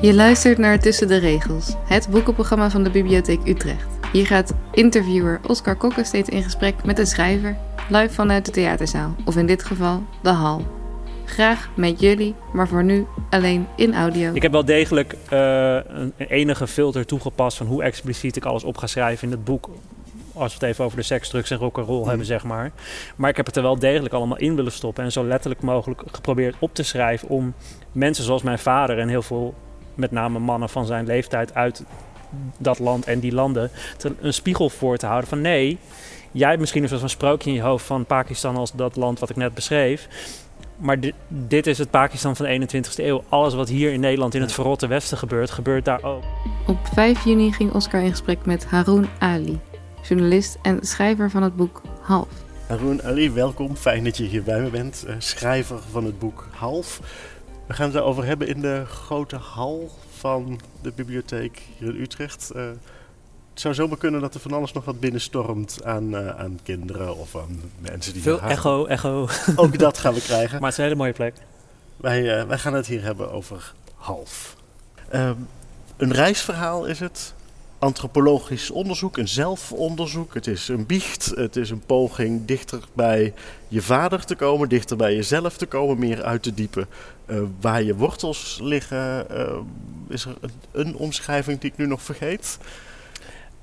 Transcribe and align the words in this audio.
Je 0.00 0.14
luistert 0.14 0.58
naar 0.58 0.78
Tussen 0.80 1.08
de 1.08 1.16
Regels, 1.16 1.74
het 1.84 2.08
boekenprogramma 2.10 2.70
van 2.70 2.82
de 2.82 2.90
Bibliotheek 2.90 3.46
Utrecht. 3.46 3.86
Hier 4.12 4.26
gaat 4.26 4.54
interviewer 4.72 5.40
Oscar 5.46 5.76
Kokke 5.76 6.04
steeds 6.04 6.28
in 6.28 6.42
gesprek 6.42 6.84
met 6.84 6.98
een 6.98 7.06
schrijver, 7.06 7.56
live 7.88 8.14
vanuit 8.14 8.44
de 8.44 8.50
theaterzaal, 8.50 9.16
of 9.24 9.36
in 9.36 9.46
dit 9.46 9.64
geval 9.64 10.02
de 10.22 10.28
hal. 10.28 10.66
Graag 11.24 11.70
met 11.74 12.00
jullie, 12.00 12.34
maar 12.52 12.68
voor 12.68 12.84
nu 12.84 13.06
alleen 13.30 13.66
in 13.76 13.94
audio. 13.94 14.34
Ik 14.34 14.42
heb 14.42 14.52
wel 14.52 14.64
degelijk 14.64 15.16
uh, 15.32 15.78
een 15.86 16.12
enige 16.16 16.66
filter 16.66 17.06
toegepast 17.06 17.56
van 17.56 17.66
hoe 17.66 17.82
expliciet 17.82 18.36
ik 18.36 18.44
alles 18.44 18.64
op 18.64 18.76
ga 18.76 18.86
schrijven 18.86 19.24
in 19.24 19.34
het 19.34 19.44
boek. 19.44 19.70
Als 20.36 20.52
we 20.52 20.58
het 20.58 20.68
even 20.68 20.84
over 20.84 20.96
de 20.96 21.02
seks, 21.02 21.28
drugs 21.28 21.50
en 21.50 21.58
rock'n'roll 21.58 22.02
mm. 22.02 22.08
hebben, 22.08 22.26
zeg 22.26 22.44
maar. 22.44 22.70
Maar 23.16 23.30
ik 23.30 23.36
heb 23.36 23.46
het 23.46 23.56
er 23.56 23.62
wel 23.62 23.78
degelijk 23.78 24.14
allemaal 24.14 24.38
in 24.38 24.56
willen 24.56 24.72
stoppen. 24.72 25.04
En 25.04 25.12
zo 25.12 25.24
letterlijk 25.24 25.62
mogelijk 25.62 26.02
geprobeerd 26.12 26.54
op 26.58 26.74
te 26.74 26.82
schrijven 26.82 27.28
om 27.28 27.54
mensen 27.92 28.24
zoals 28.24 28.42
mijn 28.42 28.58
vader 28.58 28.98
en 28.98 29.08
heel 29.08 29.22
veel, 29.22 29.54
met 29.94 30.10
name 30.10 30.38
mannen 30.38 30.68
van 30.68 30.86
zijn 30.86 31.06
leeftijd 31.06 31.54
uit 31.54 31.84
dat 32.58 32.78
land 32.78 33.04
en 33.04 33.20
die 33.20 33.32
landen, 33.32 33.70
te, 33.96 34.12
een 34.20 34.32
spiegel 34.32 34.70
voor 34.70 34.96
te 34.96 35.06
houden 35.06 35.28
van 35.28 35.40
nee, 35.40 35.78
jij 36.32 36.48
hebt 36.48 36.60
misschien 36.60 36.82
een 36.82 36.88
soort 36.88 37.00
van 37.00 37.08
sprookje 37.08 37.50
in 37.50 37.56
je 37.56 37.62
hoofd 37.62 37.84
van 37.84 38.06
Pakistan 38.06 38.56
als 38.56 38.72
dat 38.72 38.96
land 38.96 39.18
wat 39.18 39.30
ik 39.30 39.36
net 39.36 39.54
beschreef. 39.54 40.08
Maar 40.76 41.00
dit, 41.00 41.14
dit, 41.28 41.66
is 41.66 41.78
het 41.78 41.90
Pakistan 41.90 42.36
van 42.36 42.46
de 42.46 42.80
21ste 42.80 43.04
eeuw. 43.04 43.24
Alles 43.28 43.54
wat 43.54 43.68
hier 43.68 43.92
in 43.92 44.00
Nederland 44.00 44.34
in 44.34 44.40
het 44.40 44.52
verrotte 44.52 44.86
Westen 44.86 45.18
gebeurt, 45.18 45.50
gebeurt 45.50 45.84
daar 45.84 46.02
ook. 46.02 46.22
Op 46.66 46.78
5 46.92 47.24
juni 47.24 47.52
ging 47.52 47.72
Oscar 47.72 48.02
in 48.02 48.10
gesprek 48.10 48.46
met 48.46 48.66
Haroun 48.66 49.08
Ali, 49.18 49.58
journalist 50.08 50.58
en 50.62 50.78
schrijver 50.82 51.30
van 51.30 51.42
het 51.42 51.56
boek 51.56 51.82
Half. 52.00 52.28
Haroun 52.66 53.02
Ali, 53.02 53.30
welkom. 53.30 53.76
Fijn 53.76 54.04
dat 54.04 54.16
je 54.16 54.24
hier 54.24 54.42
bij 54.42 54.60
me 54.60 54.70
bent. 54.70 55.04
Uh, 55.08 55.14
schrijver 55.18 55.78
van 55.90 56.04
het 56.04 56.18
boek 56.18 56.48
Half. 56.50 57.00
We 57.66 57.74
gaan 57.74 57.84
het 57.84 57.94
daarover 57.94 58.24
hebben 58.24 58.48
in 58.48 58.60
de 58.60 58.82
grote 58.86 59.36
hal 59.36 59.90
van 60.16 60.60
de 60.82 60.92
bibliotheek 60.94 61.62
hier 61.78 61.88
in 61.88 62.00
Utrecht. 62.00 62.52
Uh, 62.56 62.62
het 63.50 63.60
zou 63.60 63.74
zomaar 63.74 63.98
kunnen 63.98 64.20
dat 64.20 64.34
er 64.34 64.40
van 64.40 64.52
alles 64.52 64.72
nog 64.72 64.84
wat 64.84 65.00
binnenstormt 65.00 65.84
aan, 65.84 66.14
uh, 66.14 66.28
aan 66.28 66.58
kinderen 66.62 67.16
of 67.16 67.36
aan 67.36 67.60
mensen 67.78 68.12
die. 68.12 68.22
Veel 68.22 68.40
echo, 68.40 68.86
echo. 68.86 69.28
Ook 69.56 69.78
dat 69.78 69.98
gaan 69.98 70.14
we 70.14 70.20
krijgen. 70.20 70.54
Maar 70.60 70.70
het 70.70 70.72
is 70.72 70.76
een 70.78 70.84
hele 70.84 70.96
mooie 70.96 71.12
plek. 71.12 71.34
Wij, 71.96 72.40
uh, 72.40 72.48
wij 72.48 72.58
gaan 72.58 72.74
het 72.74 72.86
hier 72.86 73.02
hebben 73.02 73.32
over 73.32 73.72
half. 73.94 74.56
Uh, 75.14 75.30
een 75.96 76.12
reisverhaal 76.12 76.84
is 76.84 77.00
het. 77.00 77.34
Antropologisch 77.86 78.70
onderzoek, 78.70 79.16
een 79.16 79.28
zelfonderzoek. 79.28 80.34
Het 80.34 80.46
is 80.46 80.68
een 80.68 80.86
biecht. 80.86 81.32
Het 81.34 81.56
is 81.56 81.70
een 81.70 81.82
poging 81.86 82.44
dichter 82.44 82.80
bij 82.92 83.32
je 83.68 83.82
vader 83.82 84.24
te 84.24 84.34
komen, 84.34 84.68
dichter 84.68 84.96
bij 84.96 85.14
jezelf 85.14 85.56
te 85.56 85.66
komen, 85.66 85.98
meer 85.98 86.22
uit 86.22 86.42
te 86.42 86.54
diepen 86.54 86.86
uh, 87.26 87.42
waar 87.60 87.82
je 87.82 87.96
wortels 87.96 88.58
liggen. 88.62 89.26
is 90.08 90.24
er 90.24 90.34
een, 90.72 90.96
omschrijving 90.96 91.60
die 91.60 91.70
ik 91.70 91.76
nu 91.76 91.86
nog 91.86 92.02
vergeet? 92.02 92.58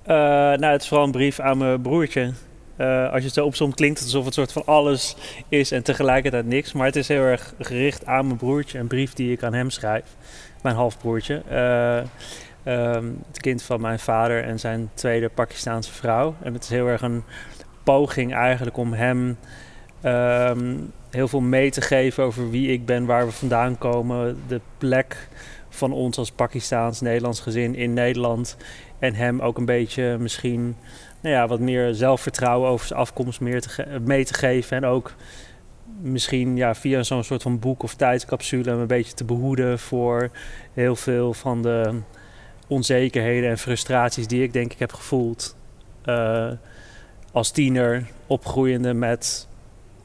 Uh, 0.03 0.16
nou, 0.16 0.66
het 0.66 0.81
is 0.81 0.88
vooral 0.88 1.05
een 1.05 1.11
brief 1.11 1.39
aan 1.39 1.57
mijn 1.57 1.81
broertje. 1.81 2.33
Als 2.77 3.19
je 3.19 3.25
het 3.25 3.33
zo 3.33 3.45
opzomt, 3.45 3.75
klinkt 3.75 3.99
het 3.99 4.07
alsof 4.07 4.25
het 4.25 4.33
soort 4.33 4.51
van 4.51 4.66
alles 4.66 5.16
is 5.49 5.71
en 5.71 5.83
tegelijkertijd 5.83 6.45
niks. 6.45 6.73
Maar 6.73 6.85
het 6.85 6.95
is 6.95 7.07
heel 7.07 7.21
erg 7.21 7.53
gericht 7.59 8.05
aan 8.05 8.25
mijn 8.25 8.38
broertje. 8.38 8.79
Een 8.79 8.88
brief 8.88 9.13
die 9.13 9.31
ik 9.31 9.44
aan 9.44 9.53
hem 9.53 9.69
schrijf. 9.69 10.05
Mijn 10.61 10.75
halfbroertje. 10.75 11.41
Uh, 11.51 12.09
um, 12.66 13.23
het 13.28 13.39
kind 13.42 13.64
van 13.64 13.81
mijn 13.81 14.00
vader 14.00 14.44
en 14.44 14.59
zijn 14.59 14.89
tweede 14.94 15.30
Pakistaanse 15.30 15.92
vrouw. 15.92 16.36
En 16.42 16.53
het 16.53 16.64
is 16.64 16.69
heel 16.69 16.88
erg 16.88 17.02
een 17.02 17.23
poging 17.83 18.33
eigenlijk 18.33 18.78
om 18.78 18.94
hem 18.94 19.38
um, 20.06 20.91
heel 21.09 21.28
veel 21.28 21.41
mee 21.41 21.72
te 21.72 21.81
geven 21.81 22.23
over 22.23 22.50
wie 22.50 22.72
ik 22.72 22.86
ben, 22.86 23.06
waar 23.06 23.25
we 23.25 23.31
vandaan 23.31 23.78
komen. 23.78 24.38
De 24.47 24.61
plek 24.78 25.28
van 25.69 25.91
ons 25.91 26.17
als 26.17 26.31
Pakistaans-Nederlands 26.31 27.39
gezin 27.39 27.75
in 27.75 27.94
Nederland. 27.94 28.58
En 29.00 29.14
hem 29.14 29.41
ook 29.41 29.58
een 29.58 29.66
beetje 29.66 30.17
misschien 30.19 30.75
nou 31.22 31.36
ja, 31.36 31.47
wat 31.47 31.59
meer 31.59 31.94
zelfvertrouwen 31.94 32.69
over 32.69 32.88
zijn 32.88 33.00
afkomst 33.00 33.40
meer 33.40 33.62
te 33.62 34.00
mee 34.02 34.25
te 34.25 34.34
geven. 34.34 34.78
En 34.78 34.85
ook 34.85 35.13
misschien 36.02 36.56
ja, 36.56 36.75
via 36.75 37.03
zo'n 37.03 37.23
soort 37.23 37.41
van 37.41 37.59
boek 37.59 37.84
of 37.84 37.96
tijdscapsule 37.96 38.69
hem 38.69 38.79
een 38.79 38.88
beetje 38.88 39.13
te 39.13 39.23
behoeden 39.23 39.79
voor 39.79 40.29
heel 40.73 40.96
veel 40.96 41.34
van 41.34 41.62
de 41.62 42.02
onzekerheden 42.73 43.50
en 43.50 43.57
frustraties 43.57 44.28
die 44.28 44.44
ik 44.44 44.53
denk 44.53 44.72
ik 44.72 44.79
heb 44.79 44.94
gevoeld. 44.94 45.56
Uh, 46.06 46.51
als 47.31 47.51
tiener, 47.51 48.06
opgroeiende 48.28 48.94
met 48.94 49.47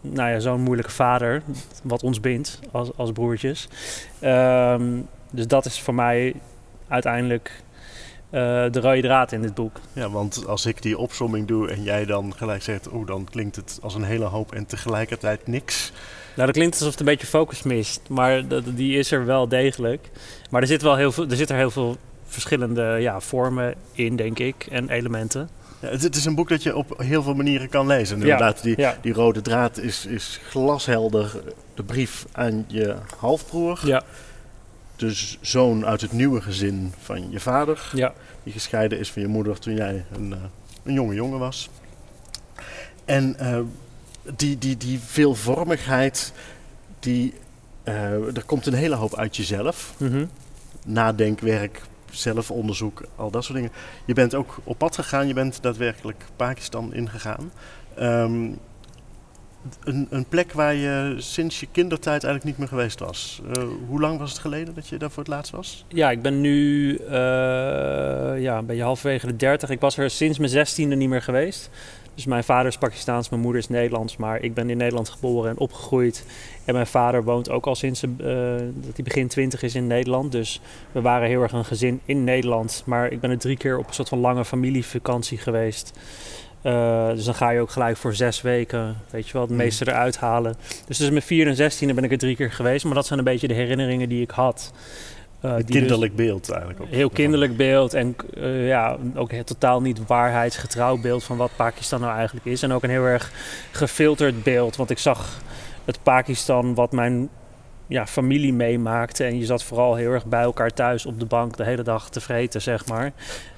nou 0.00 0.30
ja, 0.30 0.38
zo'n 0.38 0.60
moeilijke 0.60 0.92
vader, 0.92 1.42
wat 1.82 2.02
ons 2.02 2.20
bindt 2.20 2.58
als, 2.70 2.90
als 2.96 3.12
broertjes. 3.12 3.68
Um, 4.24 5.08
dus 5.30 5.46
dat 5.46 5.64
is 5.64 5.80
voor 5.80 5.94
mij 5.94 6.34
uiteindelijk 6.88 7.62
uh, 8.30 8.40
de 8.70 8.80
rode 8.80 9.00
draad 9.00 9.32
in 9.32 9.42
dit 9.42 9.54
boek. 9.54 9.80
Ja, 9.92 10.10
want 10.10 10.46
als 10.46 10.66
ik 10.66 10.82
die 10.82 10.98
opsomming 10.98 11.46
doe 11.46 11.70
en 11.70 11.82
jij 11.82 12.04
dan 12.04 12.34
gelijk 12.36 12.62
zegt, 12.62 12.88
oh, 12.88 13.06
dan 13.06 13.26
klinkt 13.30 13.56
het 13.56 13.78
als 13.82 13.94
een 13.94 14.04
hele 14.04 14.24
hoop 14.24 14.52
en 14.52 14.66
tegelijkertijd 14.66 15.46
niks. 15.46 15.92
Nou, 16.34 16.46
dat 16.46 16.56
klinkt 16.56 16.74
alsof 16.74 16.90
het 16.90 17.00
een 17.00 17.06
beetje 17.06 17.26
focus 17.26 17.62
mist, 17.62 18.00
maar 18.08 18.42
die 18.74 18.98
is 18.98 19.10
er 19.10 19.24
wel 19.24 19.48
degelijk. 19.48 20.10
Maar 20.50 20.60
er 20.60 20.66
zit 20.66 20.82
wel 20.82 20.96
heel 20.96 21.12
veel, 21.12 21.28
er 21.28 21.36
zitten 21.36 21.56
heel 21.56 21.70
veel 21.70 21.96
verschillende 22.28 22.82
ja, 22.82 23.20
vormen 23.20 23.74
in, 23.92 24.16
denk 24.16 24.38
ik, 24.38 24.66
en 24.70 24.88
elementen. 24.88 25.48
Ja, 25.80 25.88
het, 25.88 26.16
is 26.16 26.24
een 26.24 26.34
boek 26.34 26.48
dat 26.48 26.62
je 26.62 26.76
op 26.76 26.94
heel 27.02 27.22
veel 27.22 27.34
manieren 27.34 27.68
kan 27.68 27.86
lezen. 27.86 28.20
Inderdaad, 28.20 28.62
die, 28.62 28.76
die 29.00 29.12
rode 29.12 29.42
draad 29.42 29.78
is, 29.78 30.06
is 30.06 30.40
glashelder. 30.48 31.42
De 31.74 31.82
brief 31.82 32.26
aan 32.32 32.64
je 32.68 32.94
halfbroer. 33.16 33.80
Ja 33.84 34.04
de 34.98 35.36
zoon 35.40 35.86
uit 35.86 36.00
het 36.00 36.12
nieuwe 36.12 36.40
gezin 36.40 36.92
van 37.02 37.30
je 37.30 37.40
vader. 37.40 37.90
Ja. 37.94 38.12
Die 38.42 38.52
gescheiden 38.52 38.98
is 38.98 39.12
van 39.12 39.22
je 39.22 39.28
moeder 39.28 39.58
toen 39.58 39.74
jij 39.74 40.04
een, 40.12 40.30
uh, 40.30 40.36
een 40.82 40.92
jonge 40.92 41.14
jongen 41.14 41.38
was. 41.38 41.70
En 43.04 43.36
uh, 43.40 43.58
die, 44.36 44.58
die, 44.58 44.76
die 44.76 44.98
veelvormigheid, 44.98 46.32
die, 46.98 47.34
uh, 47.84 48.36
er 48.36 48.44
komt 48.46 48.66
een 48.66 48.74
hele 48.74 48.94
hoop 48.94 49.14
uit 49.14 49.36
jezelf. 49.36 49.94
Mm 49.98 50.10
-hmm. 50.10 50.30
Nadenkwerk, 50.84 51.82
zelfonderzoek, 52.10 53.02
al 53.16 53.30
dat 53.30 53.44
soort 53.44 53.56
dingen. 53.56 53.72
Je 54.04 54.14
bent 54.14 54.34
ook 54.34 54.58
op 54.64 54.78
pad 54.78 54.94
gegaan, 54.94 55.26
je 55.26 55.34
bent 55.34 55.62
daadwerkelijk 55.62 56.24
Pakistan 56.36 56.94
ingegaan. 56.94 57.52
Um, 58.00 58.58
een, 59.84 60.06
een, 60.10 60.24
plek 60.24 60.52
waar 60.52 60.74
je 60.74 61.14
sinds 61.18 61.60
je 61.60 61.66
kindertijd 61.72 62.24
eigenlijk 62.24 62.44
niet 62.44 62.58
meer 62.58 62.68
geweest 62.68 62.98
was. 62.98 63.42
Uh, 63.56 63.64
hoe 63.88 64.00
lang 64.00 64.18
was 64.18 64.30
het 64.30 64.38
geleden 64.38 64.74
dat 64.74 64.88
je 64.88 64.96
daar 64.96 65.10
voor 65.10 65.22
het 65.22 65.32
laatst 65.32 65.52
was? 65.52 65.84
Ja, 65.88 66.10
ik 66.10 66.22
ben 66.22 66.40
nu 66.40 66.92
uh, 66.98 67.10
ja, 68.38 68.62
ben 68.62 68.76
je 68.76 68.82
halverwege 68.82 69.26
de 69.26 69.36
dertig. 69.36 69.70
Ik 69.70 69.80
was 69.80 69.98
er 69.98 70.10
sinds 70.10 70.38
mijn 70.38 70.50
zestiende 70.50 70.96
niet 70.96 71.08
meer 71.08 71.22
geweest. 71.22 71.70
Dus 72.18 72.26
mijn 72.26 72.44
vader 72.44 72.66
is 72.66 72.78
Pakistaans, 72.78 73.28
mijn 73.28 73.42
moeder 73.42 73.60
is 73.60 73.68
Nederlands. 73.68 74.16
Maar 74.16 74.40
ik 74.40 74.54
ben 74.54 74.70
in 74.70 74.76
Nederland 74.76 75.08
geboren 75.08 75.50
en 75.50 75.58
opgegroeid. 75.58 76.24
En 76.64 76.74
mijn 76.74 76.86
vader 76.86 77.24
woont 77.24 77.50
ook 77.50 77.66
al 77.66 77.74
sinds 77.74 78.02
uh, 78.02 78.08
dat 78.74 78.94
hij 78.94 79.04
begin 79.04 79.28
twintig 79.28 79.62
is 79.62 79.74
in 79.74 79.86
Nederland. 79.86 80.32
Dus 80.32 80.60
we 80.92 81.00
waren 81.00 81.28
heel 81.28 81.42
erg 81.42 81.52
een 81.52 81.64
gezin 81.64 82.00
in 82.04 82.24
Nederland. 82.24 82.82
Maar 82.86 83.12
ik 83.12 83.20
ben 83.20 83.30
er 83.30 83.38
drie 83.38 83.56
keer 83.56 83.78
op 83.78 83.86
een 83.86 83.94
soort 83.94 84.08
van 84.08 84.18
lange 84.18 84.44
familievakantie 84.44 85.38
geweest. 85.38 85.98
Uh, 86.62 87.08
dus 87.08 87.24
dan 87.24 87.34
ga 87.34 87.50
je 87.50 87.60
ook 87.60 87.70
gelijk 87.70 87.96
voor 87.96 88.14
zes 88.14 88.40
weken, 88.42 88.96
weet 89.10 89.26
je 89.26 89.32
wel, 89.32 89.42
het 89.42 89.50
mm. 89.50 89.56
meeste 89.56 89.88
eruit 89.88 90.16
halen. 90.16 90.54
Dus 90.68 90.96
tussen 90.96 91.12
mijn 91.12 91.24
vier 91.24 91.46
en 91.46 91.56
zestiende 91.56 91.94
ben 91.94 92.04
ik 92.04 92.12
er 92.12 92.18
drie 92.18 92.36
keer 92.36 92.52
geweest. 92.52 92.84
Maar 92.84 92.94
dat 92.94 93.06
zijn 93.06 93.18
een 93.18 93.24
beetje 93.24 93.48
de 93.48 93.54
herinneringen 93.54 94.08
die 94.08 94.22
ik 94.22 94.30
had. 94.30 94.72
Uh, 95.42 95.54
kinderlijk 95.66 96.16
dus 96.16 96.26
beeld 96.26 96.50
eigenlijk. 96.50 96.80
Ook. 96.80 96.88
Heel 96.88 97.10
kinderlijk 97.10 97.56
beeld 97.56 97.94
en 97.94 98.16
uh, 98.34 98.66
ja, 98.66 98.96
ook 99.14 99.30
het 99.30 99.46
totaal 99.46 99.80
niet 99.80 100.06
waarheidsgetrouw 100.06 100.96
beeld 100.96 101.24
van 101.24 101.36
wat 101.36 101.50
Pakistan 101.56 102.00
nou 102.00 102.14
eigenlijk 102.14 102.46
is. 102.46 102.62
En 102.62 102.72
ook 102.72 102.82
een 102.82 102.90
heel 102.90 103.04
erg 103.04 103.32
gefilterd 103.70 104.42
beeld, 104.42 104.76
want 104.76 104.90
ik 104.90 104.98
zag 104.98 105.40
het 105.84 106.02
Pakistan 106.02 106.74
wat 106.74 106.92
mijn 106.92 107.28
ja, 107.88 108.06
familie 108.06 108.52
meemaakte. 108.52 109.24
En 109.24 109.38
je 109.38 109.44
zat 109.44 109.62
vooral 109.62 109.94
heel 109.94 110.12
erg 110.12 110.26
bij 110.26 110.42
elkaar 110.42 110.70
thuis 110.70 111.06
op 111.06 111.18
de 111.20 111.26
bank 111.26 111.56
de 111.56 111.64
hele 111.64 111.82
dag 111.82 112.10
te 112.10 112.20
vreten, 112.20 112.62
zeg 112.62 112.86
maar. 112.86 113.12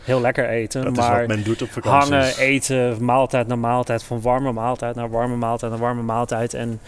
Heel 0.05 0.21
lekker 0.21 0.49
eten. 0.49 0.85
Dat 0.85 0.97
maar 0.97 1.13
is 1.13 1.27
wat 1.27 1.37
men 1.37 1.45
doet 1.45 1.63
op 1.63 1.71
vakanties. 1.71 2.11
Hangen, 2.11 2.37
eten, 2.37 3.05
maaltijd 3.05 3.47
na 3.47 3.57
maaltijd. 3.57 4.03
Van 4.03 4.21
warme 4.21 4.53
maaltijd 4.53 4.95
naar 4.95 5.11
warme 5.11 5.37
maaltijd 5.37 5.71
naar 5.71 5.81
warme 5.81 6.03
maaltijd. 6.03 6.55
En 6.55 6.81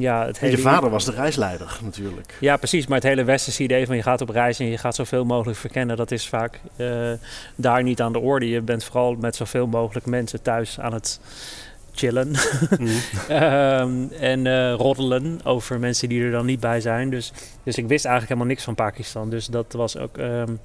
ja, 0.00 0.26
het 0.26 0.38
hele... 0.38 0.52
En 0.52 0.58
je 0.58 0.64
vader 0.64 0.90
was 0.90 1.04
de 1.04 1.12
reisleider 1.12 1.78
natuurlijk. 1.82 2.34
Ja, 2.40 2.56
precies. 2.56 2.86
Maar 2.86 2.98
het 2.98 3.06
hele 3.06 3.24
westerse 3.24 3.62
idee 3.62 3.86
van 3.86 3.96
je 3.96 4.02
gaat 4.02 4.20
op 4.20 4.28
reis 4.28 4.58
en 4.58 4.66
je 4.66 4.78
gaat 4.78 4.94
zoveel 4.94 5.24
mogelijk 5.24 5.58
verkennen, 5.58 5.96
dat 5.96 6.10
is 6.10 6.28
vaak 6.28 6.60
uh, 6.76 7.12
daar 7.54 7.82
niet 7.82 8.00
aan 8.00 8.12
de 8.12 8.18
orde. 8.18 8.48
Je 8.48 8.60
bent 8.60 8.84
vooral 8.84 9.14
met 9.14 9.36
zoveel 9.36 9.66
mogelijk 9.66 10.06
mensen 10.06 10.42
thuis 10.42 10.80
aan 10.80 10.92
het 10.92 11.20
chillen 11.92 12.28
mm. 12.78 12.88
um, 13.30 14.12
en 14.32 14.44
uh, 14.44 14.72
roddelen 14.72 15.40
over 15.44 15.78
mensen 15.78 16.08
die 16.08 16.22
er 16.22 16.30
dan 16.30 16.46
niet 16.46 16.60
bij 16.60 16.80
zijn. 16.80 17.10
Dus, 17.10 17.32
dus 17.62 17.76
ik 17.76 17.88
wist 17.88 18.04
eigenlijk 18.04 18.28
helemaal 18.28 18.54
niks 18.54 18.64
van 18.64 18.74
Pakistan. 18.74 19.30
Dus 19.30 19.46
dat 19.46 19.72
was 19.72 19.96
ook. 19.96 20.16
Um, 20.16 20.60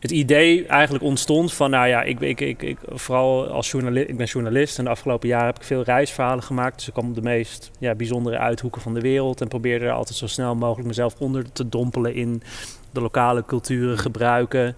het 0.00 0.10
idee 0.10 0.66
eigenlijk 0.66 1.04
ontstond 1.04 1.52
van, 1.52 1.70
nou 1.70 1.88
ja, 1.88 2.02
ik, 2.02 2.20
ik, 2.20 2.40
ik, 2.40 2.78
vooral 2.88 3.46
als 3.46 3.70
journalist, 3.70 4.08
ik 4.08 4.16
ben 4.16 4.26
journalist 4.26 4.78
en 4.78 4.84
de 4.84 4.90
afgelopen 4.90 5.28
jaren 5.28 5.46
heb 5.46 5.56
ik 5.56 5.62
veel 5.62 5.82
reisverhalen 5.82 6.42
gemaakt. 6.42 6.76
Dus 6.76 6.86
ik 6.86 6.92
kwam 6.92 7.08
op 7.08 7.14
de 7.14 7.22
meest 7.22 7.70
ja, 7.78 7.94
bijzondere 7.94 8.38
uithoeken 8.38 8.80
van 8.80 8.94
de 8.94 9.00
wereld 9.00 9.40
en 9.40 9.48
probeerde 9.48 9.84
er 9.84 9.92
altijd 9.92 10.18
zo 10.18 10.26
snel 10.26 10.54
mogelijk 10.54 10.86
mezelf 10.88 11.14
onder 11.18 11.52
te 11.52 11.68
dompelen 11.68 12.14
in 12.14 12.42
de 12.90 13.00
lokale 13.00 13.44
culturen 13.46 13.98
gebruiken. 13.98 14.76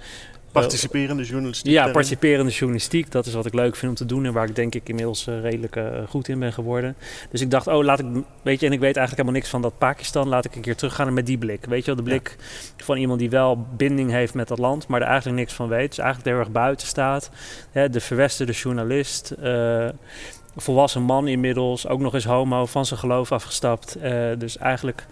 Participerende 0.52 1.24
journalistiek. 1.24 1.72
Ja, 1.72 1.90
participerende 1.90 2.50
journalistiek. 2.50 3.10
Dat 3.10 3.26
is 3.26 3.34
wat 3.34 3.46
ik 3.46 3.54
leuk 3.54 3.76
vind 3.76 3.90
om 3.90 3.96
te 3.96 4.06
doen 4.06 4.24
en 4.24 4.32
waar 4.32 4.48
ik 4.48 4.56
denk 4.56 4.74
ik 4.74 4.88
inmiddels 4.88 5.26
uh, 5.26 5.40
redelijk 5.40 5.76
uh, 5.76 5.84
goed 6.08 6.28
in 6.28 6.38
ben 6.38 6.52
geworden. 6.52 6.96
Dus 7.30 7.40
ik 7.40 7.50
dacht, 7.50 7.66
oh, 7.66 7.84
laat 7.84 7.98
ik, 7.98 8.06
weet 8.42 8.60
je, 8.60 8.66
en 8.66 8.72
ik 8.72 8.80
weet 8.80 8.96
eigenlijk 8.96 9.10
helemaal 9.10 9.32
niks 9.32 9.48
van 9.48 9.62
dat 9.62 9.78
Pakistan. 9.78 10.28
Laat 10.28 10.44
ik 10.44 10.54
een 10.54 10.62
keer 10.62 10.76
teruggaan 10.76 11.14
met 11.14 11.26
die 11.26 11.38
blik. 11.38 11.64
Weet 11.64 11.80
je 11.80 11.86
wel, 11.86 12.04
de 12.04 12.10
blik 12.10 12.36
ja. 12.76 12.84
van 12.84 12.96
iemand 12.96 13.18
die 13.18 13.30
wel 13.30 13.66
binding 13.76 14.10
heeft 14.10 14.34
met 14.34 14.48
dat 14.48 14.58
land, 14.58 14.86
maar 14.86 15.00
er 15.00 15.06
eigenlijk 15.06 15.38
niks 15.38 15.52
van 15.52 15.68
weet. 15.68 15.88
Dus 15.88 15.98
eigenlijk 15.98 16.30
heel 16.30 16.38
erg 16.38 16.50
buiten 16.50 16.86
staat. 16.86 17.30
Hè, 17.70 17.90
de 17.90 18.00
verwesterde 18.00 18.52
journalist. 18.52 19.34
Uh, 19.42 19.88
volwassen 20.56 21.02
man 21.02 21.28
inmiddels, 21.28 21.86
ook 21.86 22.00
nog 22.00 22.14
eens 22.14 22.24
homo, 22.24 22.66
van 22.66 22.86
zijn 22.86 23.00
geloof 23.00 23.32
afgestapt. 23.32 23.96
dus 24.38 24.58
eigenlijk 24.58 25.06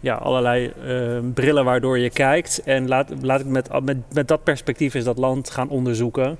ja, 0.00 0.14
allerlei 0.14 0.72
uh, 0.84 1.18
brillen 1.34 1.64
waardoor 1.64 1.98
je 1.98 2.10
kijkt. 2.10 2.62
En 2.62 2.88
laat, 2.88 3.12
laat 3.20 3.40
ik 3.40 3.46
met, 3.46 3.82
met, 3.82 3.96
met 4.12 4.28
dat 4.28 4.44
perspectief 4.44 4.94
is 4.94 5.04
dat 5.04 5.18
land 5.18 5.50
gaan 5.50 5.68
onderzoeken. 5.68 6.38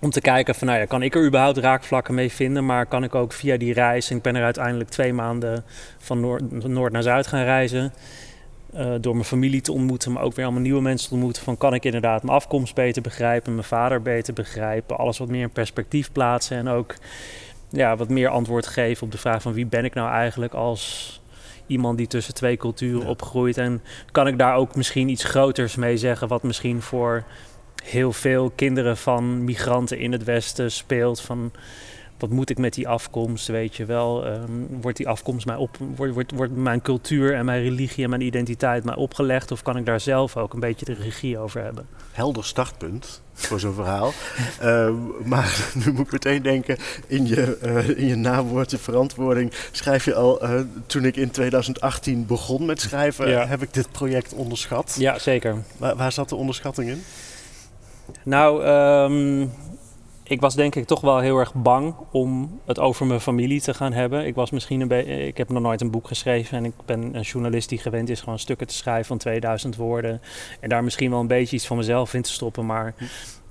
Om 0.00 0.10
te 0.10 0.20
kijken 0.20 0.54
van, 0.54 0.66
nou 0.66 0.78
ja, 0.80 0.84
kan 0.84 1.02
ik 1.02 1.14
er 1.14 1.26
überhaupt 1.26 1.58
raakvlakken 1.58 2.14
mee 2.14 2.32
vinden? 2.32 2.66
Maar 2.66 2.86
kan 2.86 3.04
ik 3.04 3.14
ook 3.14 3.32
via 3.32 3.56
die 3.56 3.72
reis, 3.72 4.10
en 4.10 4.16
ik 4.16 4.22
ben 4.22 4.36
er 4.36 4.44
uiteindelijk 4.44 4.90
twee 4.90 5.12
maanden 5.12 5.64
van 5.98 6.20
Noord, 6.20 6.68
noord 6.68 6.92
naar 6.92 7.02
Zuid 7.02 7.26
gaan 7.26 7.44
reizen. 7.44 7.92
Uh, 8.74 8.94
door 9.00 9.12
mijn 9.12 9.24
familie 9.24 9.60
te 9.60 9.72
ontmoeten, 9.72 10.12
maar 10.12 10.22
ook 10.22 10.34
weer 10.34 10.44
allemaal 10.44 10.62
nieuwe 10.62 10.82
mensen 10.82 11.08
te 11.08 11.14
ontmoeten. 11.14 11.42
Van 11.42 11.56
kan 11.56 11.74
ik 11.74 11.84
inderdaad 11.84 12.22
mijn 12.22 12.36
afkomst 12.36 12.74
beter 12.74 13.02
begrijpen, 13.02 13.54
mijn 13.54 13.66
vader 13.66 14.02
beter 14.02 14.34
begrijpen, 14.34 14.98
alles 14.98 15.18
wat 15.18 15.28
meer 15.28 15.42
in 15.42 15.50
perspectief 15.50 16.12
plaatsen. 16.12 16.56
En 16.56 16.68
ook 16.68 16.94
ja, 17.68 17.96
wat 17.96 18.08
meer 18.08 18.28
antwoord 18.28 18.66
geven 18.66 19.04
op 19.04 19.12
de 19.12 19.18
vraag 19.18 19.42
van 19.42 19.52
wie 19.52 19.66
ben 19.66 19.84
ik 19.84 19.94
nou 19.94 20.10
eigenlijk 20.10 20.54
als 20.54 21.20
iemand 21.66 21.98
die 21.98 22.06
tussen 22.06 22.34
twee 22.34 22.56
culturen 22.56 23.00
ja. 23.00 23.08
opgroeit. 23.08 23.56
En 23.56 23.82
kan 24.12 24.26
ik 24.26 24.38
daar 24.38 24.56
ook 24.56 24.76
misschien 24.76 25.08
iets 25.08 25.24
groters 25.24 25.76
mee 25.76 25.96
zeggen, 25.96 26.28
wat 26.28 26.42
misschien 26.42 26.82
voor 26.82 27.24
heel 27.84 28.12
veel 28.12 28.52
kinderen 28.54 28.96
van 28.96 29.44
migranten 29.44 29.98
in 29.98 30.12
het 30.12 30.24
Westen 30.24 30.72
speelt. 30.72 31.20
Van 31.20 31.52
wat 32.18 32.30
moet 32.30 32.50
ik 32.50 32.58
met 32.58 32.74
die 32.74 32.88
afkomst, 32.88 33.46
weet 33.46 33.76
je 33.76 33.84
wel? 33.84 34.26
Um, 34.26 34.68
wordt 34.80 34.96
die 34.96 35.08
afkomst 35.08 35.46
mij 35.46 35.56
op, 35.56 35.76
wordt, 35.96 36.14
wordt, 36.14 36.32
wordt 36.32 36.56
mijn 36.56 36.82
cultuur 36.82 37.34
en 37.34 37.44
mijn 37.44 37.62
religie 37.62 38.04
en 38.04 38.10
mijn 38.10 38.22
identiteit 38.22 38.84
mij 38.84 38.94
opgelegd? 38.94 39.50
Of 39.50 39.62
kan 39.62 39.76
ik 39.76 39.86
daar 39.86 40.00
zelf 40.00 40.36
ook 40.36 40.52
een 40.52 40.60
beetje 40.60 40.84
de 40.84 40.94
regie 40.94 41.38
over 41.38 41.62
hebben? 41.62 41.86
Helder 42.12 42.44
startpunt 42.44 43.22
voor 43.32 43.60
zo'n 43.60 43.74
verhaal. 43.74 44.12
Uh, 44.62 44.90
maar 45.32 45.66
nu 45.84 45.92
moet 45.92 46.06
ik 46.06 46.12
meteen 46.12 46.42
denken, 46.42 46.76
in 47.06 47.26
je, 47.26 47.58
uh, 47.64 47.88
in 47.88 48.06
je 48.06 48.16
nawoord, 48.16 48.70
je 48.70 48.78
verantwoording, 48.78 49.52
schrijf 49.70 50.04
je 50.04 50.14
al, 50.14 50.44
uh, 50.44 50.60
toen 50.86 51.04
ik 51.04 51.16
in 51.16 51.30
2018 51.30 52.26
begon 52.26 52.66
met 52.66 52.80
schrijven, 52.80 53.28
ja. 53.28 53.46
heb 53.46 53.62
ik 53.62 53.74
dit 53.74 53.90
project 53.90 54.32
onderschat. 54.32 54.96
Ja, 54.98 55.18
zeker. 55.18 55.56
Waar, 55.76 55.96
waar 55.96 56.12
zat 56.12 56.28
de 56.28 56.36
onderschatting 56.36 56.90
in? 56.90 57.02
Nou, 58.22 58.64
um, 58.64 59.52
ik 60.26 60.40
was 60.40 60.54
denk 60.54 60.74
ik 60.74 60.86
toch 60.86 61.00
wel 61.00 61.18
heel 61.18 61.38
erg 61.38 61.54
bang 61.54 61.94
om 62.10 62.60
het 62.64 62.78
over 62.78 63.06
mijn 63.06 63.20
familie 63.20 63.60
te 63.60 63.74
gaan 63.74 63.92
hebben. 63.92 64.26
Ik 64.26 64.34
was 64.34 64.50
misschien 64.50 64.80
een 64.80 64.88
beetje. 64.88 65.26
Ik 65.26 65.36
heb 65.36 65.48
nog 65.48 65.62
nooit 65.62 65.80
een 65.80 65.90
boek 65.90 66.06
geschreven 66.06 66.58
en 66.58 66.64
ik 66.64 66.72
ben 66.84 67.14
een 67.14 67.20
journalist 67.20 67.68
die 67.68 67.78
gewend 67.78 68.08
is 68.08 68.20
gewoon 68.20 68.38
stukken 68.38 68.66
te 68.66 68.74
schrijven 68.74 69.06
van 69.06 69.18
2000 69.18 69.76
woorden. 69.76 70.20
En 70.60 70.68
daar 70.68 70.84
misschien 70.84 71.10
wel 71.10 71.20
een 71.20 71.26
beetje 71.26 71.56
iets 71.56 71.66
van 71.66 71.76
mezelf 71.76 72.14
in 72.14 72.22
te 72.22 72.32
stoppen, 72.32 72.66
maar 72.66 72.94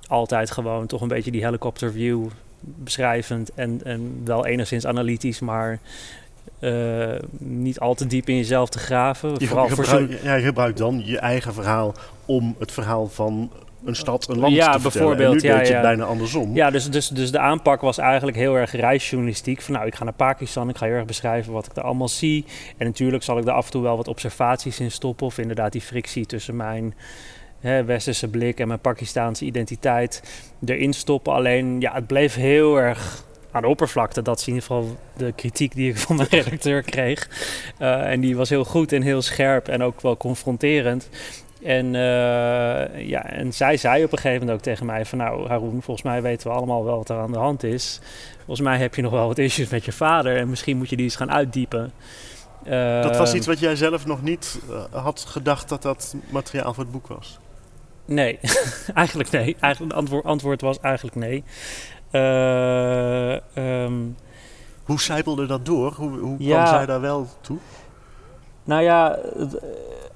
altijd 0.06 0.50
gewoon 0.50 0.86
toch 0.86 1.00
een 1.00 1.08
beetje 1.08 1.30
die 1.30 1.44
helicopter 1.44 1.92
view 1.92 2.26
beschrijvend 2.60 3.54
en, 3.54 3.80
en 3.84 4.20
wel 4.24 4.46
enigszins 4.46 4.86
analytisch, 4.86 5.40
maar 5.40 5.78
uh, 6.60 7.14
niet 7.38 7.80
al 7.80 7.94
te 7.94 8.06
diep 8.06 8.28
in 8.28 8.36
jezelf 8.36 8.68
te 8.68 8.78
graven. 8.78 9.34
Je, 9.38 9.46
Vooral 9.46 9.68
gebruik, 9.68 10.12
voor 10.12 10.24
ja, 10.24 10.34
je 10.34 10.44
gebruikt 10.44 10.78
dan 10.78 11.02
je 11.04 11.18
eigen 11.18 11.54
verhaal 11.54 11.94
om 12.24 12.54
het 12.58 12.72
verhaal 12.72 13.06
van 13.06 13.50
een 13.84 13.96
stad, 13.96 14.28
een 14.28 14.38
land 14.38 14.54
ja, 14.54 14.72
te 14.72 14.82
bijvoorbeeld, 14.82 15.42
nu 15.42 15.48
ja, 15.48 15.56
deed 15.56 15.66
je 15.66 15.72
ja. 15.72 15.78
het 15.78 15.88
bijna 15.88 16.04
andersom. 16.04 16.54
Ja, 16.54 16.70
dus, 16.70 16.90
dus, 16.90 17.08
dus 17.08 17.30
de 17.30 17.38
aanpak 17.38 17.80
was 17.80 17.98
eigenlijk 17.98 18.36
heel 18.36 18.54
erg 18.54 18.72
reisjournalistiek. 18.72 19.62
Van 19.62 19.74
nou, 19.74 19.86
ik 19.86 19.94
ga 19.94 20.04
naar 20.04 20.12
Pakistan, 20.12 20.68
ik 20.68 20.76
ga 20.76 20.86
heel 20.86 20.94
erg 20.94 21.04
beschrijven 21.04 21.52
wat 21.52 21.66
ik 21.66 21.74
daar 21.74 21.84
allemaal 21.84 22.08
zie. 22.08 22.44
En 22.76 22.86
natuurlijk 22.86 23.22
zal 23.22 23.38
ik 23.38 23.44
daar 23.44 23.54
af 23.54 23.64
en 23.64 23.70
toe 23.70 23.82
wel 23.82 23.96
wat 23.96 24.08
observaties 24.08 24.80
in 24.80 24.90
stoppen. 24.90 25.26
Of 25.26 25.38
inderdaad 25.38 25.72
die 25.72 25.80
frictie 25.80 26.26
tussen 26.26 26.56
mijn 26.56 26.94
hè, 27.60 27.84
westerse 27.84 28.28
blik 28.28 28.60
en 28.60 28.68
mijn 28.68 28.80
Pakistaanse 28.80 29.44
identiteit 29.44 30.22
erin 30.64 30.92
stoppen. 30.92 31.32
Alleen, 31.32 31.80
ja, 31.80 31.92
het 31.92 32.06
bleef 32.06 32.34
heel 32.34 32.76
erg 32.80 33.24
aan 33.50 33.62
de 33.62 33.68
oppervlakte. 33.68 34.22
Dat 34.22 34.38
is 34.38 34.46
in 34.46 34.54
ieder 34.54 34.68
geval 34.68 34.96
de 35.16 35.32
kritiek 35.32 35.74
die 35.74 35.90
ik 35.90 35.98
van 35.98 36.16
mijn 36.16 36.28
redacteur 36.42 36.82
kreeg. 36.82 37.28
Uh, 37.78 38.10
en 38.10 38.20
die 38.20 38.36
was 38.36 38.48
heel 38.48 38.64
goed 38.64 38.92
en 38.92 39.02
heel 39.02 39.22
scherp 39.22 39.68
en 39.68 39.82
ook 39.82 40.00
wel 40.00 40.16
confronterend. 40.16 41.08
En, 41.64 41.86
uh, 41.86 43.08
ja, 43.08 43.24
en 43.24 43.52
zij 43.52 43.76
zei 43.76 44.04
op 44.04 44.12
een 44.12 44.18
gegeven 44.18 44.40
moment 44.40 44.58
ook 44.58 44.64
tegen 44.64 44.86
mij 44.86 45.04
van... 45.04 45.18
nou 45.18 45.48
Haroon, 45.48 45.82
volgens 45.82 46.02
mij 46.02 46.22
weten 46.22 46.50
we 46.50 46.56
allemaal 46.56 46.84
wel 46.84 46.96
wat 46.96 47.08
er 47.08 47.16
aan 47.16 47.32
de 47.32 47.38
hand 47.38 47.62
is. 47.62 48.00
Volgens 48.36 48.60
mij 48.60 48.78
heb 48.78 48.94
je 48.94 49.02
nog 49.02 49.12
wel 49.12 49.26
wat 49.26 49.38
issues 49.38 49.68
met 49.68 49.84
je 49.84 49.92
vader... 49.92 50.36
en 50.36 50.48
misschien 50.48 50.76
moet 50.76 50.90
je 50.90 50.96
die 50.96 51.04
eens 51.04 51.16
gaan 51.16 51.32
uitdiepen. 51.32 51.92
Uh, 52.66 53.02
dat 53.02 53.16
was 53.16 53.34
iets 53.34 53.46
wat 53.46 53.58
jij 53.58 53.76
zelf 53.76 54.06
nog 54.06 54.22
niet 54.22 54.60
uh, 54.70 55.02
had 55.02 55.24
gedacht 55.28 55.68
dat 55.68 55.82
dat 55.82 56.14
materiaal 56.30 56.74
voor 56.74 56.82
het 56.82 56.92
boek 56.92 57.06
was? 57.06 57.38
Nee, 58.04 58.38
eigenlijk 58.94 59.30
nee. 59.30 59.56
Eigenlijk, 59.60 59.94
het 59.94 60.00
antwoord, 60.00 60.24
antwoord 60.24 60.60
was 60.60 60.80
eigenlijk 60.80 61.16
nee. 61.16 61.44
Um, 62.12 64.16
hoe 64.84 65.00
zijpelde 65.00 65.46
dat 65.46 65.66
door? 65.66 65.92
Hoe, 65.92 66.18
hoe 66.18 66.36
ja, 66.38 66.62
kwam 66.62 66.74
zij 66.74 66.86
daar 66.86 67.00
wel 67.00 67.28
toe? 67.40 67.58
Nou 68.64 68.82
ja... 68.82 69.18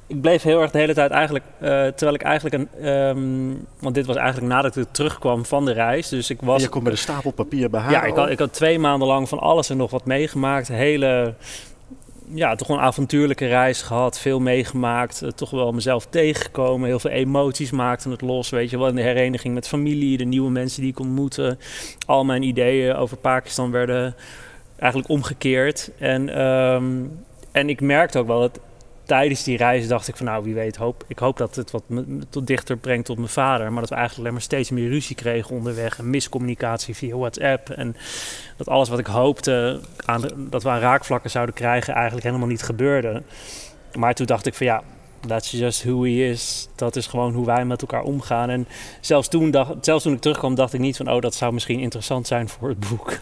Ik 0.09 0.21
bleef 0.21 0.43
heel 0.43 0.61
erg 0.61 0.71
de 0.71 0.79
hele 0.79 0.95
tijd 0.95 1.11
eigenlijk, 1.11 1.45
uh, 1.55 1.69
terwijl 1.69 2.15
ik 2.15 2.23
eigenlijk 2.23 2.55
een, 2.55 2.89
um, 2.89 3.67
want 3.81 3.95
dit 3.95 4.07
was 4.07 4.17
eigenlijk 4.17 4.53
nadat 4.53 4.77
ik 4.77 4.87
terugkwam 4.91 5.45
van 5.45 5.65
de 5.65 5.73
reis. 5.73 6.09
Dus 6.09 6.31
ik 6.31 6.41
was. 6.41 6.63
Je 6.63 6.69
komt 6.69 6.85
met 6.85 6.93
een 6.93 6.99
stapel 6.99 7.31
papier 7.31 7.71
bij 7.71 7.81
haar. 7.81 7.91
Ja, 7.91 8.05
ik 8.05 8.15
had, 8.15 8.31
ik 8.31 8.39
had 8.39 8.53
twee 8.53 8.79
maanden 8.79 9.09
lang 9.09 9.29
van 9.29 9.39
alles 9.39 9.71
en 9.71 9.77
nog 9.77 9.91
wat 9.91 10.05
meegemaakt. 10.05 10.69
Hele, 10.69 11.35
ja, 12.35 12.55
toch 12.55 12.69
een 12.69 12.79
avontuurlijke 12.79 13.47
reis 13.47 13.83
gehad, 13.83 14.19
veel 14.19 14.41
meegemaakt, 14.41 15.23
uh, 15.23 15.31
toch 15.31 15.51
wel 15.51 15.73
mezelf 15.73 16.07
tegengekomen, 16.07 16.89
heel 16.89 16.99
veel 16.99 17.11
emoties 17.11 17.71
maakten 17.71 18.11
het 18.11 18.21
los, 18.21 18.51
weet 18.51 18.71
je 18.71 18.79
wel, 18.79 18.89
in 18.89 18.95
de 18.95 19.03
hereniging 19.03 19.55
met 19.55 19.69
familie, 19.69 20.17
de 20.17 20.25
nieuwe 20.25 20.51
mensen 20.51 20.81
die 20.81 20.91
ik 20.91 21.01
ontmoette. 21.01 21.57
Al 22.07 22.25
mijn 22.25 22.43
ideeën 22.43 22.95
over 22.95 23.17
Pakistan 23.17 23.71
werden 23.71 24.15
eigenlijk 24.79 25.11
omgekeerd. 25.11 25.91
En, 25.99 26.43
um, 26.43 27.19
en 27.53 27.69
ik 27.69 27.81
merkte 27.81 28.19
ook 28.19 28.27
wel 28.27 28.41
dat 28.41 28.61
tijdens 29.09 29.43
die 29.43 29.57
reis 29.57 29.89
dacht 29.89 30.09
ik 30.09 30.17
van 30.17 30.27
nou 30.27 30.45
wie 30.45 30.55
weet, 30.55 30.77
hoop, 30.77 31.05
ik 31.07 31.19
hoop 31.19 31.37
dat 31.37 31.57
het 31.57 31.71
wat 31.71 31.83
me, 31.87 32.05
tot 32.31 32.47
dichter 32.47 32.77
brengt 32.77 33.07
tot 33.07 33.17
mijn 33.17 33.29
vader. 33.29 33.73
Maar 33.73 33.81
dat 33.81 33.89
we 33.89 33.95
eigenlijk 33.95 34.25
alleen 34.25 34.33
maar 34.33 34.49
steeds 34.49 34.71
meer 34.71 34.89
ruzie 34.89 35.17
kregen 35.17 35.57
onderweg. 35.57 35.99
En 35.99 36.11
miscommunicatie 36.11 36.95
via 36.95 37.17
WhatsApp. 37.17 37.71
En 37.71 37.97
dat 38.57 38.69
alles 38.69 38.89
wat 38.89 38.99
ik 38.99 39.07
hoopte 39.07 39.81
aan 40.05 40.23
dat 40.37 40.63
we 40.63 40.69
aan 40.69 40.81
raakvlakken 40.81 41.31
zouden 41.31 41.55
krijgen 41.55 41.95
eigenlijk 41.95 42.27
helemaal 42.27 42.49
niet 42.49 42.63
gebeurde. 42.63 43.23
Maar 43.95 44.15
toen 44.15 44.27
dacht 44.27 44.47
ik 44.47 44.55
van 44.55 44.67
ja, 44.67 44.83
that's 45.27 45.51
just 45.51 45.85
who 45.85 46.03
he 46.03 46.31
is. 46.31 46.69
Dat 46.77 46.97
is 46.97 47.07
gewoon 47.07 47.35
hoe 47.35 47.47
wij 47.47 47.65
met 47.65 47.81
elkaar 47.81 48.03
omgaan. 48.03 48.51
En 48.51 48.69
zelfs 49.01 49.29
toen, 49.29 49.51
dacht, 49.51 49.73
zelfs 49.81 50.03
toen 50.03 50.13
ik 50.13 50.21
terugkwam 50.21 50.55
dacht 50.55 50.73
ik 50.73 50.81
niet 50.81 50.97
van 50.97 51.11
oh 51.11 51.21
dat 51.21 51.35
zou 51.35 51.53
misschien 51.53 51.81
interessant 51.81 52.27
zijn 52.27 52.49
voor 52.49 52.69
het 52.69 52.89
boek. 52.89 53.19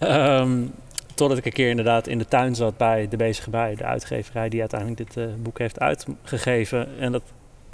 um, 0.00 0.72
Totdat 1.20 1.38
ik 1.38 1.44
een 1.46 1.52
keer 1.52 1.68
inderdaad 1.68 2.06
in 2.06 2.18
de 2.18 2.28
tuin 2.28 2.54
zat 2.54 2.76
bij 2.76 3.08
de 3.08 3.16
bezige 3.16 3.50
bij, 3.50 3.74
de 3.74 3.84
uitgeverij 3.84 4.48
die 4.48 4.60
uiteindelijk 4.60 5.06
dit 5.06 5.16
uh, 5.16 5.34
boek 5.42 5.58
heeft 5.58 5.80
uitgegeven. 5.80 6.88
En 6.98 7.12
dat 7.12 7.22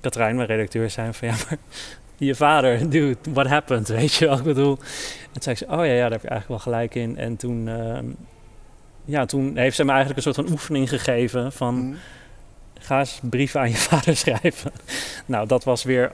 Katrijn, 0.01 0.37
mijn 0.37 0.49
redacteur, 0.49 0.91
zei 0.91 1.13
van 1.13 1.29
ja, 1.29 1.35
maar 1.35 1.59
je 2.29 2.35
vader, 2.35 2.91
dude, 2.91 3.17
what 3.33 3.47
happened? 3.47 3.89
Weet 3.89 4.15
je 4.15 4.27
wel, 4.27 4.39
ik 4.39 4.43
bedoel. 4.43 4.79
En 5.23 5.33
toen 5.33 5.43
zei 5.43 5.57
ze, 5.57 5.65
oh 5.65 5.71
ja, 5.71 5.85
ja, 5.85 6.01
daar 6.01 6.11
heb 6.11 6.23
je 6.23 6.29
eigenlijk 6.29 6.49
wel 6.49 6.73
gelijk 6.73 6.95
in. 6.95 7.19
En 7.19 7.37
toen, 7.37 7.67
uh, 7.67 7.99
ja, 9.05 9.27
toen 9.27 9.57
heeft 9.57 9.77
ze 9.77 9.85
me 9.85 9.93
eigenlijk 9.93 10.19
een 10.19 10.33
soort 10.33 10.47
van 10.47 10.55
oefening 10.55 10.89
gegeven 10.89 11.53
van... 11.53 11.75
Mm 11.75 11.97
ga 12.87 12.99
eens 12.99 13.21
brieven 13.23 13.61
aan 13.61 13.71
je 13.71 13.77
vader 13.91 14.17
schrijven. 14.17 14.73
nou, 15.27 15.47
dat 15.47 15.65
was 15.65 15.85
weer 15.85 16.13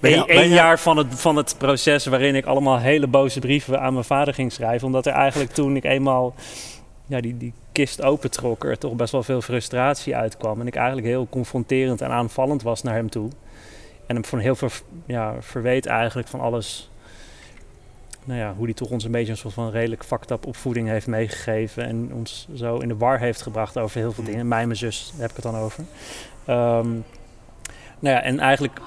één 0.26 0.48
jaar 0.48 0.78
van 0.78 0.96
het, 0.96 1.06
van 1.10 1.36
het 1.36 1.54
proces 1.58 2.06
waarin 2.06 2.34
ik 2.34 2.46
allemaal 2.46 2.78
hele 2.78 3.06
boze 3.06 3.40
brieven 3.40 3.80
aan 3.80 3.92
mijn 3.92 4.04
vader 4.04 4.34
ging 4.34 4.52
schrijven. 4.52 4.86
Omdat 4.86 5.06
er 5.06 5.12
eigenlijk 5.12 5.52
toen 5.52 5.76
ik 5.76 5.84
eenmaal 5.84 6.34
ja, 7.06 7.20
die, 7.20 7.36
die 7.36 7.52
kist 7.72 8.02
opentrok, 8.02 8.64
er 8.64 8.78
toch 8.78 8.94
best 8.94 9.12
wel 9.12 9.22
veel 9.22 9.40
frustratie 9.40 10.16
uitkwam. 10.16 10.60
En 10.60 10.66
ik 10.66 10.74
eigenlijk 10.74 11.06
heel 11.06 11.26
confronterend 11.30 12.00
en 12.00 12.10
aanvallend 12.10 12.62
was 12.62 12.82
naar 12.82 12.94
hem 12.94 13.10
toe. 13.10 13.28
En 14.06 14.14
hem 14.14 14.24
van 14.24 14.38
heel 14.38 14.56
veel 14.56 14.70
ja, 15.06 15.34
verweet 15.40 15.86
eigenlijk 15.86 16.28
van 16.28 16.40
alles 16.40 16.90
nou 18.26 18.40
ja, 18.40 18.54
hoe 18.56 18.66
die 18.66 18.74
toch 18.74 18.90
ons 18.90 19.04
een 19.04 19.10
beetje 19.10 19.32
een 19.32 19.38
soort 19.38 19.54
van 19.54 19.70
redelijk 19.70 20.04
fucked 20.04 20.30
up 20.30 20.46
opvoeding 20.46 20.88
heeft 20.88 21.06
meegegeven. 21.06 21.86
En 21.86 22.10
ons 22.14 22.48
zo 22.54 22.78
in 22.78 22.88
de 22.88 22.96
war 22.96 23.18
heeft 23.18 23.42
gebracht 23.42 23.78
over 23.78 24.00
heel 24.00 24.12
veel 24.12 24.24
dingen. 24.24 24.48
Mij 24.48 24.60
en 24.60 24.66
mijn 24.66 24.78
zus, 24.78 25.10
daar 25.12 25.20
heb 25.20 25.30
ik 25.30 25.42
het 25.42 25.52
dan 25.52 25.60
over. 25.60 25.84
Um, 26.48 27.04
nou 27.98 28.16
ja, 28.16 28.22
en 28.22 28.38
eigenlijk 28.38 28.80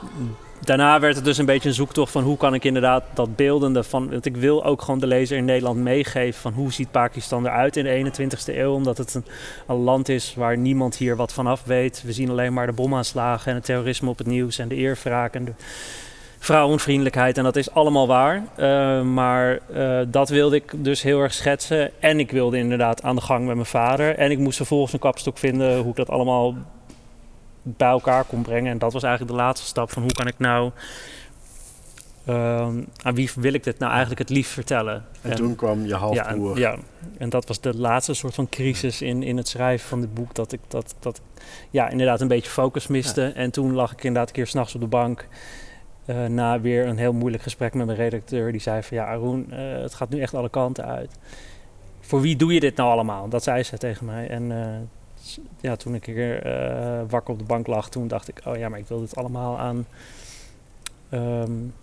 daarna 0.62 1.00
werd 1.00 1.16
het 1.16 1.26
dus 1.26 1.38
een 1.38 1.46
beetje 1.46 1.70
een 1.70 1.76
zoektocht 1.76 2.12
van 2.12 2.24
hoe 2.24 2.38
kan 2.38 2.54
ik 2.54 2.64
inderdaad 2.64 3.04
dat 3.14 3.36
beeldende 3.36 3.84
van. 3.84 4.10
Want 4.10 4.26
ik 4.26 4.38
wil 4.38 4.66
ook 4.66 4.82
gewoon 4.82 5.00
de 5.00 5.08
lezer 5.08 5.38
in 5.38 5.46
Nederland 5.46 5.78
meegeven 5.80 6.42
van 6.42 6.54
hoe 6.54 6.74
ziet 6.74 6.92
Pakistan 6.92 7.46
eruit 7.46 7.78
in 7.78 7.84
de 7.84 8.12
21ste 8.22 8.56
eeuw. 8.58 8.74
Omdat 8.74 8.98
het 8.98 9.14
een, 9.14 9.26
een 9.68 9.76
land 9.76 10.10
is 10.10 10.34
waar 10.36 10.58
niemand 10.58 10.96
hier 10.96 11.16
wat 11.16 11.34
vanaf 11.34 11.64
weet. 11.64 12.04
We 12.06 12.14
zien 12.14 12.30
alleen 12.30 12.54
maar 12.54 12.66
de 12.66 12.74
bomaanslagen 12.74 13.50
en 13.50 13.56
het 13.56 13.66
terrorisme 13.66 14.10
op 14.10 14.18
het 14.18 14.28
nieuws 14.28 14.58
en 14.58 14.68
de 14.68 14.76
eerwraak 14.76 15.34
en 15.34 15.46
de 15.46 15.54
vrouwenvriendelijkheid. 16.40 17.38
En 17.38 17.44
dat 17.44 17.56
is 17.56 17.72
allemaal 17.72 18.08
waar. 18.08 18.44
Uh, 18.58 19.02
maar 19.02 19.60
uh, 19.74 20.00
dat 20.08 20.30
wilde 20.30 20.56
ik 20.56 20.72
dus 20.76 21.02
heel 21.02 21.20
erg 21.20 21.34
schetsen. 21.34 21.92
En 22.02 22.20
ik 22.20 22.32
wilde 22.32 22.58
inderdaad 22.58 23.04
aan 23.04 23.16
de 23.16 23.22
gang 23.22 23.46
met 23.46 23.56
mijn 23.56 23.68
vader. 23.68 24.16
En 24.16 24.32
ik 24.32 24.38
moest 24.38 24.58
vervolgens 24.58 24.94
een 24.94 25.00
kapstok 25.00 25.38
vinden 25.38 25.80
hoe 25.80 25.90
ik 25.90 25.96
dat 25.96 26.10
allemaal 26.10 26.56
bij 27.64 27.90
elkaar 27.90 28.24
kon 28.24 28.42
brengen. 28.42 28.72
En 28.72 28.78
dat 28.78 28.94
was 28.94 29.04
eigenlijk 29.04 29.34
de 29.38 29.42
laatste 29.42 29.68
stap 29.68 29.92
van 29.92 30.02
hoe 30.02 30.12
kan 30.12 30.28
ik 30.28 30.38
nou... 30.38 30.72
Uh, 32.30 32.68
aan 33.02 33.16
wie 33.16 33.30
wil 33.36 33.54
ik 33.54 33.64
dit 33.64 33.80
nou 33.80 33.92
eigenlijk 33.92 34.20
het 34.20 34.30
liefst 34.30 34.52
vertellen? 34.52 35.06
En, 35.22 35.32
en 35.32 35.36
toen 35.36 35.56
kwam 35.56 35.86
je 35.86 35.96
halfbroer. 35.96 36.60
Ja, 36.60 36.72
ja, 36.72 36.78
en 37.18 37.30
dat 37.30 37.48
was 37.48 37.62
de 37.62 37.78
laatste 37.78 38.14
soort 38.14 38.36
van 38.36 38.50
crisis 38.50 39.02
in, 39.02 39.24
in 39.24 39.38
het 39.38 39.48
schrijven 39.48 39.88
van 39.88 40.02
dit 40.02 40.14
boek. 40.14 40.36
Dat 40.36 40.52
ik 40.52 40.60
dat, 40.68 40.96
dat, 41.00 41.22
ja, 41.70 41.90
inderdaad 41.90 42.22
een 42.22 42.28
beetje 42.28 42.50
focus 42.50 42.88
miste. 42.88 43.22
Ja. 43.22 43.34
En 43.34 43.52
toen 43.52 43.74
lag 43.74 43.92
ik 43.92 44.04
inderdaad 44.04 44.28
een 44.28 44.36
keer 44.36 44.48
s'nachts 44.48 44.76
op 44.76 44.82
de 44.82 44.88
bank... 44.88 45.28
Uh, 46.10 46.26
na 46.26 46.62
weer 46.62 46.86
een 46.86 46.98
heel 46.98 47.14
moeilijk 47.14 47.44
gesprek 47.44 47.74
met 47.74 47.86
mijn 47.86 47.98
redacteur. 47.98 48.52
Die 48.52 48.62
zei 48.62 48.84
van 48.84 48.98
ja, 48.98 49.06
Arun, 49.06 49.48
uh, 49.50 49.58
het 49.82 49.94
gaat 49.94 50.10
nu 50.10 50.22
echt 50.22 50.34
alle 50.34 50.50
kanten 50.50 50.86
uit. 50.86 51.12
Voor 52.00 52.22
wie 52.22 52.36
doe 52.36 52.54
je 52.54 52.60
dit 52.60 52.76
nou 52.76 52.90
allemaal? 52.92 53.30
Dat 53.30 53.44
zei 53.44 53.64
ze 53.64 53.78
tegen 53.78 54.06
mij. 54.06 54.28
En 54.28 54.52
uh, 54.52 54.68
ja, 55.62 55.76
toen 55.76 55.96
ik 55.96 56.06
weer 56.06 56.42
wakker 57.10 57.34
op 57.34 57.40
de 57.40 57.46
bank 57.46 57.68
lag, 57.68 57.90
toen 57.90 58.08
dacht 58.08 58.28
ik, 58.28 58.42
oh 58.46 58.58
ja, 58.58 58.70
maar 58.70 58.80
ik 58.80 58.88
wil 58.88 59.00
dit 59.00 59.16
allemaal 59.16 59.60
aan 59.60 59.86
um, 61.14 61.74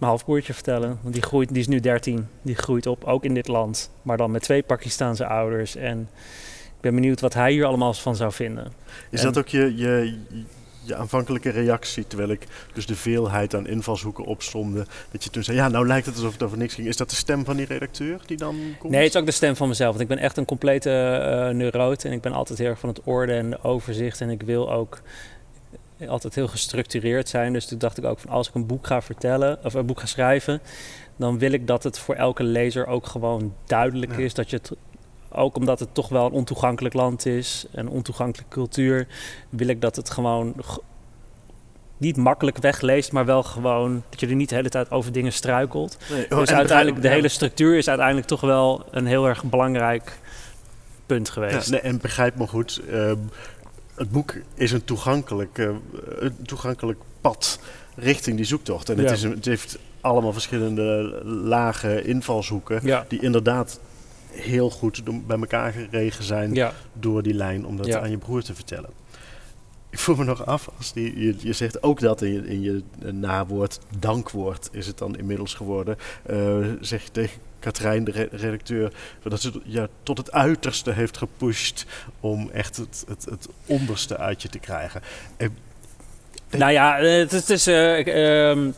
mijn 0.00 0.10
halfbroertje 0.10 0.54
vertellen. 0.54 0.98
Want 1.02 1.14
die, 1.14 1.22
groeit, 1.22 1.48
die 1.48 1.58
is 1.58 1.68
nu 1.68 1.80
13. 1.80 2.26
Die 2.42 2.54
groeit 2.54 2.86
op, 2.86 3.04
ook 3.04 3.24
in 3.24 3.34
dit 3.34 3.48
land. 3.48 3.90
Maar 4.02 4.16
dan 4.16 4.30
met 4.30 4.42
twee 4.42 4.62
Pakistaanse 4.62 5.26
ouders. 5.26 5.76
En 5.76 6.08
ik 6.66 6.80
ben 6.80 6.94
benieuwd 6.94 7.20
wat 7.20 7.34
hij 7.34 7.52
hier 7.52 7.64
allemaal 7.64 7.92
van 7.92 8.16
zou 8.16 8.32
vinden. 8.32 8.72
Is 9.10 9.20
en, 9.20 9.26
dat 9.26 9.38
ook 9.38 9.48
je, 9.48 9.76
je, 9.76 10.18
je 10.90 10.96
aanvankelijke 10.96 11.50
reactie, 11.50 12.06
terwijl 12.06 12.30
ik 12.30 12.46
dus 12.72 12.86
de 12.86 12.96
veelheid 12.96 13.54
aan 13.54 13.66
invalshoeken 13.66 14.24
opstomde, 14.24 14.86
dat 15.10 15.24
je 15.24 15.30
toen 15.30 15.42
zei, 15.42 15.56
ja, 15.56 15.68
nou 15.68 15.86
lijkt 15.86 16.06
het 16.06 16.14
alsof 16.14 16.32
het 16.32 16.42
over 16.42 16.58
niks 16.58 16.74
ging. 16.74 16.86
Is 16.86 16.96
dat 16.96 17.10
de 17.10 17.16
stem 17.16 17.44
van 17.44 17.56
die 17.56 17.66
redacteur 17.66 18.20
die 18.26 18.36
dan 18.36 18.56
komt? 18.78 18.92
Nee, 18.92 19.02
het 19.02 19.14
is 19.14 19.20
ook 19.20 19.26
de 19.26 19.32
stem 19.32 19.56
van 19.56 19.68
mezelf. 19.68 19.90
Want 19.90 20.00
ik 20.00 20.08
ben 20.08 20.18
echt 20.18 20.36
een 20.36 20.44
complete 20.44 20.90
uh, 20.90 21.56
neuroot 21.56 22.04
en 22.04 22.12
ik 22.12 22.20
ben 22.20 22.32
altijd 22.32 22.58
heel 22.58 22.68
erg 22.68 22.78
van 22.78 22.88
het 22.88 23.00
orde 23.04 23.32
en 23.32 23.62
overzicht 23.62 24.20
en 24.20 24.30
ik 24.30 24.42
wil 24.42 24.72
ook 24.72 25.00
altijd 26.08 26.34
heel 26.34 26.48
gestructureerd 26.48 27.28
zijn. 27.28 27.52
Dus 27.52 27.66
toen 27.66 27.78
dacht 27.78 27.98
ik 27.98 28.04
ook 28.04 28.18
van 28.18 28.30
als 28.30 28.48
ik 28.48 28.54
een 28.54 28.66
boek 28.66 28.86
ga 28.86 29.02
vertellen 29.02 29.58
of 29.64 29.74
een 29.74 29.86
boek 29.86 30.00
ga 30.00 30.06
schrijven, 30.06 30.60
dan 31.16 31.38
wil 31.38 31.52
ik 31.52 31.66
dat 31.66 31.82
het 31.82 31.98
voor 31.98 32.14
elke 32.14 32.42
lezer 32.42 32.86
ook 32.86 33.06
gewoon 33.06 33.54
duidelijk 33.66 34.12
ja. 34.16 34.18
is 34.18 34.34
dat 34.34 34.50
je 34.50 34.56
het 34.56 34.72
ook 35.32 35.56
omdat 35.56 35.80
het 35.80 35.94
toch 35.94 36.08
wel 36.08 36.26
een 36.26 36.32
ontoegankelijk 36.32 36.94
land 36.94 37.26
is, 37.26 37.66
een 37.72 37.88
ontoegankelijke 37.88 38.54
cultuur, 38.54 39.06
wil 39.48 39.68
ik 39.68 39.80
dat 39.80 39.96
het 39.96 40.10
gewoon 40.10 40.54
niet 41.96 42.16
makkelijk 42.16 42.58
wegleest, 42.58 43.12
maar 43.12 43.24
wel 43.24 43.42
gewoon 43.42 44.02
dat 44.08 44.20
je 44.20 44.26
er 44.26 44.34
niet 44.34 44.48
de 44.48 44.54
hele 44.54 44.68
tijd 44.68 44.90
over 44.90 45.12
dingen 45.12 45.32
struikelt. 45.32 45.98
Nee, 46.10 46.30
oh, 46.30 46.38
dus 46.38 46.50
uiteindelijk, 46.50 47.02
de 47.02 47.08
hele 47.08 47.28
structuur 47.28 47.76
is 47.76 47.88
uiteindelijk 47.88 48.26
toch 48.26 48.40
wel 48.40 48.84
een 48.90 49.06
heel 49.06 49.26
erg 49.26 49.44
belangrijk 49.44 50.18
punt 51.06 51.28
geweest. 51.28 51.66
Ja, 51.66 51.70
nee, 51.70 51.80
en 51.80 51.98
begrijp 52.00 52.36
me 52.36 52.46
goed, 52.46 52.82
uh, 52.88 53.12
het 53.94 54.10
boek 54.10 54.34
is 54.54 54.72
een 54.72 54.84
toegankelijk, 54.84 55.58
uh, 55.58 55.68
een 56.18 56.36
toegankelijk 56.46 56.98
pad 57.20 57.60
richting 57.96 58.36
die 58.36 58.46
zoektocht. 58.46 58.88
En 58.88 58.96
ja. 58.96 59.02
het, 59.02 59.10
is 59.10 59.22
een, 59.22 59.30
het 59.30 59.44
heeft 59.44 59.78
allemaal 60.00 60.32
verschillende 60.32 61.20
lage 61.24 62.02
invalshoeken 62.02 62.80
ja. 62.82 63.04
die 63.08 63.22
inderdaad 63.22 63.80
heel 64.32 64.70
goed 64.70 65.26
bij 65.26 65.38
elkaar 65.38 65.72
geregen 65.72 66.24
zijn 66.24 66.54
ja. 66.54 66.72
door 66.92 67.22
die 67.22 67.34
lijn 67.34 67.66
om 67.66 67.76
dat 67.76 67.86
ja. 67.86 68.00
aan 68.00 68.10
je 68.10 68.18
broer 68.18 68.42
te 68.42 68.54
vertellen. 68.54 68.90
Ik 69.90 69.98
voel 69.98 70.16
me 70.16 70.24
nog 70.24 70.46
af, 70.46 70.68
als 70.76 70.92
die, 70.92 71.20
je, 71.20 71.34
je 71.38 71.52
zegt 71.52 71.82
ook 71.82 72.00
dat 72.00 72.22
in 72.22 72.32
je, 72.32 72.46
in 72.46 72.62
je 72.62 72.82
nawoord, 73.12 73.78
dankwoord 73.98 74.68
is 74.72 74.86
het 74.86 74.98
dan 74.98 75.16
inmiddels 75.16 75.54
geworden. 75.54 75.96
Uh, 76.30 76.66
zeg 76.80 77.02
je 77.02 77.10
tegen 77.10 77.40
Katrijn, 77.58 78.04
de 78.04 78.10
re 78.10 78.28
redacteur, 78.30 78.92
dat 79.22 79.40
ze 79.40 79.60
ja, 79.64 79.88
tot 80.02 80.18
het 80.18 80.32
uiterste 80.32 80.92
heeft 80.92 81.16
gepusht 81.16 81.86
om 82.20 82.50
echt 82.50 82.76
het, 82.76 83.04
het, 83.08 83.24
het 83.24 83.48
onderste 83.66 84.16
uit 84.16 84.42
je 84.42 84.48
te 84.48 84.58
krijgen. 84.58 85.02
Uh, 85.38 85.48
nou 86.50 86.72
ja, 86.72 86.96
het, 86.96 87.30
het 87.30 87.50
is. 87.50 87.68
Uh, 87.68 88.50
um 88.50 88.74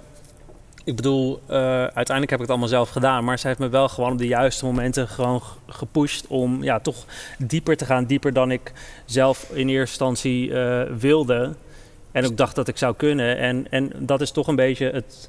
ik 0.85 0.97
bedoel, 0.97 1.41
uh, 1.51 1.57
uiteindelijk 1.85 2.31
heb 2.31 2.41
ik 2.41 2.41
het 2.41 2.51
allemaal 2.51 2.69
zelf 2.69 2.91
gedaan. 2.91 3.25
Maar 3.25 3.39
ze 3.39 3.47
heeft 3.47 3.59
me 3.59 3.69
wel 3.69 3.89
gewoon 3.89 4.13
op 4.13 4.19
de 4.19 4.27
juiste 4.27 4.65
momenten 4.65 5.09
gewoon 5.09 5.43
gepusht 5.67 6.27
om 6.27 6.63
ja, 6.63 6.81
toch 6.81 7.05
dieper 7.39 7.77
te 7.77 7.85
gaan. 7.85 8.05
Dieper 8.05 8.33
dan 8.33 8.51
ik 8.51 8.73
zelf 9.05 9.51
in 9.53 9.69
eerste 9.69 9.79
instantie 9.79 10.49
uh, 10.49 10.83
wilde. 10.83 11.55
En 12.13 12.25
ook 12.25 12.37
dacht 12.37 12.55
dat 12.55 12.69
ik 12.69 12.77
zou 12.77 12.95
kunnen. 12.97 13.39
En, 13.39 13.67
en 13.71 13.93
dat 13.99 14.21
is 14.21 14.31
toch 14.31 14.47
een 14.47 14.57
beetje 14.57 14.91
het. 14.91 15.29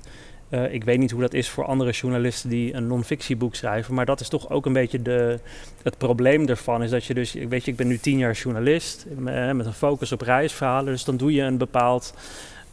Uh, 0.49 0.73
ik 0.73 0.83
weet 0.83 0.99
niet 0.99 1.11
hoe 1.11 1.21
dat 1.21 1.33
is 1.33 1.49
voor 1.49 1.65
andere 1.65 1.91
journalisten 1.91 2.49
die 2.49 2.73
een 2.73 2.87
non-fictieboek 2.87 3.55
schrijven. 3.55 3.93
Maar 3.93 4.05
dat 4.05 4.19
is 4.19 4.27
toch 4.27 4.49
ook 4.49 4.65
een 4.65 4.73
beetje 4.73 5.01
de, 5.01 5.39
het 5.83 5.97
probleem 5.97 6.47
ervan. 6.47 6.83
Is 6.83 6.89
dat 6.89 7.05
je 7.05 7.13
dus, 7.13 7.33
weet 7.33 7.65
je, 7.65 7.71
ik 7.71 7.77
ben 7.77 7.87
nu 7.87 7.97
tien 7.97 8.17
jaar 8.17 8.33
journalist. 8.33 9.05
Met 9.17 9.65
een 9.65 9.73
focus 9.73 10.11
op 10.11 10.21
reisverhalen. 10.21 10.93
Dus 10.93 11.03
dan 11.03 11.17
doe 11.17 11.33
je 11.33 11.41
een 11.41 11.57
bepaald 11.57 12.13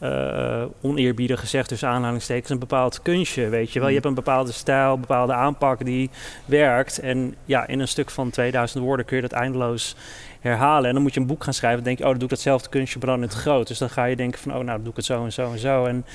uh, 0.03 0.63
oneerbiedig 0.81 1.39
gezegd, 1.39 1.69
dus 1.69 1.85
aanhalingstekens, 1.85 2.49
een 2.49 2.59
bepaald 2.59 3.01
kunstje. 3.01 3.49
Weet 3.49 3.71
je 3.71 3.79
wel, 3.79 3.87
je 3.87 3.93
hebt 3.93 4.05
een 4.05 4.13
bepaalde 4.13 4.51
stijl, 4.51 4.93
een 4.93 4.99
bepaalde 4.99 5.33
aanpak 5.33 5.85
die 5.85 6.09
werkt. 6.45 6.99
En 6.99 7.35
ja, 7.45 7.67
in 7.67 7.79
een 7.79 7.87
stuk 7.87 8.09
van 8.09 8.29
2000 8.29 8.83
woorden 8.83 9.05
kun 9.05 9.15
je 9.15 9.21
dat 9.21 9.31
eindeloos 9.31 9.95
herhalen. 10.39 10.87
En 10.87 10.93
dan 10.93 11.03
moet 11.03 11.13
je 11.13 11.19
een 11.19 11.27
boek 11.27 11.43
gaan 11.43 11.53
schrijven. 11.53 11.83
Dan 11.83 11.87
denk 11.87 11.97
je, 11.97 12.03
oh, 12.03 12.09
dan 12.09 12.19
doe 12.19 12.29
ik 12.29 12.33
datzelfde 12.33 12.69
kunstje, 12.69 12.99
maar 12.99 13.07
dan 13.07 13.17
in 13.17 13.23
het 13.23 13.33
groot. 13.33 13.67
Dus 13.67 13.77
dan 13.77 13.89
ga 13.89 14.05
je 14.05 14.15
denken 14.15 14.39
van, 14.39 14.51
oh, 14.51 14.57
nou, 14.57 14.67
dan 14.67 14.81
doe 14.81 14.89
ik 14.89 14.95
het 14.95 15.05
zo 15.05 15.23
en 15.23 15.33
zo 15.33 15.51
en 15.51 15.59
zo. 15.59 15.85
En 15.85 16.05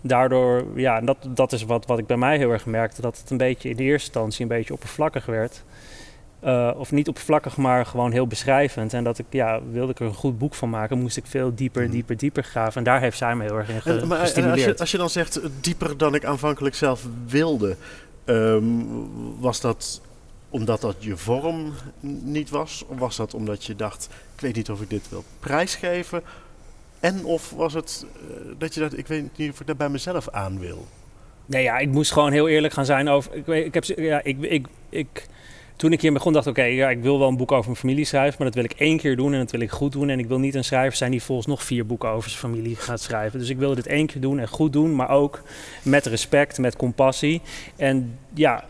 daardoor, 0.00 0.64
ja, 0.74 1.00
dat, 1.00 1.16
dat 1.28 1.52
is 1.52 1.64
wat, 1.64 1.86
wat 1.86 1.98
ik 1.98 2.06
bij 2.06 2.16
mij 2.16 2.36
heel 2.36 2.50
erg 2.50 2.66
merkte. 2.66 3.00
Dat 3.00 3.18
het 3.18 3.30
een 3.30 3.36
beetje 3.36 3.68
in 3.68 3.76
de 3.76 3.82
eerste 3.82 4.06
instantie 4.06 4.42
een 4.42 4.56
beetje 4.56 4.72
oppervlakkig 4.72 5.26
werd. 5.26 5.64
Uh, 6.44 6.70
of 6.76 6.92
niet 6.92 7.08
oppervlakkig, 7.08 7.56
maar 7.56 7.86
gewoon 7.86 8.12
heel 8.12 8.26
beschrijvend. 8.26 8.92
En 8.92 9.04
dat 9.04 9.18
ik, 9.18 9.26
ja, 9.30 9.60
wilde 9.70 9.92
ik 9.92 10.00
er 10.00 10.06
een 10.06 10.14
goed 10.14 10.38
boek 10.38 10.54
van 10.54 10.70
maken, 10.70 10.98
moest 10.98 11.16
ik 11.16 11.26
veel 11.26 11.54
dieper, 11.54 11.84
mm. 11.84 11.90
dieper, 11.90 12.16
dieper 12.16 12.44
graven. 12.44 12.74
En 12.74 12.84
daar 12.84 13.00
heeft 13.00 13.18
zij 13.18 13.34
me 13.34 13.44
heel 13.44 13.56
erg 13.56 13.68
in 13.68 13.82
ge 13.82 13.98
en, 13.98 14.06
maar, 14.06 14.18
gestimuleerd. 14.18 14.56
Als 14.56 14.64
je, 14.64 14.78
als 14.78 14.90
je, 14.90 14.98
dan 14.98 15.10
zegt 15.10 15.40
dieper 15.60 15.96
dan 15.96 16.14
ik 16.14 16.24
aanvankelijk 16.24 16.74
zelf 16.74 17.06
wilde, 17.26 17.76
um, 18.24 18.86
was 19.40 19.60
dat 19.60 20.00
omdat 20.50 20.80
dat 20.80 20.96
je 20.98 21.16
vorm 21.16 21.72
niet 22.22 22.50
was? 22.50 22.84
Of 22.88 22.98
was 22.98 23.16
dat 23.16 23.34
omdat 23.34 23.64
je 23.64 23.76
dacht, 23.76 24.08
ik 24.34 24.40
weet 24.40 24.56
niet 24.56 24.70
of 24.70 24.80
ik 24.80 24.90
dit 24.90 25.08
wil 25.10 25.24
prijsgeven? 25.40 26.22
En 27.00 27.24
of 27.24 27.50
was 27.50 27.74
het 27.74 28.06
uh, 28.30 28.36
dat 28.58 28.74
je 28.74 28.80
dacht, 28.80 28.98
ik 28.98 29.06
weet 29.06 29.38
niet 29.38 29.50
of 29.50 29.60
ik 29.60 29.66
dat 29.66 29.76
bij 29.76 29.88
mezelf 29.88 30.28
aan 30.28 30.58
wil? 30.58 30.86
Nee, 31.46 31.62
ja, 31.62 31.78
ik 31.78 31.88
moest 31.88 32.12
gewoon 32.12 32.32
heel 32.32 32.48
eerlijk 32.48 32.74
gaan 32.74 32.84
zijn 32.84 33.08
over. 33.08 33.34
Ik, 33.34 33.46
ik 33.46 33.74
heb, 33.74 33.84
ja, 33.84 34.22
ik, 34.22 34.40
ik, 34.40 34.66
ik 34.88 35.26
toen 35.78 35.92
ik 35.92 36.00
hier 36.00 36.12
begon, 36.12 36.32
dacht 36.32 36.46
ik: 36.46 36.52
oké, 36.52 36.62
ja, 36.62 36.90
ik 36.90 37.02
wil 37.02 37.18
wel 37.18 37.28
een 37.28 37.36
boek 37.36 37.52
over 37.52 37.64
mijn 37.64 37.76
familie 37.76 38.04
schrijven, 38.04 38.34
maar 38.38 38.46
dat 38.46 38.56
wil 38.56 38.64
ik 38.64 38.72
één 38.72 38.96
keer 38.98 39.16
doen 39.16 39.32
en 39.32 39.38
dat 39.38 39.50
wil 39.50 39.60
ik 39.60 39.70
goed 39.70 39.92
doen. 39.92 40.08
En 40.08 40.18
ik 40.18 40.26
wil 40.28 40.38
niet 40.38 40.54
een 40.54 40.64
schrijver 40.64 40.96
zijn 40.96 41.10
die 41.10 41.22
volgens 41.22 41.46
nog 41.46 41.62
vier 41.62 41.86
boeken 41.86 42.08
over 42.08 42.30
zijn 42.30 42.42
familie 42.42 42.76
gaat 42.76 43.00
schrijven. 43.00 43.38
Dus 43.38 43.48
ik 43.48 43.58
wilde 43.58 43.74
dit 43.74 43.86
één 43.86 44.06
keer 44.06 44.20
doen 44.20 44.38
en 44.38 44.48
goed 44.48 44.72
doen, 44.72 44.94
maar 44.94 45.10
ook 45.10 45.42
met 45.82 46.06
respect, 46.06 46.58
met 46.58 46.76
compassie. 46.76 47.40
En 47.76 48.18
ja, 48.34 48.64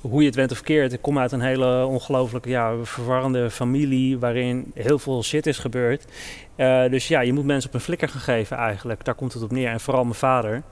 hoe 0.00 0.20
je 0.20 0.26
het 0.26 0.34
went 0.34 0.50
of 0.50 0.56
verkeerd, 0.56 0.92
ik 0.92 1.02
kom 1.02 1.18
uit 1.18 1.32
een 1.32 1.40
hele 1.40 1.86
ongelooflijke, 1.86 2.48
ja, 2.48 2.74
verwarrende 2.82 3.50
familie 3.50 4.18
waarin 4.18 4.72
heel 4.74 4.98
veel 4.98 5.22
shit 5.22 5.46
is 5.46 5.58
gebeurd. 5.58 6.04
Uh, 6.56 6.88
dus 6.90 7.08
ja, 7.08 7.20
je 7.20 7.32
moet 7.32 7.44
mensen 7.44 7.68
op 7.68 7.74
een 7.74 7.80
flikker 7.80 8.08
gaan 8.08 8.20
geven 8.20 8.56
eigenlijk. 8.56 9.04
Daar 9.04 9.14
komt 9.14 9.32
het 9.32 9.42
op 9.42 9.50
neer. 9.50 9.68
En 9.68 9.80
vooral 9.80 10.02
mijn 10.02 10.14
vader. 10.14 10.62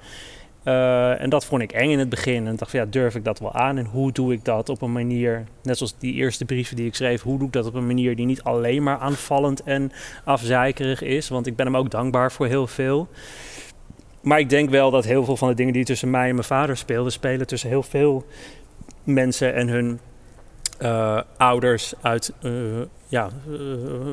Uh, 0.64 1.21
en 1.21 1.31
dat 1.31 1.45
vond 1.45 1.62
ik 1.62 1.73
eng 1.73 1.90
in 1.90 1.99
het 1.99 2.09
begin. 2.09 2.47
En 2.47 2.57
dacht 2.57 2.71
van 2.71 2.81
ja, 2.81 2.87
durf 2.87 3.14
ik 3.14 3.25
dat 3.25 3.38
wel 3.38 3.52
aan? 3.52 3.79
En 3.79 3.85
hoe 3.85 4.12
doe 4.12 4.33
ik 4.33 4.45
dat 4.45 4.69
op 4.69 4.83
een 4.83 4.93
manier, 4.93 5.45
net 5.62 5.76
zoals 5.76 5.95
die 5.99 6.14
eerste 6.14 6.45
brieven 6.45 6.76
die 6.76 6.87
ik 6.87 6.95
schreef, 6.95 7.23
hoe 7.23 7.38
doe 7.38 7.47
ik 7.47 7.52
dat 7.52 7.67
op 7.67 7.75
een 7.75 7.87
manier 7.87 8.17
die 8.17 8.26
niet 8.26 8.43
alleen 8.43 8.83
maar 8.83 8.99
aanvallend 8.99 9.62
en 9.62 9.93
afzeikerig 10.25 11.02
is? 11.02 11.29
Want 11.29 11.47
ik 11.47 11.57
ben 11.57 11.67
hem 11.67 11.76
ook 11.76 11.90
dankbaar 11.90 12.33
voor 12.33 12.47
heel 12.47 12.67
veel. 12.67 13.09
Maar 14.21 14.38
ik 14.38 14.49
denk 14.49 14.71
wel 14.71 14.90
dat 14.90 15.05
heel 15.05 15.25
veel 15.25 15.37
van 15.37 15.49
de 15.49 15.55
dingen 15.55 15.73
die 15.73 15.85
tussen 15.85 16.11
mij 16.11 16.29
en 16.29 16.35
mijn 16.35 16.47
vader 16.47 16.76
speelden, 16.76 17.12
spelen 17.12 17.47
tussen 17.47 17.69
heel 17.69 17.83
veel 17.83 18.25
mensen 19.05 19.55
en 19.55 19.69
hun 19.69 20.00
uh, 20.83 21.21
ouders 21.37 21.93
uit 22.01 22.33
uh, 22.43 22.53
ja, 23.09 23.31
uh, 23.49 23.59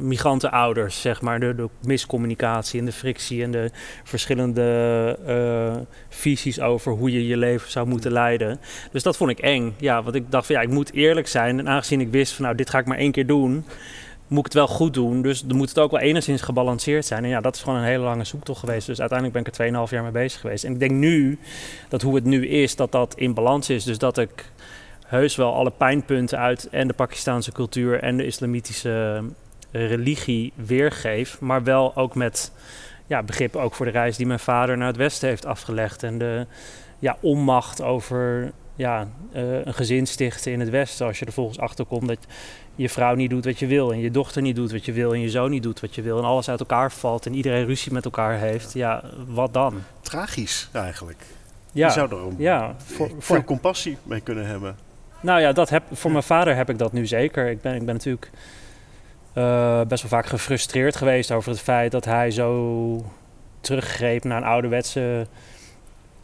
migrantenouders, 0.01 1.01
zeg 1.01 1.21
maar. 1.21 1.39
De, 1.39 1.55
de, 1.55 1.69
miscommunicatie 1.81 2.79
en 2.79 2.85
de 2.85 2.91
frictie 2.91 3.43
en 3.43 3.51
de 3.51 3.71
verschillende 4.03 5.95
visies 6.09 6.59
over 6.59 6.91
hoe 6.91 7.11
je 7.11 7.27
je 7.27 7.37
leven 7.37 7.71
zou 7.71 7.87
moeten 7.87 8.11
leiden. 8.11 8.59
Dus 8.91 9.03
dat 9.03 9.17
vond 9.17 9.29
ik 9.29 9.39
eng. 9.39 9.75
Ja, 9.77 10.03
want 10.03 10.15
ik 10.15 10.31
dacht 10.31 10.45
van 10.45 10.55
ja, 10.55 10.61
ik 10.61 10.69
moet 10.69 10.93
eerlijk 10.93 11.27
zijn. 11.27 11.59
En 11.59 11.69
aangezien 11.69 12.01
ik 12.01 12.11
wist 12.11 12.33
van 12.33 12.45
nou, 12.45 12.57
dit 12.57 12.69
ga 12.69 12.79
ik 12.79 12.85
maar 12.85 12.97
één 12.97 13.11
keer 13.11 13.27
doen. 13.27 13.65
moet 14.27 14.39
ik 14.39 14.45
het 14.45 14.53
wel 14.53 14.67
goed 14.67 14.93
doen. 14.93 15.21
Dus 15.21 15.41
dan 15.41 15.57
moet 15.57 15.69
het 15.69 15.79
ook 15.79 15.91
wel 15.91 15.99
enigszins 15.99 16.41
gebalanceerd 16.41 17.05
zijn. 17.05 17.23
En 17.23 17.29
ja, 17.29 17.41
dat 17.41 17.55
is 17.55 17.61
gewoon 17.61 17.79
een 17.79 17.85
hele 17.85 18.03
lange 18.03 18.23
zoektocht 18.23 18.59
geweest. 18.59 18.87
Dus 18.87 18.99
uiteindelijk 18.99 19.43
ben 19.43 19.53
ik 19.53 19.59
er 19.59 19.85
2,5 19.87 19.91
jaar 19.91 20.03
mee 20.03 20.11
bezig 20.11 20.41
geweest. 20.41 20.63
En 20.63 20.73
ik 20.73 20.79
denk 20.79 20.91
nu 20.91 21.39
dat 21.89 22.01
hoe 22.01 22.15
het 22.15 22.23
nu 22.23 22.47
is, 22.47 22.75
dat 22.75 22.91
dat 22.91 23.15
in 23.17 23.33
balans 23.33 23.69
is. 23.69 23.83
Dus 23.83 23.97
dat 23.97 24.17
ik 24.17 24.45
heus 25.07 25.35
wel 25.35 25.53
alle 25.53 25.71
pijnpunten 25.71 26.37
uit 26.37 26.69
en 26.69 26.87
de 26.87 26.93
Pakistaanse 26.93 27.51
cultuur 27.51 27.99
en 27.99 28.17
de 28.17 28.25
islamitische 28.25 29.23
religie 29.71 30.53
weergeef. 30.55 31.39
Maar 31.39 31.63
wel 31.63 31.95
ook 31.95 32.15
met 32.15 32.51
ja, 33.07 33.23
begrip 33.23 33.55
ook 33.55 33.75
voor 33.75 33.85
de 33.85 33.91
reis 33.91 34.17
die 34.17 34.25
mijn 34.25 34.39
vader 34.39 34.77
naar 34.77 34.87
het 34.87 34.97
westen 34.97 35.29
heeft 35.29 35.45
afgelegd. 35.45 36.03
En 36.03 36.17
de 36.17 36.45
ja, 36.99 37.17
onmacht 37.21 37.81
over 37.81 38.51
ja, 38.75 39.07
uh, 39.35 39.65
een 39.65 39.73
gezin 39.73 40.07
stichten 40.07 40.51
in 40.51 40.59
het 40.59 40.69
westen. 40.69 41.05
Als 41.05 41.19
je 41.19 41.25
er 41.25 41.33
volgens 41.33 41.59
achter 41.59 41.85
komt 41.85 42.07
dat 42.07 42.27
je 42.75 42.89
vrouw 42.89 43.15
niet 43.15 43.29
doet 43.29 43.45
wat 43.45 43.59
je 43.59 43.67
wil. 43.67 43.91
En 43.91 43.99
je 43.99 44.11
dochter 44.11 44.41
niet 44.41 44.55
doet 44.55 44.71
wat 44.71 44.85
je 44.85 44.91
wil. 44.91 45.13
En 45.13 45.19
je 45.19 45.29
zoon 45.29 45.49
niet 45.49 45.63
doet 45.63 45.79
wat 45.79 45.95
je 45.95 46.01
wil. 46.01 46.17
En 46.17 46.23
alles 46.23 46.49
uit 46.49 46.59
elkaar 46.59 46.91
valt. 46.91 47.25
En 47.25 47.33
iedereen 47.33 47.65
ruzie 47.65 47.93
met 47.93 48.05
elkaar 48.05 48.39
heeft. 48.39 48.73
Ja, 48.73 49.03
wat 49.27 49.53
dan? 49.53 49.83
Tragisch 50.01 50.69
eigenlijk. 50.73 51.25
Ja, 51.71 51.87
je 51.87 51.93
zou 51.93 52.11
er 52.11 52.33
ja, 52.37 52.75
voor, 52.77 53.07
veel 53.07 53.17
voor... 53.19 53.43
compassie 53.43 53.97
mee 54.03 54.21
kunnen 54.21 54.47
hebben. 54.47 54.86
Nou 55.21 55.41
ja, 55.41 55.51
dat 55.51 55.69
heb, 55.69 55.83
voor 55.91 56.11
mijn 56.11 56.23
vader 56.23 56.55
heb 56.55 56.69
ik 56.69 56.77
dat 56.77 56.91
nu 56.91 57.07
zeker. 57.07 57.47
Ik 57.49 57.61
ben, 57.61 57.75
ik 57.75 57.85
ben 57.85 57.93
natuurlijk 57.93 58.29
uh, 59.37 59.81
best 59.81 60.01
wel 60.01 60.11
vaak 60.11 60.25
gefrustreerd 60.25 60.95
geweest 60.95 61.31
over 61.31 61.51
het 61.51 61.59
feit 61.59 61.91
dat 61.91 62.05
hij 62.05 62.31
zo 62.31 63.05
teruggreep 63.59 64.23
naar 64.23 64.37
een 64.37 64.47
ouderwetse 64.47 65.27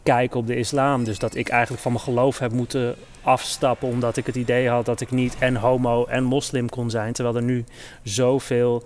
kijk 0.02 0.34
op 0.34 0.46
de 0.46 0.56
islam. 0.56 1.04
Dus 1.04 1.18
dat 1.18 1.34
ik 1.34 1.48
eigenlijk 1.48 1.82
van 1.82 1.92
mijn 1.92 2.04
geloof 2.04 2.38
heb 2.38 2.52
moeten 2.52 2.94
afstappen 3.22 3.88
omdat 3.88 4.16
ik 4.16 4.26
het 4.26 4.36
idee 4.36 4.68
had 4.68 4.86
dat 4.86 5.00
ik 5.00 5.10
niet 5.10 5.36
en 5.38 5.56
homo 5.56 6.04
en 6.04 6.24
moslim 6.24 6.68
kon 6.68 6.90
zijn. 6.90 7.12
Terwijl 7.12 7.36
er 7.36 7.42
nu 7.42 7.64
zoveel 8.02 8.84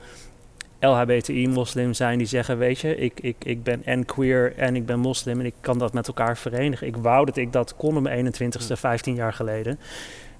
LHBTI-moslims 0.80 1.96
zijn 1.96 2.18
die 2.18 2.26
zeggen: 2.26 2.58
Weet 2.58 2.78
je, 2.78 2.96
ik, 2.96 3.20
ik, 3.20 3.36
ik 3.44 3.62
ben 3.62 3.84
en 3.84 4.04
queer 4.04 4.56
en 4.56 4.76
ik 4.76 4.86
ben 4.86 4.98
moslim 4.98 5.40
en 5.40 5.46
ik 5.46 5.54
kan 5.60 5.78
dat 5.78 5.92
met 5.92 6.06
elkaar 6.08 6.36
verenigen. 6.36 6.86
Ik 6.86 6.96
wou 6.96 7.26
dat 7.26 7.36
ik 7.36 7.52
dat 7.52 7.76
kon 7.76 7.96
op 7.96 8.02
mijn 8.02 8.32
21ste, 8.34 8.72
15 8.72 9.14
jaar 9.14 9.32
geleden. 9.32 9.78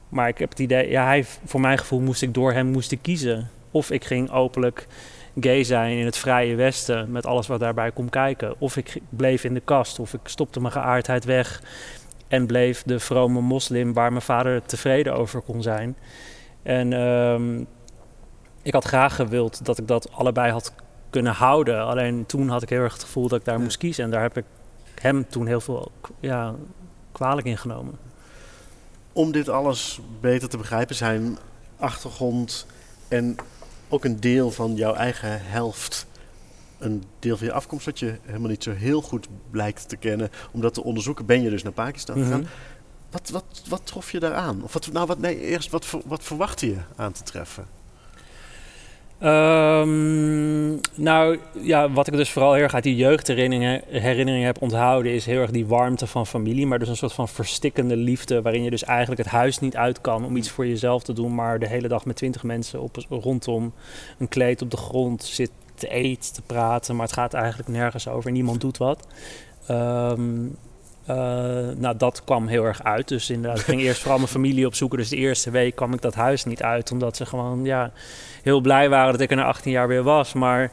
Maar 0.09 0.28
ik 0.28 0.38
heb 0.38 0.49
het 0.50 0.59
idee, 0.59 0.90
ja, 0.90 1.04
hij, 1.04 1.25
voor 1.45 1.61
mijn 1.61 1.78
gevoel 1.78 2.00
moest 2.00 2.23
ik 2.23 2.35
door 2.35 2.52
hem 2.52 2.66
moesten 2.66 3.00
kiezen. 3.00 3.50
Of 3.71 3.90
ik 3.90 4.04
ging 4.04 4.30
openlijk 4.30 4.87
gay 5.40 5.64
zijn 5.64 5.99
in 5.99 6.04
het 6.04 6.16
vrije 6.16 6.54
Westen 6.54 7.11
met 7.11 7.26
alles 7.26 7.47
wat 7.47 7.61
daarbij 7.61 7.90
komt 7.90 8.11
kijken. 8.11 8.54
Of 8.59 8.76
ik 8.76 9.00
bleef 9.09 9.45
in 9.45 9.54
de 9.54 9.61
kast, 9.61 9.99
of 9.99 10.14
ik 10.14 10.21
stopte 10.25 10.61
mijn 10.61 10.73
geaardheid 10.73 11.25
weg 11.25 11.62
en 12.28 12.47
bleef 12.47 12.83
de 12.83 13.00
vrome 13.00 13.40
moslim 13.40 13.92
waar 13.92 14.11
mijn 14.11 14.23
vader 14.23 14.62
tevreden 14.62 15.14
over 15.14 15.40
kon 15.40 15.62
zijn. 15.62 15.97
En 16.62 16.92
um, 16.92 17.66
ik 18.69 18.75
had 18.75 18.85
graag 18.85 19.15
gewild 19.15 19.65
dat 19.65 19.79
ik 19.79 19.87
dat 19.87 20.13
allebei 20.13 20.53
had 20.53 20.73
kunnen 21.11 21.33
houden. 21.33 21.85
Alleen 21.85 22.27
toen 22.27 22.49
had 22.49 22.63
ik 22.63 22.69
heel 22.69 22.81
erg 22.81 22.93
het 22.93 23.03
gevoel 23.03 23.29
dat 23.29 23.39
ik 23.39 23.45
daar 23.45 23.61
moest 23.61 23.77
kiezen. 23.77 24.05
En 24.05 24.11
daar 24.11 24.23
heb 24.23 24.37
ik 24.37 24.45
hem 24.95 25.29
toen 25.29 25.47
heel 25.47 25.61
veel 25.61 25.93
ja, 26.21 26.55
kwalijk 27.13 27.47
in 27.47 27.59
genomen. 27.59 27.99
Om 29.13 29.33
dit 29.33 29.49
alles 29.49 30.01
beter 30.21 30.49
te 30.49 30.57
begrijpen, 30.57 30.95
zijn 30.95 31.39
achtergrond 31.79 32.67
en 33.09 33.37
ook 33.89 34.05
een 34.05 34.21
deel 34.21 34.51
van 34.51 34.75
jouw 34.75 34.95
eigen 34.95 35.41
helft. 35.43 36.07
Een 36.79 37.05
deel 37.19 37.37
van 37.37 37.47
je 37.47 37.53
afkomst 37.53 37.85
dat 37.85 37.99
je 37.99 38.19
helemaal 38.23 38.51
niet 38.51 38.63
zo 38.63 38.73
heel 38.73 39.03
goed 39.03 39.29
blijkt 39.51 39.89
te 39.89 39.97
kennen. 39.97 40.31
Om 40.53 40.61
dat 40.61 40.75
te 40.75 40.85
onderzoeken 40.85 41.27
ben 41.27 41.43
je 41.43 41.51
dus 41.51 41.63
naar 41.63 41.73
Pakistan 41.73 42.17
gegaan. 42.17 42.41
Mhm. 42.41 42.51
Wat, 43.11 43.31
wat, 43.31 43.63
wat 43.69 43.87
trof 43.87 44.13
je 44.13 44.21
daaraan? 44.21 44.63
Of 44.63 44.73
wat, 44.73 44.93
nou, 44.93 45.07
wat, 45.07 45.19
nee, 45.19 45.41
eerst, 45.41 45.71
wat, 45.71 45.97
wat 46.07 46.23
verwachtte 46.23 46.67
je 46.67 46.77
aan 46.97 47.13
te 47.13 47.23
treffen? 47.23 47.77
Um, 49.23 50.81
nou 50.95 51.39
ja, 51.63 51.91
wat 51.91 52.07
ik 52.07 52.13
dus 52.13 52.31
vooral 52.31 52.53
heel 52.53 52.63
erg 52.63 52.75
uit 52.75 52.83
die 52.83 52.97
jeugdherinneringen 52.97 53.83
herinneringen 53.87 54.47
heb 54.47 54.63
onthouden, 54.63 55.13
is 55.13 55.27
heel 55.27 55.41
erg 55.41 55.51
die 55.51 55.67
warmte 55.67 56.07
van 56.07 56.27
familie. 56.27 56.67
Maar 56.67 56.79
dus 56.79 56.89
een 56.89 56.97
soort 56.97 57.13
van 57.13 57.29
verstikkende 57.29 57.97
liefde, 57.97 58.43
waarin 58.43 58.63
je 58.63 58.71
dus 58.71 58.85
eigenlijk 58.85 59.21
het 59.23 59.31
huis 59.31 59.59
niet 59.59 59.77
uit 59.77 60.01
kan 60.01 60.25
om 60.25 60.37
iets 60.37 60.51
voor 60.51 60.67
jezelf 60.67 61.03
te 61.03 61.13
doen, 61.13 61.35
maar 61.35 61.59
de 61.59 61.69
hele 61.69 61.89
dag 61.89 62.05
met 62.05 62.17
twintig 62.17 62.43
mensen 62.43 62.81
op, 62.81 62.97
rondom 63.09 63.73
een 64.19 64.29
kleed 64.29 64.63
op 64.63 64.71
de 64.71 64.77
grond 64.77 65.25
zit 65.25 65.51
te 65.75 65.89
eten, 65.89 66.33
te 66.33 66.43
praten, 66.43 66.97
maar 66.97 67.07
het 67.07 67.15
gaat 67.15 67.35
eigenlijk 67.35 67.69
nergens 67.69 68.09
over. 68.09 68.31
Niemand 68.31 68.61
doet 68.61 68.77
wat. 68.77 69.07
Um, 69.71 70.57
uh, 71.10 71.16
nou, 71.76 71.97
dat 71.97 72.25
kwam 72.25 72.47
heel 72.47 72.64
erg 72.64 72.84
uit. 72.84 73.08
Dus 73.08 73.30
inderdaad, 73.30 73.58
ik 73.58 73.64
ging 73.64 73.80
eerst 73.80 74.00
vooral 74.00 74.18
mijn 74.18 74.30
familie 74.30 74.66
opzoeken. 74.66 74.99
Dus 74.99 75.08
de 75.08 75.16
eerste 75.16 75.50
week 75.50 75.75
kwam 75.75 75.92
ik 75.92 76.00
dat 76.00 76.14
huis 76.14 76.44
niet 76.44 76.62
uit. 76.62 76.92
Omdat 76.92 77.16
ze 77.16 77.26
gewoon 77.26 77.64
ja, 77.64 77.92
heel 78.42 78.60
blij 78.60 78.88
waren 78.88 79.12
dat 79.12 79.21
ik 79.21 79.30
er 79.30 79.36
na 79.36 79.44
18 79.44 79.73
jaar 79.73 79.88
weer 79.88 80.02
was. 80.02 80.32
Maar 80.32 80.71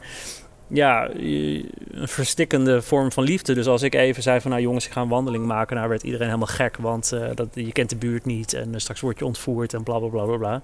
ja, 0.68 1.10
een 1.10 1.68
verstikkende 2.08 2.82
vorm 2.82 3.12
van 3.12 3.24
liefde. 3.24 3.54
Dus 3.54 3.66
als 3.66 3.82
ik 3.82 3.94
even 3.94 4.22
zei 4.22 4.40
van 4.40 4.50
nou 4.50 4.62
jongens, 4.62 4.86
ik 4.86 4.92
ga 4.92 5.00
een 5.00 5.08
wandeling 5.08 5.46
maken. 5.46 5.76
Nou 5.76 5.88
werd 5.88 6.02
iedereen 6.02 6.26
helemaal 6.26 6.46
gek. 6.46 6.76
Want 6.76 7.10
uh, 7.14 7.28
dat, 7.34 7.48
je 7.52 7.72
kent 7.72 7.90
de 7.90 7.96
buurt 7.96 8.24
niet. 8.24 8.52
En 8.52 8.80
straks 8.80 9.00
word 9.00 9.18
je 9.18 9.24
ontvoerd 9.24 9.74
en 9.74 9.82
bla 9.82 9.98
bla 9.98 10.08
bla 10.08 10.24
bla 10.24 10.36
bla. 10.36 10.62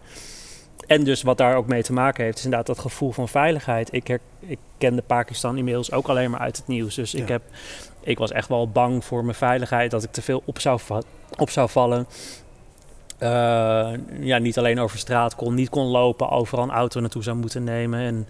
En 0.87 1.05
dus 1.05 1.23
wat 1.23 1.39
daar 1.39 1.57
ook 1.57 1.67
mee 1.67 1.83
te 1.83 1.93
maken 1.93 2.25
heeft, 2.25 2.39
is 2.39 2.45
inderdaad 2.45 2.67
dat 2.67 2.79
gevoel 2.79 3.13
van 3.13 3.29
veiligheid. 3.29 3.93
Ik, 3.93 4.07
her, 4.07 4.21
ik 4.41 4.59
kende 4.79 5.03
Pakistan 5.03 5.57
inmiddels 5.57 5.93
ook 5.93 6.09
alleen 6.09 6.31
maar 6.31 6.41
uit 6.41 6.57
het 6.57 6.67
nieuws. 6.67 6.95
Dus 6.95 7.15
ik, 7.15 7.29
heb, 7.29 7.43
ik 8.01 8.19
was 8.19 8.31
echt 8.31 8.49
wel 8.49 8.69
bang 8.69 9.05
voor 9.05 9.25
mijn 9.25 9.37
veiligheid, 9.37 9.91
dat 9.91 10.03
ik 10.03 10.13
te 10.13 10.23
veel 10.23 10.43
op 10.45 10.59
zou, 10.59 10.81
op 11.39 11.51
zou 11.51 11.69
vallen. 11.69 12.07
Uh, 13.23 13.93
ja, 14.21 14.39
niet 14.39 14.59
alleen 14.59 14.81
over 14.81 14.99
straat 14.99 15.35
kon, 15.35 15.55
niet 15.55 15.69
kon 15.69 15.87
lopen, 15.87 16.31
overal 16.31 16.65
een 16.65 16.71
auto 16.71 17.01
naartoe 17.01 17.23
zou 17.23 17.37
moeten 17.37 17.65
nemen. 17.65 18.01
En 18.01 18.27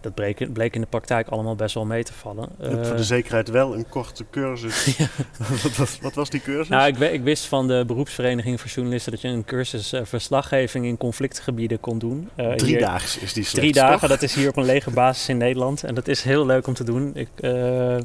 dat 0.00 0.14
bleek, 0.14 0.52
bleek, 0.52 0.74
in 0.74 0.80
de 0.80 0.86
praktijk 0.86 1.28
allemaal 1.28 1.54
best 1.54 1.74
wel 1.74 1.84
mee 1.84 2.02
te 2.02 2.12
vallen. 2.12 2.48
Je 2.58 2.64
voor 2.64 2.82
de 2.82 2.90
eh, 2.90 2.98
zekerheid 2.98 3.48
wel 3.48 3.74
een 3.74 3.88
korte 3.88 4.24
cursus. 4.30 4.98
wat, 5.78 5.98
wat, 6.00 6.14
was 6.14 6.30
die 6.30 6.40
cursus? 6.40 6.68
Nou, 6.68 6.88
ik, 6.88 6.98
ik, 6.98 7.22
wist 7.22 7.44
van 7.44 7.68
de 7.68 7.84
beroepsvereniging 7.86 8.60
voor 8.60 8.70
journalisten 8.70 9.12
dat 9.12 9.20
je 9.20 9.28
een 9.28 9.44
cursus 9.44 9.92
uh, 9.92 10.00
verslaggeving 10.04 10.84
in 10.84 10.96
conflictgebieden 10.96 11.80
kon 11.80 11.98
doen. 11.98 12.28
Uh, 12.36 12.52
drie 12.52 12.78
dagen 12.78 13.22
is 13.22 13.32
die 13.32 13.44
slechts, 13.44 13.52
Drie 13.52 13.72
dagen, 13.72 14.08
dat 14.08 14.22
is 14.22 14.34
hier 14.34 14.48
op 14.48 14.56
een 14.56 14.64
lege 14.64 14.90
basis 14.90 15.28
in 15.28 15.36
Nederland. 15.36 15.84
En 15.84 15.94
dat 15.94 16.08
is 16.08 16.22
heel 16.22 16.46
leuk 16.46 16.66
om 16.66 16.74
te 16.74 16.84
doen. 16.84 17.10
Ik, 17.14 17.28
uh, 17.40 17.96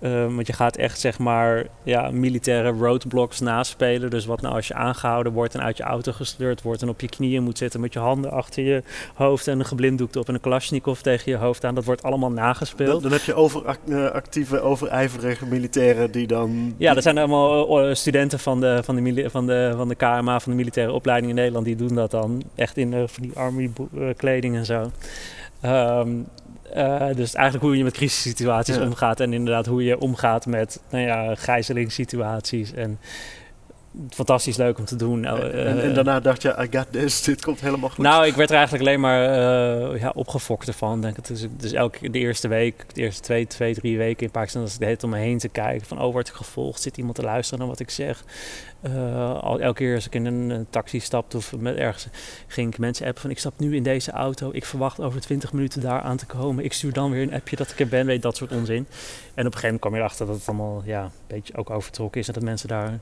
want 0.00 0.46
je 0.46 0.52
gaat 0.52 0.76
echt 0.76 1.00
zeg 1.00 1.18
maar 1.18 1.66
ja, 1.82 2.10
militaire 2.10 2.70
roadblocks 2.70 3.40
naspelen. 3.40 4.10
Dus 4.10 4.26
wat 4.26 4.40
nou 4.40 4.54
als 4.54 4.68
je 4.68 4.74
aangehouden 4.74 5.32
wordt 5.32 5.54
en 5.54 5.62
uit 5.62 5.76
je 5.76 5.82
auto 5.82 6.12
gesleurd 6.12 6.62
wordt 6.62 6.82
en 6.82 6.88
op 6.88 7.00
je 7.00 7.08
knieën 7.08 7.42
moet 7.42 7.58
zitten 7.58 7.80
met 7.80 7.92
je 7.92 7.98
handen 7.98 8.30
achter 8.30 8.62
je 8.62 8.82
hoofd 9.14 9.48
en 9.48 9.58
een 9.58 9.64
geblinddoekt 9.64 10.16
op 10.16 10.28
en 10.28 10.34
een 10.34 10.40
Kalashnikov 10.40 11.00
tegen 11.00 11.32
je 11.32 11.38
hoofd 11.38 11.64
aan. 11.64 11.74
Dat 11.74 11.84
wordt 11.84 12.02
allemaal 12.02 12.30
nagespeeld. 12.30 12.92
Dan, 12.92 13.02
dan 13.02 13.12
heb 13.12 13.22
je 13.22 13.34
overactieve, 13.34 14.56
eh, 14.56 14.66
overijverige 14.66 15.46
militairen 15.46 16.10
die 16.10 16.26
dan... 16.26 16.74
Ja, 16.78 16.94
dat 16.94 17.02
zijn 17.02 17.18
allemaal 17.18 17.80
eh, 17.80 17.94
studenten 17.94 18.38
van 18.38 18.60
de, 18.60 18.80
van, 18.84 18.94
de, 18.96 19.30
van, 19.30 19.46
de, 19.46 19.72
van 19.76 19.88
de 19.88 19.94
KMA, 19.94 20.40
van 20.40 20.52
de 20.52 20.58
militaire 20.58 20.92
opleiding 20.92 21.30
in 21.30 21.36
Nederland. 21.36 21.64
Die 21.64 21.76
doen 21.76 21.94
dat 21.94 22.10
dan 22.10 22.42
echt 22.54 22.76
in 22.76 22.92
van 22.92 23.22
die 23.22 23.32
army 23.34 23.70
kleding 24.16 24.56
en 24.56 24.64
zo. 24.64 24.90
Um, 25.64 26.26
uh, 26.76 27.14
dus 27.14 27.34
eigenlijk 27.34 27.64
hoe 27.64 27.76
je 27.76 27.84
met 27.84 27.92
crisissituaties 27.92 28.78
omgaat 28.78 29.20
en 29.20 29.32
inderdaad 29.32 29.66
hoe 29.66 29.84
je 29.84 29.98
omgaat 29.98 30.46
met 30.46 30.80
nou 30.90 31.04
ja, 31.04 31.34
gijzelingssituaties 31.34 32.72
en 32.72 32.98
fantastisch 34.10 34.56
leuk 34.56 34.78
om 34.78 34.84
te 34.84 34.96
doen. 34.96 35.24
En, 35.24 35.52
en, 35.52 35.82
en, 35.82 35.94
daarna 35.94 36.20
dacht 36.20 36.42
je, 36.42 36.68
I 36.70 36.76
got 36.76 36.86
this, 36.90 37.22
dit 37.22 37.42
komt 37.44 37.60
helemaal 37.60 37.88
goed. 37.88 38.04
Nou, 38.04 38.26
ik 38.26 38.34
werd 38.34 38.50
er 38.50 38.56
eigenlijk 38.56 38.86
alleen 38.86 39.00
maar 39.00 39.28
uh, 39.92 40.00
ja, 40.00 40.12
opgefokt 40.14 40.66
ervan. 40.66 41.00
Denk 41.00 41.16
het. 41.16 41.26
Dus, 41.26 41.46
dus 41.56 41.72
elke, 41.72 42.10
de 42.10 42.18
eerste 42.18 42.48
week, 42.48 42.84
de 42.94 43.00
eerste 43.00 43.22
twee, 43.22 43.46
twee 43.46 43.74
drie 43.74 43.98
weken 43.98 44.26
in 44.26 44.32
Pakistan, 44.32 44.62
was 44.62 44.72
ik 44.72 44.78
de 44.78 44.84
hele 44.84 44.98
om 45.02 45.10
me 45.10 45.18
heen 45.18 45.38
te 45.38 45.48
kijken. 45.48 45.86
Van, 45.86 46.00
oh, 46.00 46.12
word 46.12 46.28
ik 46.28 46.34
gevolgd? 46.34 46.80
Zit 46.80 46.96
iemand 46.96 47.16
te 47.16 47.22
luisteren 47.22 47.58
naar 47.58 47.68
wat 47.68 47.80
ik 47.80 47.90
zeg? 47.90 48.24
Uh, 48.82 49.40
al, 49.40 49.60
elke 49.60 49.78
keer 49.78 49.94
als 49.94 50.06
ik 50.06 50.14
in 50.14 50.24
een, 50.24 50.66
taxi 50.70 51.00
stapte 51.00 51.36
of 51.36 51.56
met 51.56 51.76
ergens, 51.76 52.06
ging 52.46 52.72
ik 52.72 52.78
mensen 52.78 53.06
appen 53.06 53.20
van, 53.20 53.30
ik 53.30 53.38
stap 53.38 53.52
nu 53.56 53.76
in 53.76 53.82
deze 53.82 54.10
auto. 54.10 54.50
Ik 54.52 54.64
verwacht 54.64 55.00
over 55.00 55.20
20 55.20 55.52
minuten 55.52 55.80
daar 55.80 56.00
aan 56.00 56.16
te 56.16 56.26
komen. 56.26 56.64
Ik 56.64 56.72
stuur 56.72 56.92
dan 56.92 57.10
weer 57.10 57.22
een 57.22 57.34
appje 57.34 57.56
dat 57.56 57.70
ik 57.70 57.80
er 57.80 57.88
ben, 57.88 58.06
weet 58.06 58.22
dat 58.22 58.36
soort 58.36 58.52
onzin. 58.52 58.76
En 58.76 58.86
op 58.86 59.36
een 59.36 59.44
gegeven 59.44 59.62
moment 59.62 59.80
kwam 59.80 59.94
je 59.94 59.98
erachter 59.98 60.26
dat 60.26 60.36
het 60.36 60.48
allemaal 60.48 60.82
ja, 60.84 61.02
een 61.02 61.10
beetje 61.26 61.56
ook 61.56 61.70
overtrokken 61.70 62.20
is. 62.20 62.26
En 62.26 62.34
dat 62.34 62.42
mensen 62.42 62.68
daar 62.68 63.00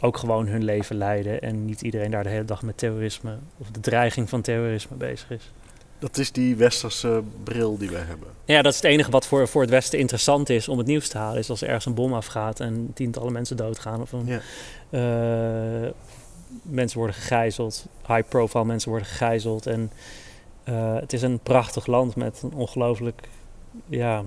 ook 0.00 0.16
gewoon 0.16 0.46
hun 0.46 0.64
leven 0.64 0.96
leiden 0.96 1.40
en 1.40 1.64
niet 1.64 1.82
iedereen 1.82 2.10
daar 2.10 2.22
de 2.22 2.28
hele 2.28 2.44
dag 2.44 2.62
met 2.62 2.78
terrorisme 2.78 3.38
of 3.58 3.70
de 3.70 3.80
dreiging 3.80 4.28
van 4.28 4.40
terrorisme 4.40 4.96
bezig 4.96 5.30
is. 5.30 5.50
Dat 5.98 6.18
is 6.18 6.32
die 6.32 6.56
westerse 6.56 7.22
bril 7.44 7.78
die 7.78 7.88
we 7.88 7.96
hebben. 7.96 8.28
Ja, 8.44 8.62
dat 8.62 8.72
is 8.72 8.78
het 8.78 8.90
enige 8.90 9.10
wat 9.10 9.26
voor, 9.26 9.48
voor 9.48 9.60
het 9.60 9.70
Westen 9.70 9.98
interessant 9.98 10.48
is 10.48 10.68
om 10.68 10.78
het 10.78 10.86
nieuws 10.86 11.08
te 11.08 11.18
halen. 11.18 11.38
Is 11.38 11.50
als 11.50 11.60
er 11.60 11.66
ergens 11.66 11.86
een 11.86 11.94
bom 11.94 12.14
afgaat 12.14 12.60
en 12.60 12.90
tientallen 12.94 13.32
mensen 13.32 13.56
doodgaan. 13.56 14.00
Of 14.00 14.12
een, 14.12 14.26
ja. 14.26 14.40
uh, 15.84 15.90
mensen 16.62 16.98
worden 16.98 17.16
gegijzeld, 17.16 17.86
high 18.06 18.28
profile 18.28 18.64
mensen 18.64 18.90
worden 18.90 19.08
gegijzeld. 19.08 19.66
En 19.66 19.90
uh, 20.68 20.94
het 20.94 21.12
is 21.12 21.22
een 21.22 21.38
prachtig 21.38 21.86
land 21.86 22.16
met 22.16 22.42
een 22.42 22.52
ongelooflijk. 22.52 23.28
Ja, 23.86 24.24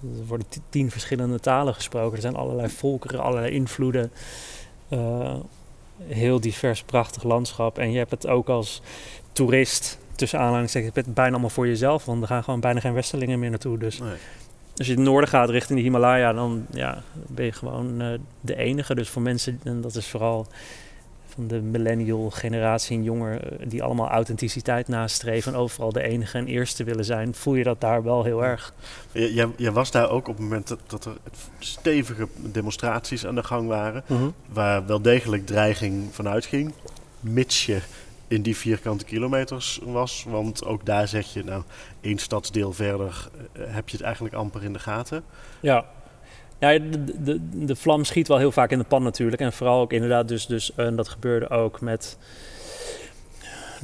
er 0.00 0.26
worden 0.26 0.46
tien 0.68 0.90
verschillende 0.90 1.40
talen 1.40 1.74
gesproken. 1.74 2.14
Er 2.14 2.22
zijn 2.22 2.36
allerlei 2.36 2.68
volkeren, 2.68 3.20
allerlei 3.20 3.52
invloeden. 3.52 4.12
Uh, 4.92 5.34
heel 6.06 6.40
divers, 6.40 6.82
prachtig 6.82 7.22
landschap. 7.22 7.78
En 7.78 7.92
je 7.92 7.98
hebt 7.98 8.10
het 8.10 8.26
ook 8.26 8.48
als 8.48 8.82
toerist 9.32 9.98
tussen 10.14 10.38
aanhalingstekens 10.38 11.06
bijna 11.06 11.30
allemaal 11.30 11.50
voor 11.50 11.66
jezelf. 11.66 12.04
Want 12.04 12.22
er 12.22 12.28
gaan 12.28 12.44
gewoon 12.44 12.60
bijna 12.60 12.80
geen 12.80 12.92
westerlingen 12.92 13.38
meer 13.38 13.50
naartoe. 13.50 13.78
Dus 13.78 13.98
Nee. 13.98 14.10
als 14.76 14.86
je 14.86 14.92
het 14.92 15.02
noorden 15.02 15.28
gaat 15.28 15.50
richting 15.50 15.78
de 15.78 15.84
Himalaya, 15.84 16.32
dan 16.32 16.66
ja, 16.70 17.02
ben 17.12 17.44
je 17.44 17.52
gewoon 17.52 18.00
eh, 18.00 18.08
de 18.40 18.56
enige. 18.56 18.94
Dus 18.94 19.08
voor 19.08 19.22
mensen, 19.22 19.60
en 19.64 19.80
dat 19.80 19.94
is 19.94 20.06
vooral 20.08 20.46
van 21.34 21.46
de 21.46 21.60
millennial 21.60 22.30
generatie 22.30 22.96
en 22.96 23.02
jonger, 23.02 23.40
eh, 23.60 23.66
die 23.68 23.82
allemaal 23.82 24.08
authenticiteit 24.08 24.88
nastreven 24.88 25.52
en 25.52 25.58
overal 25.58 25.92
de 25.92 26.02
enige 26.02 26.38
en 26.38 26.46
eerste 26.46 26.84
willen 26.84 27.04
zijn, 27.04 27.34
voel 27.34 27.54
je 27.54 27.64
dat 27.64 27.80
daar 27.80 28.02
wel 28.02 28.24
heel 28.24 28.44
erg. 28.44 28.74
J- 29.12 29.18
Jij, 29.34 29.48
jij 29.56 29.72
was 29.72 29.90
daar 29.90 30.10
ook 30.10 30.28
op 30.28 30.34
het 30.34 30.42
moment 30.42 30.68
dat, 30.68 30.78
dat 30.86 31.04
er 31.04 31.12
stevige 31.58 32.28
demonstraties 32.36 33.26
aan 33.26 33.34
de 33.34 33.42
gang 33.42 33.68
waren. 33.68 34.04
Waar 34.52 34.86
wel 34.86 35.02
degelijk 35.02 35.46
dreiging 35.46 36.14
van 36.14 36.28
uitging. 36.28 36.72
Mits 37.20 37.66
je 37.66 37.78
in 38.28 38.42
die 38.42 38.56
vierkante 38.56 39.04
kilometers 39.04 39.80
was. 39.84 40.26
Want 40.28 40.64
ook 40.64 40.86
daar 40.86 41.08
zeg 41.08 41.32
je, 41.32 41.44
nou, 41.44 41.62
één 42.00 42.18
stadsdeel 42.18 42.72
verder 42.72 43.28
eh, 43.52 43.62
heb 43.66 43.88
je 43.88 43.96
het 43.96 44.04
eigenlijk 44.06 44.34
amper 44.34 44.64
in 44.64 44.72
de 44.72 44.78
gaten. 44.78 45.22
Ja. 45.60 45.84
Ja, 46.62 46.78
de, 46.78 47.22
de, 47.22 47.40
de 47.66 47.76
vlam 47.76 48.04
schiet 48.04 48.28
wel 48.28 48.38
heel 48.38 48.52
vaak 48.52 48.70
in 48.70 48.78
de 48.78 48.84
pan 48.84 49.02
natuurlijk. 49.02 49.42
En 49.42 49.52
vooral 49.52 49.80
ook 49.80 49.92
inderdaad, 49.92 50.28
dus, 50.28 50.46
dus 50.46 50.74
en 50.74 50.96
dat 50.96 51.08
gebeurde 51.08 51.48
ook 51.48 51.80
met... 51.80 52.18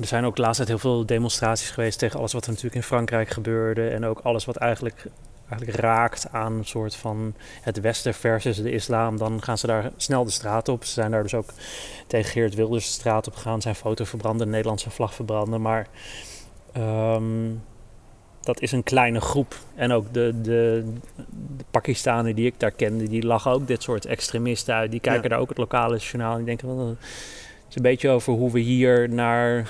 Er 0.00 0.06
zijn 0.06 0.24
ook 0.24 0.36
tijd 0.36 0.68
heel 0.68 0.78
veel 0.78 1.06
demonstraties 1.06 1.70
geweest 1.70 1.98
tegen 1.98 2.18
alles 2.18 2.32
wat 2.32 2.42
er 2.42 2.48
natuurlijk 2.48 2.76
in 2.76 2.82
Frankrijk 2.82 3.28
gebeurde. 3.28 3.88
En 3.88 4.04
ook 4.04 4.20
alles 4.20 4.44
wat 4.44 4.56
eigenlijk, 4.56 5.06
eigenlijk 5.48 5.80
raakt 5.80 6.28
aan 6.32 6.52
een 6.52 6.64
soort 6.64 6.96
van 6.96 7.34
het 7.62 7.80
Westen 7.80 8.14
versus 8.14 8.56
de 8.56 8.72
islam. 8.72 9.16
Dan 9.16 9.42
gaan 9.42 9.58
ze 9.58 9.66
daar 9.66 9.90
snel 9.96 10.24
de 10.24 10.30
straat 10.30 10.68
op. 10.68 10.84
Ze 10.84 10.92
zijn 10.92 11.10
daar 11.10 11.22
dus 11.22 11.34
ook 11.34 11.50
tegen 12.06 12.30
Geert 12.30 12.54
Wilders 12.54 12.86
de 12.86 12.92
straat 12.92 13.26
op 13.26 13.34
gegaan. 13.34 13.62
Zijn 13.62 13.74
foto 13.74 14.04
verbranden, 14.04 14.46
de 14.46 14.52
Nederlandse 14.52 14.90
vlag 14.90 15.14
verbranden. 15.14 15.60
Maar 15.60 15.86
ehm, 16.72 17.50
dat 18.40 18.60
is 18.60 18.72
een 18.72 18.82
kleine 18.82 19.20
groep. 19.20 19.58
En 19.74 19.92
ook 19.92 20.12
de, 20.12 20.40
de 20.42 20.92
Pakistanen 21.70 22.34
die 22.34 22.46
ik 22.46 22.54
daar 22.56 22.70
kende, 22.70 23.08
die 23.08 23.26
lachen 23.26 23.50
ook 23.50 23.66
dit 23.66 23.82
soort 23.82 24.06
extremisten 24.06 24.74
uit. 24.74 24.90
Die 24.90 25.00
kijken 25.00 25.22
Ja. 25.22 25.28
daar 25.28 25.38
ook 25.38 25.48
het 25.48 25.58
lokale 25.58 25.96
journaal 25.96 26.30
en 26.30 26.36
die 26.36 26.46
denken, 26.46 26.76
wel, 26.76 26.88
het 26.88 26.96
is 27.68 27.76
een 27.76 27.82
beetje 27.82 28.08
over 28.10 28.32
hoe 28.32 28.52
we 28.52 28.60
hier 28.60 29.08
naar 29.10 29.68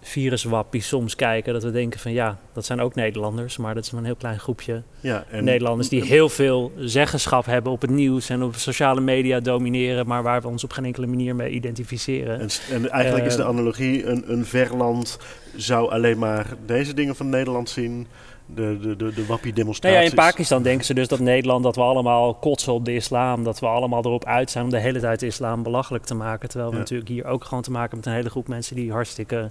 viruswappies 0.00 0.88
soms 0.88 1.14
kijken. 1.16 1.52
Dat 1.52 1.62
we 1.62 1.70
denken 1.70 2.00
van 2.00 2.12
ja, 2.12 2.38
dat 2.52 2.64
zijn 2.64 2.80
ook 2.80 2.94
Nederlanders, 2.94 3.56
maar 3.56 3.74
dat 3.74 3.84
is 3.84 3.90
maar 3.90 4.00
een 4.00 4.06
heel 4.06 4.14
klein 4.16 4.38
groepje 4.38 4.82
Ja, 5.00 5.24
en 5.30 5.44
Nederlanders 5.44 5.88
die 5.88 6.04
heel 6.04 6.28
veel 6.28 6.72
zeggenschap 6.78 7.44
hebben 7.46 7.72
op 7.72 7.80
het 7.80 7.90
nieuws 7.90 8.28
en 8.28 8.42
op 8.42 8.54
sociale 8.54 9.00
media 9.00 9.40
domineren, 9.40 10.06
maar 10.06 10.22
waar 10.22 10.42
we 10.42 10.48
ons 10.48 10.64
op 10.64 10.72
geen 10.72 10.84
enkele 10.84 11.06
manier 11.06 11.36
mee 11.36 11.50
identificeren. 11.50 12.40
En, 12.40 12.48
en 12.70 12.90
eigenlijk 12.90 13.26
is 13.26 13.36
de 13.36 13.42
Eh, 13.42 13.48
analogie, 13.48 14.04
een, 14.06 14.32
een 14.32 14.44
verland 14.44 15.18
zou 15.56 15.90
alleen 15.90 16.18
maar 16.18 16.46
deze 16.66 16.94
dingen 16.94 17.16
van 17.16 17.28
Nederland 17.28 17.68
zien. 17.68 18.06
De, 18.54 18.78
de, 18.80 18.88
de, 18.96 18.96
de 18.96 19.12
Nou 19.14 19.26
wappie-demonstraties. 19.26 19.98
ja, 20.00 20.04
in 20.08 20.14
Pakistan 20.14 20.62
denken 20.62 20.86
ze 20.86 20.94
dus 20.94 21.08
dat 21.08 21.18
Nederland, 21.18 21.62
dat 21.62 21.76
we 21.76 21.82
allemaal 21.82 22.34
kotsen 22.34 22.72
op 22.72 22.84
de 22.84 22.94
islam, 22.94 23.44
dat 23.44 23.58
we 23.58 23.66
allemaal 23.66 24.04
erop 24.04 24.24
uit 24.24 24.50
zijn 24.50 24.64
om 24.64 24.70
de 24.70 24.78
hele 24.78 25.00
tijd 25.00 25.20
de 25.20 25.26
islam 25.26 25.62
belachelijk 25.62 26.04
te 26.04 26.14
maken. 26.14 26.48
Terwijl 26.48 26.70
we 26.70 26.76
Ja. 26.76 26.82
natuurlijk 26.82 27.08
hier 27.10 27.24
ook 27.24 27.44
gewoon 27.44 27.62
te 27.62 27.70
maken 27.70 27.88
hebben 27.90 27.98
met 27.98 28.06
een 28.06 28.14
hele 28.20 28.30
groep 28.30 28.48
mensen 28.48 28.76
die 28.76 28.92
hartstikke 28.92 29.50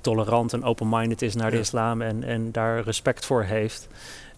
tolerant 0.00 0.52
en 0.52 0.64
open-minded 0.64 1.22
is 1.22 1.34
naar 1.34 1.50
de 1.50 1.56
Ja. 1.56 1.62
islam 1.62 2.02
en, 2.02 2.24
en 2.24 2.52
daar 2.52 2.80
respect 2.82 3.26
voor 3.26 3.42
heeft. 3.42 3.88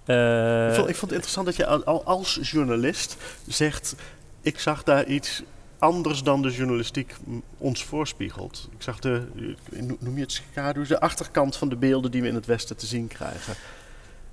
Ik 0.04 0.14
Eh, 0.14 0.74
vond, 0.74 0.88
ik 0.88 0.96
vond 0.96 1.00
het 1.00 1.10
interessant 1.10 1.46
dat 1.46 1.56
je 1.56 1.66
al, 1.66 1.84
al 1.84 2.04
als 2.04 2.38
journalist 2.42 3.16
zegt... 3.46 3.94
ik 4.42 4.58
zag 4.58 4.82
daar 4.82 5.06
iets 5.06 5.42
anders 5.78 6.22
dan 6.22 6.42
de 6.42 6.50
journalistiek 6.50 7.14
ons 7.58 7.84
voorspiegelt. 7.84 8.68
Ik 8.76 8.82
zag 8.82 8.98
de, 8.98 9.22
eh, 9.72 9.82
noem 9.98 10.14
je 10.14 10.20
het 10.20 10.32
schaduw, 10.32 10.86
de 10.86 11.00
achterkant 11.00 11.56
van 11.56 11.68
de 11.68 11.76
beelden 11.76 12.10
die 12.10 12.22
we 12.22 12.28
in 12.28 12.34
het 12.34 12.46
Westen 12.46 12.76
te 12.76 12.86
zien 12.86 13.08
krijgen. 13.08 13.54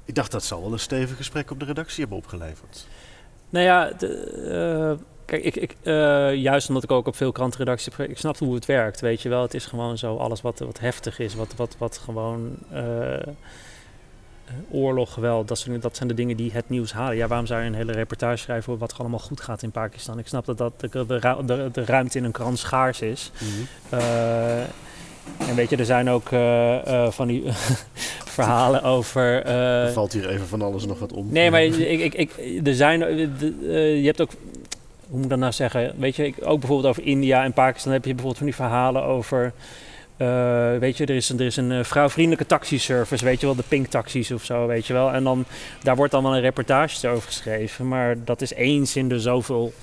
Ik 0.05 0.15
dacht 0.15 0.31
dat 0.31 0.43
zal 0.43 0.61
wel 0.61 0.71
een 0.71 0.79
stevig 0.79 1.17
gesprek 1.17 1.51
op 1.51 1.59
de 1.59 1.65
redactie 1.65 1.99
hebben 1.99 2.17
opgeleverd. 2.17 2.87
Nou 3.49 3.65
ja, 3.65 3.91
de, 3.97 4.07
eh, 4.97 5.05
kijk, 5.25 5.43
ik, 5.43 5.55
ik, 5.55 5.75
eh, 5.83 6.33
juist 6.33 6.67
omdat 6.67 6.83
ik 6.83 6.91
ook 6.91 7.07
op 7.07 7.15
veel 7.15 7.31
krantenredacties 7.31 7.97
ik 7.97 8.17
snap 8.17 8.37
hoe 8.37 8.55
het 8.55 8.65
werkt, 8.65 9.01
weet 9.01 9.21
je 9.21 9.29
wel. 9.29 9.41
Het 9.41 9.53
is 9.53 9.65
gewoon 9.65 9.97
zo, 9.97 10.17
alles 10.17 10.41
wat, 10.41 10.59
wat 10.59 10.79
heftig 10.79 11.19
is, 11.19 11.35
wat, 11.35 11.55
wat, 11.55 11.75
wat 11.77 11.97
gewoon 11.97 12.55
eh, 12.71 13.33
oorlog, 14.69 15.13
geweld, 15.13 15.47
dat, 15.47 15.57
soort, 15.57 15.81
dat 15.81 15.95
zijn 15.95 16.07
de 16.07 16.15
dingen 16.15 16.37
die 16.37 16.51
het 16.51 16.69
nieuws 16.69 16.93
halen. 16.93 17.15
Ja, 17.15 17.27
waarom 17.27 17.47
zou 17.47 17.61
je 17.61 17.67
een 17.67 17.73
hele 17.73 17.91
reportage 17.91 18.37
schrijven 18.37 18.69
over 18.69 18.81
wat 18.81 18.91
er 18.91 18.99
allemaal 18.99 19.19
goed 19.19 19.41
gaat 19.41 19.61
in 19.61 19.71
Pakistan? 19.71 20.19
Ik 20.19 20.27
snap 20.27 20.45
dat, 20.45 20.57
dat 20.57 20.79
de, 20.79 21.05
de, 21.05 21.17
ru- 21.19 21.45
de, 21.45 21.69
de 21.71 21.85
ruimte 21.85 22.17
in 22.17 22.23
een 22.23 22.31
krant 22.31 22.59
schaars 22.59 23.01
is. 23.01 23.31
Eh, 23.89 24.61
en 25.47 25.55
weet 25.55 25.69
je, 25.69 25.77
er 25.77 25.85
zijn 25.85 26.09
ook 26.09 26.31
eh, 26.31 26.87
eh, 27.05 27.11
van 27.11 27.27
die 27.27 27.43
verhalen 28.35 28.83
over... 28.83 29.45
er 29.45 29.91
valt 29.91 30.13
hier 30.13 30.29
even 30.29 30.47
van 30.47 30.61
alles 30.61 30.85
nog 30.85 30.99
wat 30.99 31.13
om. 31.13 31.27
Nee, 31.31 31.51
maar 31.51 31.63
ik, 31.63 31.75
ik, 31.75 32.13
ik, 32.13 32.31
er 32.67 32.75
zijn, 32.75 32.99
je 33.99 34.05
hebt 34.05 34.21
ook, 34.21 34.31
hoe 35.07 35.15
moet 35.15 35.23
ik 35.23 35.29
dat 35.29 35.39
nou 35.39 35.51
zeggen? 35.51 35.93
Weet 35.97 36.15
je, 36.15 36.25
ik, 36.25 36.35
ook 36.43 36.59
bijvoorbeeld 36.59 36.89
over 36.89 37.03
India 37.03 37.43
en 37.43 37.53
Pakistan 37.53 37.91
heb 37.91 38.05
je 38.05 38.13
bijvoorbeeld 38.13 38.37
van 38.37 38.45
die 38.45 38.55
verhalen 38.55 39.03
over, 39.03 39.53
weet 40.79 40.97
je, 40.97 41.05
er 41.05 41.15
is 41.15 41.29
een, 41.29 41.39
er 41.39 41.45
is 41.45 41.57
een 41.57 41.85
vrouwvriendelijke 41.85 42.45
taxiservice, 42.45 43.25
weet 43.25 43.39
je 43.39 43.45
wel, 43.45 43.55
de 43.55 43.63
pink 43.67 43.87
taxis 43.87 44.31
of 44.31 44.43
zo, 44.43 44.67
weet 44.67 44.85
je 44.85 44.93
wel. 44.93 45.11
En 45.11 45.23
dan, 45.23 45.45
daar 45.83 45.95
wordt 45.95 46.11
dan 46.11 46.23
wel 46.23 46.35
een 46.35 46.41
reportage 46.41 47.07
over 47.07 47.27
geschreven, 47.27 47.87
maar 47.87 48.15
dat 48.23 48.41
is 48.41 48.53
eens 48.53 48.95
in 48.95 49.09
de 49.09 49.19
zoveel 49.19 49.73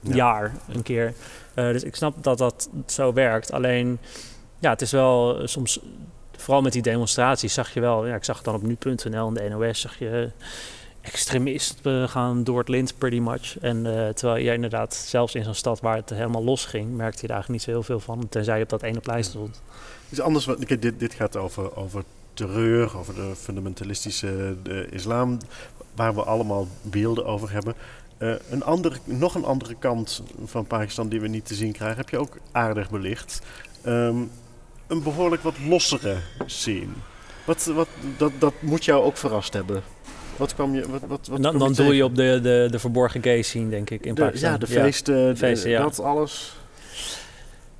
Ja. 0.00 0.14
jaar 0.14 0.52
een 0.72 0.82
keer. 0.82 1.14
Dus 1.54 1.82
ik 1.82 1.94
snap 1.96 2.14
dat 2.22 2.38
dat 2.38 2.68
zo 2.86 3.12
werkt. 3.12 3.52
Alleen, 3.52 3.98
ja, 4.58 4.70
het 4.70 4.82
is 4.82 4.90
wel 4.90 5.38
eh, 5.38 5.46
soms, 5.46 5.80
vooral 6.36 6.62
met 6.62 6.72
die 6.72 6.82
demonstraties, 6.82 7.54
zag 7.54 7.74
je 7.74 7.80
wel, 7.80 8.06
ja, 8.06 8.14
ik 8.14 8.24
zag 8.24 8.36
het 8.36 8.44
dan 8.44 8.54
op 8.54 8.62
nu.nl 8.62 9.26
en 9.26 9.34
de 9.34 9.48
NOS, 9.48 9.80
zag 9.80 9.98
je 9.98 10.30
extremisten 11.00 12.08
gaan 12.08 12.44
door 12.44 12.58
het 12.58 12.68
lint 12.68 12.98
pretty 12.98 13.18
much. 13.18 13.58
En 13.58 13.86
eh, 13.86 14.08
terwijl 14.08 14.44
je 14.44 14.52
inderdaad, 14.52 14.94
zelfs 14.94 15.34
in 15.34 15.44
zo'n 15.44 15.54
stad 15.54 15.80
waar 15.80 15.96
het 15.96 16.10
helemaal 16.10 16.44
los 16.44 16.64
ging, 16.64 16.96
merkte 16.96 17.20
je 17.20 17.26
daar 17.26 17.36
eigenlijk 17.36 17.48
niet 17.48 17.62
zo 17.62 17.70
heel 17.70 17.82
veel 17.82 18.00
van, 18.00 18.28
tenzij 18.28 18.56
je 18.56 18.62
op 18.62 18.68
dat 18.68 18.82
ene 18.82 19.00
plein 19.00 19.24
stond. 19.24 19.62
Iets 20.10 20.20
anders, 20.20 20.48
dit, 20.78 20.98
dit 20.98 21.14
gaat 21.14 21.36
over, 21.36 21.76
over 21.76 22.04
terreur, 22.34 22.98
over 22.98 23.14
de 23.14 23.32
fundamentalistische 23.36 24.56
de 24.62 24.86
islam, 24.90 25.38
waar 25.94 26.14
we 26.14 26.22
allemaal 26.22 26.68
beelden 26.82 27.26
over 27.26 27.52
hebben. 27.52 27.74
Eh, 28.18 28.34
een 28.50 28.62
andere, 28.62 28.96
nog 29.04 29.34
een 29.34 29.44
andere 29.44 29.74
kant 29.74 30.22
van 30.44 30.66
Pakistan 30.66 31.08
die 31.08 31.20
we 31.20 31.28
niet 31.28 31.46
te 31.46 31.54
zien 31.54 31.72
krijgen, 31.72 31.96
heb 31.96 32.08
je 32.08 32.18
ook 32.18 32.36
aardig 32.52 32.90
belicht. 32.90 33.40
Ehm, 33.82 34.16
een 34.88 35.02
behoorlijk 35.02 35.42
wat 35.42 35.54
lossere 35.68 36.16
scene. 36.46 36.92
Wat, 37.44 37.64
wat, 37.64 37.88
dat, 38.16 38.32
dat 38.38 38.52
moet 38.60 38.84
jou 38.84 39.04
ook 39.04 39.16
verrast 39.16 39.52
hebben. 39.52 39.82
Wat 40.36 40.54
kwam 40.54 40.74
je, 40.74 40.88
wat, 40.88 41.00
wat, 41.06 41.26
wat 41.26 41.42
dan 41.42 41.58
dan 41.58 41.72
doe 41.72 41.96
je 41.96 42.04
op 42.04 42.16
de, 42.16 42.38
de, 42.42 42.68
de 42.70 42.78
verborgen 42.78 43.22
gay 43.22 43.42
scene, 43.42 43.70
denk 43.70 43.90
ik, 43.90 44.06
in 44.06 44.14
de, 44.14 44.22
Pakistan. 44.22 44.50
ja, 44.50 44.58
de 44.58 44.66
feesten, 44.66 45.28
de- 45.28 45.36
feesten, 45.36 45.70
ja. 45.70 45.82
dat 45.82 46.00
alles. 46.00 46.56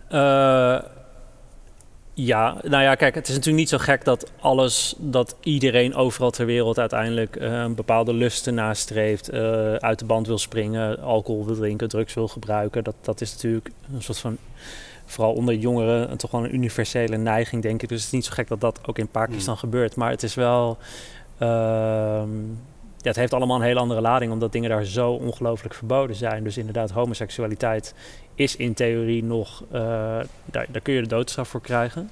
Eh, 0.08 0.78
ja, 2.14 2.56
nou 2.62 2.82
ja, 2.82 2.94
kijk, 2.94 3.14
het 3.14 3.28
is 3.28 3.34
natuurlijk 3.34 3.58
niet 3.58 3.68
zo 3.68 3.78
gek 3.78 4.04
dat 4.04 4.30
alles, 4.40 4.94
dat 4.98 5.36
iedereen 5.42 5.94
overal 5.94 6.30
ter 6.30 6.46
wereld 6.46 6.78
uiteindelijk 6.78 7.36
eh, 7.36 7.52
een 7.52 7.74
bepaalde 7.74 8.12
lusten 8.12 8.54
nastreeft, 8.54 9.28
eh, 9.28 9.74
uit 9.74 9.98
de 9.98 10.04
band 10.04 10.26
wil 10.26 10.38
springen, 10.38 11.00
alcohol 11.00 11.46
wil 11.46 11.54
drinken, 11.54 11.88
drugs 11.88 12.14
wil 12.14 12.28
gebruiken. 12.28 12.84
Dat, 12.84 12.94
dat 13.00 13.20
is 13.20 13.32
natuurlijk 13.32 13.70
een 13.94 14.02
soort 14.02 14.18
van, 14.18 14.38
vooral 15.10 15.32
onder 15.32 15.54
jongeren, 15.54 16.10
een, 16.10 16.16
toch 16.16 16.30
wel 16.30 16.44
een 16.44 16.54
universele 16.54 17.16
neiging, 17.16 17.62
denk 17.62 17.82
ik. 17.82 17.88
Dus 17.88 17.98
het 17.98 18.06
is 18.06 18.12
niet 18.12 18.24
zo 18.24 18.32
gek 18.32 18.48
dat 18.48 18.60
dat 18.60 18.80
ook 18.86 18.98
in 18.98 19.08
Pakistan 19.08 19.56
gebeurt. 19.56 19.96
Maar 19.96 20.10
het 20.10 20.22
is 20.22 20.34
wel, 20.34 20.78
ehm, 21.38 22.36
ja, 22.96 23.08
het 23.08 23.16
heeft 23.16 23.32
allemaal 23.32 23.56
een 23.56 23.62
hele 23.62 23.80
andere 23.80 24.00
lading, 24.00 24.32
omdat 24.32 24.52
dingen 24.52 24.70
daar 24.70 24.84
zo 24.84 25.10
ongelooflijk 25.12 25.74
verboden 25.74 26.16
zijn. 26.16 26.44
Dus 26.44 26.58
inderdaad, 26.58 26.90
homoseksualiteit 26.90 27.94
is 28.34 28.56
in 28.56 28.74
theorie 28.74 29.24
nog, 29.24 29.64
eh, 29.70 29.80
daar, 30.44 30.66
daar 30.68 30.82
kun 30.82 30.94
je 30.94 31.02
de 31.02 31.08
doodstraf 31.08 31.48
voor 31.48 31.60
krijgen. 31.60 32.10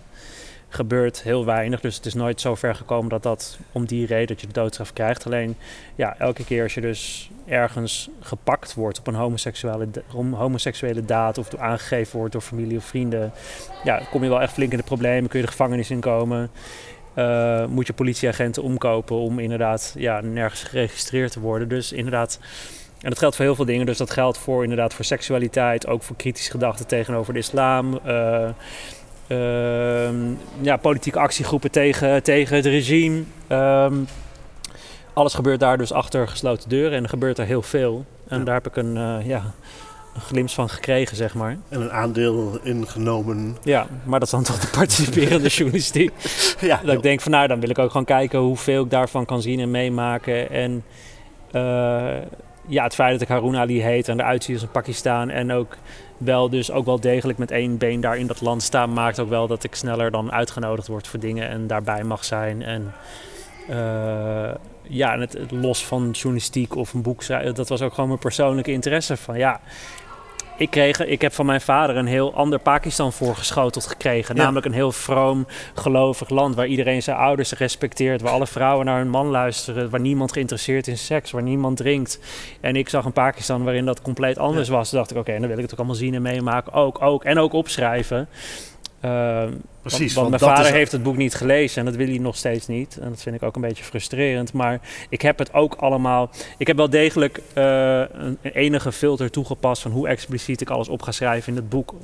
Gebeurt 0.68 1.22
heel 1.22 1.44
weinig, 1.44 1.80
dus 1.80 1.96
het 1.96 2.06
is 2.06 2.14
nooit 2.14 2.40
zo 2.40 2.54
ver 2.54 2.74
gekomen 2.74 3.08
dat 3.08 3.22
dat 3.22 3.58
om 3.72 3.84
die 3.84 4.06
reden 4.06 4.26
dat 4.26 4.40
je 4.40 4.46
de 4.46 4.52
doodstraf 4.52 4.92
krijgt. 4.92 5.26
Alleen, 5.26 5.56
ja, 5.94 6.18
elke 6.18 6.44
keer 6.44 6.62
als 6.62 6.74
je 6.74 6.80
dus 6.80 7.30
ergens 7.46 8.10
gepakt 8.20 8.74
wordt 8.74 8.98
op 8.98 9.06
een 9.06 9.14
homoseksuele, 9.14 9.88
homoseksuele 10.32 11.04
daad 11.04 11.38
of 11.38 11.54
aangegeven 11.54 12.18
wordt 12.18 12.32
door 12.32 12.42
familie 12.42 12.76
of 12.76 12.84
vrienden, 12.84 13.32
ja, 13.84 14.02
kom 14.10 14.22
je 14.22 14.28
wel 14.28 14.40
echt 14.42 14.52
flink 14.52 14.72
in 14.72 14.78
de 14.78 14.84
problemen, 14.84 15.30
kun 15.30 15.38
je 15.40 15.44
de 15.44 15.50
gevangenis 15.50 15.90
inkomen. 15.90 16.50
Eh, 17.14 17.66
moet 17.66 17.86
je 17.86 17.92
politieagenten 17.92 18.62
omkopen 18.62 19.16
om 19.16 19.38
inderdaad 19.38 19.94
ja, 19.98 20.20
nergens 20.20 20.62
geregistreerd 20.62 21.32
te 21.32 21.40
worden. 21.40 21.68
Dus 21.68 21.92
inderdaad, 21.92 22.38
en 23.00 23.08
dat 23.08 23.18
geldt 23.18 23.36
voor 23.36 23.44
heel 23.44 23.54
veel 23.54 23.64
dingen. 23.64 23.86
Dus 23.86 23.98
dat 23.98 24.10
geldt 24.10 24.38
voor 24.38 24.62
inderdaad 24.62 24.94
voor 24.94 25.04
seksualiteit, 25.04 25.86
ook 25.86 26.02
voor 26.02 26.16
kritische 26.16 26.50
gedachten 26.50 26.86
tegenover 26.86 27.32
de 27.32 27.38
islam. 27.38 28.00
eh, 28.04 28.48
ja, 30.60 30.76
politieke 30.80 31.18
actiegroepen 31.18 31.70
tegen, 31.70 32.22
tegen 32.22 32.56
het 32.56 32.66
regime. 32.66 33.22
Ehm, 33.46 33.94
alles 35.12 35.34
gebeurt 35.34 35.60
daar 35.60 35.78
dus 35.78 35.92
achter 35.92 36.28
gesloten 36.28 36.68
deuren 36.68 36.96
en 36.96 37.02
er 37.02 37.08
gebeurt 37.08 37.38
er 37.38 37.46
heel 37.46 37.62
veel. 37.62 38.04
En 38.28 38.38
Ja. 38.38 38.44
daar 38.44 38.54
heb 38.54 38.66
ik 38.66 38.76
een, 38.76 38.96
eh, 38.96 39.26
ja, 39.26 39.42
een 40.14 40.20
glimp 40.20 40.50
van 40.50 40.68
gekregen, 40.68 41.16
zeg 41.16 41.34
maar. 41.34 41.56
En 41.68 41.80
een 41.80 41.90
aandeel 41.92 42.58
ingenomen. 42.62 43.56
Ja, 43.62 43.86
maar 44.04 44.18
dat 44.18 44.28
is 44.28 44.34
dan 44.34 44.42
toch 44.42 44.58
de 44.58 44.66
participerende 44.76 45.48
journalistiek. 45.56 46.12
Ja, 46.60 46.80
Dat 46.84 46.94
ik 46.94 47.02
denk 47.02 47.20
van 47.20 47.32
nou, 47.32 47.46
dan 47.46 47.60
wil 47.60 47.70
ik 47.70 47.78
ook 47.78 47.90
gewoon 47.90 48.06
kijken 48.06 48.38
hoeveel 48.38 48.84
ik 48.84 48.90
daarvan 48.90 49.24
kan 49.24 49.42
zien 49.42 49.60
en 49.60 49.70
meemaken. 49.70 50.50
En 50.50 50.84
eh, 51.50 52.14
ja, 52.66 52.84
het 52.84 52.94
feit 52.94 53.12
dat 53.12 53.20
ik 53.20 53.28
Harun 53.28 53.56
Ali 53.56 53.82
heet 53.82 54.08
en 54.08 54.20
eruit 54.20 54.44
zie 54.44 54.54
als 54.54 54.62
een 54.62 54.70
Pakistan. 54.70 55.30
En 55.30 55.52
ook 55.52 55.76
wel 56.16 56.50
dus 56.50 56.70
ook 56.70 56.84
wel 56.84 57.00
degelijk 57.00 57.38
met 57.38 57.50
één 57.50 57.78
been 57.78 58.00
daar 58.00 58.18
in 58.18 58.26
dat 58.26 58.40
land 58.40 58.62
staan. 58.62 58.92
Maakt 58.92 59.18
ook 59.18 59.28
wel 59.28 59.46
dat 59.46 59.64
ik 59.64 59.74
sneller 59.74 60.10
dan 60.10 60.32
uitgenodigd 60.32 60.88
word 60.88 61.06
voor 61.06 61.20
dingen 61.20 61.48
en 61.48 61.66
daarbij 61.66 62.04
mag 62.04 62.24
zijn. 62.24 62.62
En 62.62 62.94
eh, 63.68 64.54
ja, 64.82 65.18
het, 65.18 65.32
het 65.32 65.50
los 65.50 65.84
van 65.84 66.10
journalistiek 66.10 66.76
of 66.76 66.92
een 66.92 67.02
boek 67.02 67.26
dat 67.26 67.68
was 67.68 67.82
ook 67.82 67.94
gewoon 67.94 68.08
mijn 68.08 68.20
persoonlijke 68.20 68.72
interesse 68.72 69.16
van 69.16 69.38
ja. 69.38 69.60
Ik, 70.58 70.70
kreeg, 70.70 71.06
ik 71.06 71.20
heb 71.20 71.32
van 71.32 71.46
mijn 71.46 71.60
vader 71.60 71.96
een 71.96 72.06
heel 72.06 72.34
ander 72.34 72.58
Pakistan 72.58 73.12
voorgeschoteld 73.12 73.86
gekregen. 73.86 74.36
Ja. 74.36 74.42
Namelijk 74.42 74.66
een 74.66 74.72
heel 74.72 74.92
vroom, 74.92 75.46
gelovig 75.74 76.28
land 76.28 76.54
waar 76.54 76.66
iedereen 76.66 77.02
zijn 77.02 77.16
ouders 77.16 77.52
respecteert. 77.52 78.20
Waar 78.20 78.32
alle 78.32 78.46
vrouwen 78.46 78.86
naar 78.86 78.98
hun 78.98 79.08
man 79.08 79.26
luisteren. 79.26 79.90
Waar 79.90 80.00
niemand 80.00 80.32
geïnteresseerd 80.32 80.86
is 80.86 80.92
in 80.92 80.98
seks. 80.98 81.30
Waar 81.30 81.42
niemand 81.42 81.76
drinkt. 81.76 82.20
En 82.60 82.76
ik 82.76 82.88
zag 82.88 83.04
een 83.04 83.12
Pakistan 83.12 83.64
waarin 83.64 83.84
dat 83.84 84.02
compleet 84.02 84.38
anders 84.38 84.68
was. 84.68 84.88
Toen 84.88 84.98
dacht 84.98 85.10
ik, 85.10 85.16
oké, 85.16 85.38
dan 85.38 85.48
wil 85.48 85.56
ik 85.56 85.62
het 85.62 85.72
ook 85.72 85.78
allemaal 85.78 85.96
zien 85.96 86.14
en 86.14 86.22
meemaken. 86.22 86.72
Ook, 86.72 87.02
ook. 87.02 87.24
En 87.24 87.38
ook 87.38 87.52
opschrijven. 87.52 88.28
Ehm, 89.06 89.52
precies. 89.82 90.14
want, 90.14 90.28
want 90.28 90.40
mijn 90.42 90.52
vader 90.54 90.70
is- 90.72 90.76
heeft 90.78 90.92
het 90.92 91.02
boek 91.02 91.16
niet 91.16 91.34
gelezen 91.34 91.78
en 91.78 91.84
dat 91.84 91.94
wil 91.96 92.06
hij 92.06 92.18
nog 92.18 92.36
steeds 92.36 92.66
niet. 92.66 92.98
En 93.00 93.08
dat 93.08 93.22
vind 93.22 93.36
ik 93.36 93.42
ook 93.42 93.54
een 93.54 93.60
beetje 93.60 93.84
frustrerend. 93.84 94.52
Maar 94.52 94.80
ik 95.08 95.22
heb 95.22 95.38
het 95.38 95.52
ook 95.54 95.74
allemaal. 95.74 96.30
Ik 96.58 96.66
heb 96.66 96.76
wel 96.76 96.90
degelijk 96.90 97.40
eh, 97.52 98.00
een, 98.12 98.38
enige 98.42 98.92
filter 98.92 99.30
toegepast 99.30 99.82
van 99.82 99.90
hoe 99.90 100.08
expliciet 100.08 100.60
ik 100.60 100.70
alles 100.70 100.88
op 100.88 101.02
ga 101.02 101.12
schrijven 101.12 101.50
in 101.52 101.58
het 101.58 101.68
boek. 101.68 101.94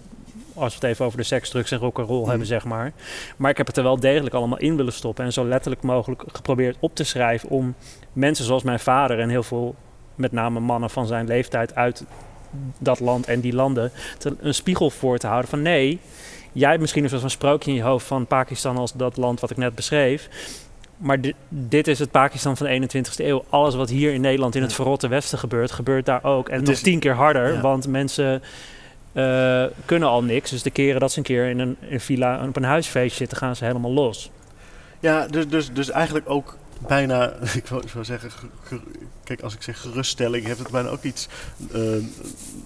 Als 0.54 0.68
we 0.74 0.80
het 0.80 0.90
even 0.90 1.04
over 1.04 1.18
de 1.18 1.24
seks, 1.24 1.50
drugs 1.50 1.70
en 1.70 1.78
rock'n'roll 1.78 2.20
Mhm. 2.20 2.28
hebben, 2.28 2.46
zeg 2.46 2.64
maar. 2.64 2.92
Maar 3.36 3.50
ik 3.50 3.56
heb 3.56 3.66
het 3.66 3.76
er 3.76 3.82
wel 3.82 4.00
degelijk 4.00 4.34
allemaal 4.34 4.58
in 4.58 4.76
willen 4.76 4.92
stoppen. 4.92 5.24
En 5.24 5.32
zo 5.32 5.44
letterlijk 5.44 5.82
mogelijk 5.82 6.22
geprobeerd 6.32 6.76
op 6.80 6.94
te 6.94 7.04
schrijven 7.04 7.48
om 7.48 7.74
mensen 8.12 8.44
zoals 8.44 8.62
mijn 8.62 8.80
vader 8.80 9.18
en 9.20 9.28
heel 9.28 9.42
veel, 9.42 9.74
met 10.14 10.32
name 10.32 10.60
mannen 10.60 10.90
van 10.90 11.06
zijn 11.06 11.26
leeftijd 11.26 11.74
uit 11.74 12.04
dat 12.78 13.00
land 13.00 13.26
en 13.26 13.40
die 13.40 13.52
landen, 13.54 13.92
te, 14.18 14.36
een 14.40 14.54
spiegel 14.54 14.90
voor 14.90 15.18
te 15.18 15.26
houden 15.26 15.50
van 15.50 15.62
nee, 15.62 16.00
jij 16.52 16.68
hebt 16.68 16.80
misschien 16.80 17.02
een 17.02 17.08
soort 17.08 17.20
van 17.20 17.30
sprookje 17.30 17.70
in 17.70 17.76
je 17.76 17.82
hoofd 17.82 18.06
van 18.06 18.26
Pakistan 18.26 18.76
als 18.76 18.92
dat 18.92 19.16
land 19.16 19.40
wat 19.40 19.50
ik 19.50 19.56
net 19.56 19.74
beschreef. 19.74 20.28
Maar 20.96 21.20
di- 21.20 21.34
dit 21.48 21.88
is 21.88 21.98
het 21.98 22.10
Pakistan 22.10 22.56
van 22.56 22.66
de 22.66 22.72
21ste 22.72 23.24
eeuw. 23.24 23.44
Alles 23.48 23.74
wat 23.74 23.88
hier 23.90 24.12
in 24.12 24.20
Nederland 24.20 24.54
in 24.54 24.62
het 24.62 24.72
verrotte 24.72 25.08
Westen 25.08 25.38
gebeurt, 25.38 25.70
gebeurt 25.70 26.06
daar 26.06 26.24
ook. 26.24 26.48
En 26.48 26.56
Het 26.56 26.64
nog 26.64 26.74
is- 26.74 26.80
tien 26.82 26.98
keer 26.98 27.14
harder, 27.14 27.52
Ja. 27.52 27.60
want 27.60 27.88
mensen 27.88 28.42
eh, 29.12 29.64
kunnen 29.84 30.08
al 30.08 30.22
niks. 30.22 30.50
Dus 30.50 30.62
de 30.62 30.70
keren 30.70 31.00
dat 31.00 31.12
ze 31.12 31.18
een 31.18 31.24
keer 31.24 31.48
in 31.48 31.58
een, 31.58 31.76
in 31.88 32.00
villa 32.00 32.46
op 32.46 32.56
een 32.56 32.64
huisfeest 32.64 33.16
zitten, 33.16 33.36
gaan 33.38 33.56
ze 33.56 33.64
helemaal 33.64 33.92
los. 33.92 34.30
Ja, 35.00 35.26
dus, 35.26 35.48
dus, 35.48 35.72
dus 35.72 35.90
eigenlijk 35.90 36.30
ook 36.30 36.56
bijna, 36.86 37.32
ik 37.56 37.66
wou 37.66 38.04
zeggen, 38.04 38.30
ge- 38.30 38.46
ge- 38.62 38.80
kijk, 39.24 39.40
als 39.40 39.54
ik 39.54 39.62
zeg 39.62 39.80
geruststelling, 39.80 40.46
heeft 40.46 40.58
het 40.58 40.70
bijna 40.70 40.88
ook 40.88 41.02
iets 41.02 41.28
eh, 41.72 41.80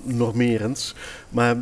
normerends. 0.02 0.94
Maar 1.28 1.56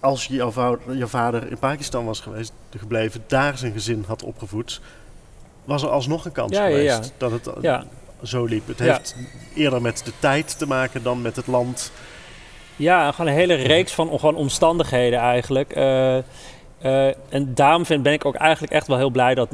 als 0.00 0.26
jouw, 0.26 0.50
vou- 0.50 0.78
jouw 0.96 1.06
vader 1.06 1.50
in 1.50 1.58
Pakistan 1.58 2.04
was 2.04 2.20
geweest, 2.20 2.52
gebleven, 2.78 3.24
daar 3.26 3.58
zijn 3.58 3.72
gezin 3.72 4.04
had 4.06 4.22
opgevoed, 4.22 4.80
was 5.64 5.82
er 5.82 5.88
alsnog 5.88 6.24
een 6.24 6.32
kans 6.32 6.52
Ja, 6.56 6.64
geweest 6.64 7.04
ja. 7.04 7.10
dat 7.16 7.30
het 7.30 7.46
eh, 7.46 7.80
zo 8.22 8.44
liep. 8.44 8.66
Het 8.68 8.78
heeft 8.78 9.16
eerder 9.54 9.82
met 9.82 10.02
de 10.04 10.12
tijd 10.18 10.58
te 10.58 10.66
maken 10.66 11.02
dan 11.02 11.22
met 11.22 11.36
het 11.36 11.46
land. 11.46 11.90
Ja, 12.76 13.12
gewoon 13.12 13.30
een 13.30 13.36
hele 13.36 13.54
reeks 13.54 13.92
van 13.92 14.08
gewoon 14.18 14.34
omstandigheden 14.34 15.18
eigenlijk. 15.18 15.72
Eh, 15.72 16.16
eh, 16.78 17.06
en 17.28 17.54
daarom 17.54 17.86
vind, 17.86 18.02
ben 18.02 18.12
ik 18.12 18.24
ook 18.24 18.34
eigenlijk 18.34 18.72
echt 18.72 18.86
wel 18.86 18.96
heel 18.96 19.10
blij 19.10 19.34
dat 19.34 19.48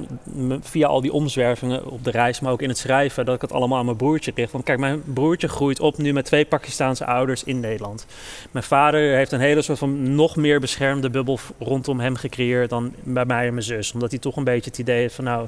via 0.61 0.87
al 0.87 1.01
die 1.01 1.13
omzwervingen 1.13 1.87
op 1.87 2.05
de 2.05 2.11
reis, 2.11 2.41
maar 2.41 2.53
ook 2.53 2.63
in 2.63 2.69
het 2.69 2.79
schrijven, 2.79 3.25
dat 3.25 3.35
ik 3.35 3.41
het 3.41 3.53
allemaal 3.53 3.79
aan 3.79 3.85
mijn 3.85 3.97
broertje 3.97 4.33
richt. 4.35 4.53
Want 4.53 4.65
kijk, 4.65 4.79
mijn 4.79 5.03
broertje 5.05 5.49
groeit 5.49 5.81
op 5.81 5.99
nu 5.99 6.13
met 6.13 6.25
twee 6.25 6.45
Pakistaanse 6.45 7.07
ouders 7.07 7.45
in 7.45 7.61
Nederland. 7.61 8.07
Mijn 8.51 8.65
vader 8.65 9.17
heeft 9.17 9.33
een 9.33 9.41
hele 9.41 9.63
soort 9.63 9.79
van 9.79 10.15
nog 10.15 10.37
meer 10.37 10.61
beschermde 10.61 11.11
bubbel 11.11 11.39
rondom 11.59 12.01
hem 12.01 12.17
gecreëerd 12.17 12.71
dan 12.71 12.95
bij 13.03 13.25
mij 13.25 13.47
en 13.47 13.53
mijn 13.53 13.65
zus. 13.65 13.93
Omdat 13.93 14.11
hij 14.11 14.21
toch 14.21 14.37
een 14.37 14.45
beetje 14.45 14.71
het 14.71 14.79
idee 14.79 15.01
heeft 15.01 15.15
van 15.15 15.25
nou, 15.25 15.47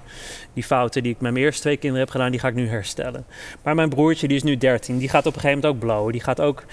die 0.52 0.64
fouten 0.64 1.02
die 1.02 1.12
ik 1.12 1.20
met 1.20 1.32
mijn 1.32 1.44
eerste 1.44 1.60
twee 1.60 1.76
kinderen 1.76 2.04
heb 2.04 2.14
gedaan, 2.14 2.30
die 2.30 2.40
ga 2.40 2.48
ik 2.48 2.54
nu 2.54 2.68
herstellen. 2.68 3.26
Maar 3.62 3.74
mijn 3.74 3.88
broertje, 3.88 4.28
die 4.28 4.36
is 4.36 4.42
nu 4.42 4.56
13, 4.56 4.98
die 4.98 5.08
gaat 5.08 5.26
op 5.26 5.34
een 5.34 5.40
gegeven 5.40 5.60
moment 5.60 5.74
ook 5.74 5.88
blowen. 5.88 6.12
Die 6.12 6.22
gaat 6.22 6.40
ook 6.40 6.64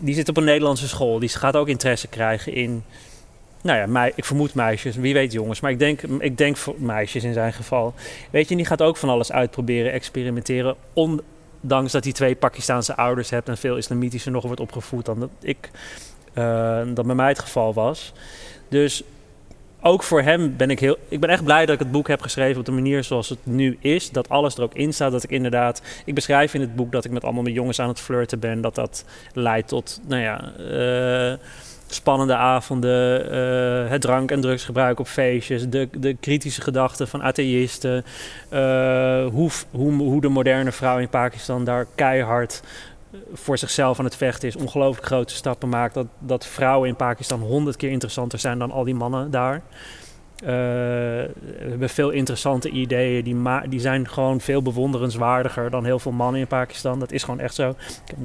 die 0.00 0.14
zit 0.14 0.28
op 0.28 0.36
een 0.36 0.44
Nederlandse 0.44 0.88
school. 0.88 1.18
Die 1.18 1.28
gaat 1.28 1.56
ook 1.56 1.68
interesse 1.68 2.08
krijgen 2.08 2.54
in. 2.54 2.84
Nou 3.62 3.78
ja, 3.92 4.10
ik 4.14 4.24
vermoed 4.24 4.54
meisjes. 4.54 4.96
Wie 4.96 5.14
weet 5.14 5.32
jongens. 5.32 5.60
Maar 5.60 5.70
ik 5.70 5.78
denk, 5.78 6.02
ik 6.02 6.38
denk 6.38 6.56
voor 6.56 6.74
meisjes 6.78 7.24
in 7.24 7.32
zijn 7.32 7.52
geval. 7.52 7.94
Weet 8.30 8.48
je, 8.48 8.56
die 8.56 8.64
gaat 8.64 8.82
ook 8.82 8.96
van 8.96 9.08
alles 9.08 9.32
uitproberen, 9.32 9.92
experimenteren. 9.92 10.74
Ondanks 10.92 11.92
dat 11.92 12.04
hij 12.04 12.12
twee 12.12 12.34
Pakistaanse 12.34 12.96
ouders 12.96 13.30
hebt 13.30 13.48
en 13.48 13.58
veel 13.58 13.76
islamitischer 13.76 14.32
nog 14.32 14.44
wordt 14.44 14.60
opgevoed 14.60 15.04
dan 15.04 15.20
dat 15.20 15.30
ik. 15.40 15.70
eh, 16.34 16.80
dat 16.94 17.06
bij 17.06 17.14
mij 17.14 17.28
het 17.28 17.38
geval 17.38 17.74
was. 17.74 18.12
Dus 18.68 19.02
ook 19.80 20.02
voor 20.02 20.22
hem 20.22 20.56
ben 20.56 20.70
ik 20.70 20.80
heel. 20.80 20.96
Ik 21.08 21.20
ben 21.20 21.30
echt 21.30 21.44
blij 21.44 21.66
dat 21.66 21.74
ik 21.74 21.80
het 21.80 21.90
boek 21.90 22.08
heb 22.08 22.20
geschreven 22.20 22.58
op 22.58 22.64
de 22.64 22.72
manier 22.72 23.04
zoals 23.04 23.28
het 23.28 23.38
nu 23.42 23.76
is. 23.80 24.10
Dat 24.10 24.28
alles 24.28 24.56
er 24.56 24.62
ook 24.62 24.74
in 24.74 24.92
staat. 24.92 25.12
Dat 25.12 25.22
ik 25.22 25.30
inderdaad. 25.30 25.82
Ik 26.04 26.14
beschrijf 26.14 26.54
in 26.54 26.60
het 26.60 26.76
boek 26.76 26.92
dat 26.92 27.04
ik 27.04 27.10
met 27.10 27.24
allemaal 27.24 27.42
met 27.42 27.54
jongens 27.54 27.80
aan 27.80 27.88
het 27.88 28.00
flirten 28.00 28.38
ben. 28.38 28.60
Dat 28.60 28.74
dat 28.74 29.04
leidt 29.32 29.68
tot, 29.68 30.00
nou 30.06 30.22
ja. 30.22 30.52
eh, 30.56 31.38
spannende 31.94 32.34
avonden, 32.34 33.30
eh, 33.30 33.90
het 33.90 34.00
drank- 34.00 34.30
en 34.30 34.40
drugsgebruik 34.40 35.00
op 35.00 35.06
feestjes, 35.06 35.68
de, 35.68 35.88
de 35.98 36.14
kritische 36.14 36.60
gedachten 36.60 37.08
van 37.08 37.22
atheïsten, 37.22 38.04
eh, 38.48 39.26
hoe, 39.26 39.50
hoe, 39.70 39.92
hoe 39.92 40.20
de 40.20 40.28
moderne 40.28 40.72
vrouw 40.72 40.98
in 40.98 41.08
Pakistan 41.08 41.64
daar 41.64 41.86
keihard 41.94 42.62
eh, 43.12 43.18
voor 43.32 43.58
zichzelf 43.58 43.98
aan 43.98 44.04
het 44.04 44.16
vechten 44.16 44.48
is, 44.48 44.56
ongelooflijk 44.56 45.06
grote 45.06 45.34
stappen 45.34 45.68
maakt, 45.68 45.94
dat, 45.94 46.06
dat 46.18 46.46
vrouwen 46.46 46.88
in 46.88 46.96
Pakistan 46.96 47.40
honderd 47.40 47.76
keer 47.76 47.90
interessanter 47.90 48.38
zijn 48.38 48.58
dan 48.58 48.70
al 48.70 48.84
die 48.84 48.94
mannen 48.94 49.30
daar. 49.30 49.62
We 50.38 51.30
hebben 51.68 51.88
veel 51.88 52.10
interessante 52.10 52.70
ideeën. 52.70 53.24
Die, 53.24 53.36
die 53.68 53.80
zijn 53.80 54.08
gewoon 54.08 54.40
veel 54.40 54.62
bewonderenswaardiger 54.62 55.70
dan 55.70 55.84
heel 55.84 55.98
veel 55.98 56.12
mannen 56.12 56.40
in 56.40 56.46
Pakistan. 56.46 57.00
Dat 57.00 57.12
is 57.12 57.22
gewoon 57.22 57.40
echt 57.40 57.54
zo. 57.54 57.70
Ik 57.70 57.76
heb, 58.06 58.16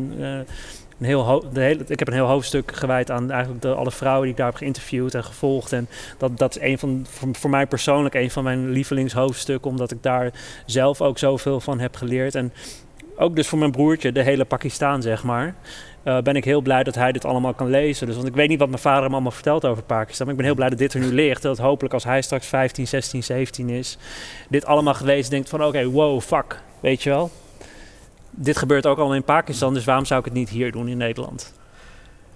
een 0.99 1.05
heel 1.05 1.43
de 1.53 1.59
hele, 1.59 1.83
ik 1.87 1.99
heb 1.99 2.07
een 2.07 2.13
heel 2.13 2.27
hoofdstuk 2.27 2.71
gewijd 2.75 3.11
aan 3.11 3.31
eigenlijk 3.31 3.61
de, 3.61 3.73
alle 3.73 3.91
vrouwen 3.91 4.21
die 4.21 4.31
ik 4.31 4.37
daar 4.37 4.47
heb 4.47 4.55
geïnterviewd 4.55 5.13
en 5.13 5.23
gevolgd. 5.23 5.71
En 5.73 5.87
dat, 6.17 6.37
dat 6.37 6.55
is 6.55 6.61
een 6.61 6.77
van, 6.79 7.05
voor, 7.09 7.27
voor 7.31 7.49
mij 7.49 7.65
persoonlijk 7.67 8.15
een 8.15 8.31
van 8.31 8.43
mijn 8.43 8.69
lievelingshoofdstukken, 8.69 9.71
omdat 9.71 9.91
ik 9.91 10.03
daar 10.03 10.31
zelf 10.65 11.01
ook 11.01 11.17
zoveel 11.17 11.59
van 11.59 11.79
heb 11.79 11.95
geleerd. 11.95 12.35
En 12.35 12.53
ook 13.15 13.35
dus 13.35 13.47
voor 13.47 13.59
mijn 13.59 13.71
broertje, 13.71 14.11
de 14.11 14.23
hele 14.23 14.45
Pakistan 14.45 15.01
zeg 15.01 15.23
maar. 15.23 15.55
eh, 16.03 16.17
ben 16.21 16.35
ik 16.35 16.45
heel 16.45 16.61
blij 16.61 16.83
dat 16.83 16.95
hij 16.95 17.11
dit 17.11 17.25
allemaal 17.25 17.53
kan 17.53 17.69
lezen. 17.69 18.07
Dus, 18.07 18.15
want 18.15 18.27
ik 18.27 18.35
weet 18.35 18.49
niet 18.49 18.59
wat 18.59 18.69
mijn 18.69 18.81
vader 18.81 19.03
hem 19.03 19.13
allemaal 19.13 19.31
vertelt 19.31 19.65
over 19.65 19.83
Pakistan. 19.83 20.25
Maar 20.25 20.35
ik 20.35 20.41
ben 20.41 20.45
heel 20.49 20.55
blij 20.57 20.69
dat 20.69 20.77
dit 20.77 20.93
er 20.93 20.99
nu 20.99 21.13
ligt. 21.13 21.41
Dat 21.41 21.57
hopelijk 21.57 21.93
als 21.93 22.03
hij 22.03 22.21
straks 22.21 22.47
15, 22.47 22.87
16, 22.87 23.23
17 23.23 23.69
is, 23.69 23.97
dit 24.49 24.65
allemaal 24.65 24.93
gelezen 24.93 25.31
denkt 25.31 25.49
van 25.49 25.63
oké, 25.63 25.85
wow, 25.89 26.21
fuck. 26.21 26.61
Weet 26.79 27.03
je 27.03 27.09
wel? 27.09 27.31
Dit 28.35 28.57
gebeurt 28.57 28.85
ook 28.85 28.97
allemaal 28.97 29.15
in 29.15 29.23
Pakistan, 29.23 29.73
dus 29.73 29.85
waarom 29.85 30.05
zou 30.05 30.19
ik 30.19 30.25
het 30.25 30.33
niet 30.33 30.49
hier 30.49 30.71
doen 30.71 30.87
in 30.87 30.97
Nederland? 30.97 31.53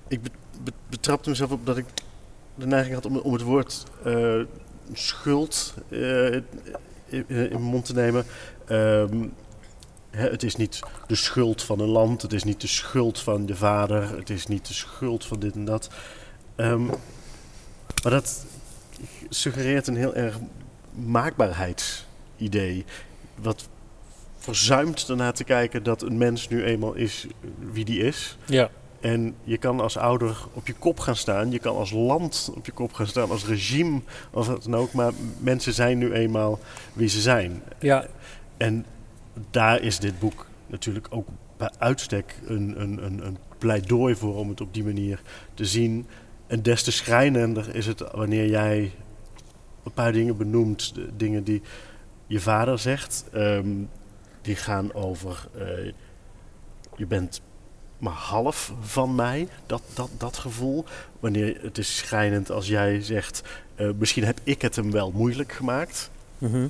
Ik 0.07 0.21
be- 0.21 0.29
be- 0.63 0.71
betrapte 0.89 1.29
mezelf 1.29 1.51
op 1.51 1.65
dat 1.65 1.77
ik 1.77 1.86
de 2.55 2.67
neiging 2.67 2.95
had 2.95 3.05
om, 3.05 3.17
om 3.17 3.33
het 3.33 3.41
woord 3.41 3.83
eh, 4.03 4.39
schuld 4.93 5.73
eh, 5.89 6.33
in, 7.27 7.62
mond 7.62 7.86
te 7.86 7.93
nemen. 7.93 8.25
Ehm, 8.65 9.25
het 10.10 10.43
is 10.43 10.55
niet 10.55 10.79
de 11.07 11.15
schuld 11.15 11.63
van 11.63 11.79
een 11.79 11.89
land, 11.89 12.21
het 12.21 12.33
is 12.33 12.43
niet 12.43 12.62
de 12.62 12.67
schuld 12.67 13.19
van 13.19 13.45
de 13.45 13.55
vader, 13.55 14.17
het 14.17 14.29
is 14.29 14.47
niet 14.47 14.67
de 14.67 14.73
schuld 14.73 15.25
van 15.25 15.39
dit 15.39 15.55
en 15.55 15.65
dat. 15.65 15.89
Ehm, 16.55 16.86
maar 18.03 18.12
dat 18.12 18.45
suggereert 19.29 19.88
een 19.88 19.95
heel 19.95 20.15
erg 20.15 20.39
maakbaarheidsidee. 20.91 22.86
Wat 23.36 23.69
verzuimt 24.47 25.10
ernaar 25.10 25.33
te 25.33 25.43
kijken 25.43 25.83
dat 25.83 26.01
een 26.01 26.17
mens 26.17 26.49
nu 26.49 26.63
eenmaal 26.63 26.93
is 26.93 27.27
wie 27.71 27.86
die 27.86 27.99
is. 27.99 28.38
Ja. 28.45 28.69
En 28.99 29.36
je 29.43 29.57
kan 29.57 29.79
als 29.79 29.97
ouder 29.97 30.38
op 30.53 30.67
je 30.67 30.73
kop 30.73 30.99
gaan 30.99 31.15
staan. 31.15 31.51
Je 31.51 31.60
kan 31.60 31.75
als 31.75 31.91
land 31.91 32.51
op 32.55 32.65
je 32.65 32.71
kop 32.71 32.93
gaan 32.93 33.07
staan. 33.07 33.29
Als 33.29 33.45
regime 33.45 34.01
of 34.31 34.47
wat 34.47 34.63
dan 34.63 34.75
ook. 34.75 34.93
Maar 34.93 35.12
mensen 35.39 35.73
zijn 35.73 35.97
nu 35.97 36.13
eenmaal 36.13 36.60
wie 36.93 37.07
ze 37.07 37.21
zijn. 37.21 37.62
Ja. 37.79 38.05
En 38.57 38.86
daar 39.51 39.81
is 39.81 39.99
dit 39.99 40.19
boek 40.19 40.45
natuurlijk 40.67 41.07
ook 41.10 41.27
bij 41.57 41.71
uitstek 41.77 42.39
een, 42.45 42.81
een, 42.81 43.05
een, 43.05 43.25
een 43.25 43.38
pleidooi 43.57 44.15
voor 44.15 44.36
om 44.36 44.49
het 44.49 44.62
op 44.62 44.73
die 44.73 44.83
manier 44.83 45.21
te 45.53 45.65
zien. 45.65 46.05
En 46.47 46.62
des 46.62 46.83
te 46.83 46.91
schrijnender 46.91 47.75
is 47.75 47.86
het 47.86 48.03
wanneer 48.12 48.49
jij 48.49 48.91
een 49.83 49.91
paar 49.93 50.12
dingen 50.12 50.38
benoemt. 50.38 50.95
de 50.95 51.10
Dingen 51.17 51.43
die 51.43 51.62
je 52.27 52.39
vader 52.39 52.79
zegt. 52.79 53.25
ehm, 53.33 53.67
die 54.47 54.55
gaan 54.55 54.93
over... 54.93 55.47
eh, 55.57 55.93
je 56.95 57.05
bent 57.05 57.41
maar 57.97 58.13
half 58.13 58.73
van 58.81 59.15
mij. 59.15 59.47
Dat, 59.65 59.81
dat, 59.93 60.10
dat 60.17 60.38
gevoel. 60.38 60.86
Wanneer 61.19 61.62
het 61.62 61.77
is 61.77 61.97
schrijnend 61.97 62.51
als 62.51 62.67
jij 62.67 63.01
zegt, 63.01 63.41
eh, 63.75 63.89
misschien 63.97 64.23
heb 64.23 64.39
ik 64.43 64.62
het 64.62 64.75
hem 64.75 64.91
wel 64.91 65.12
moeilijk 65.12 65.51
gemaakt. 65.51 66.10
Mhm. 66.38 66.67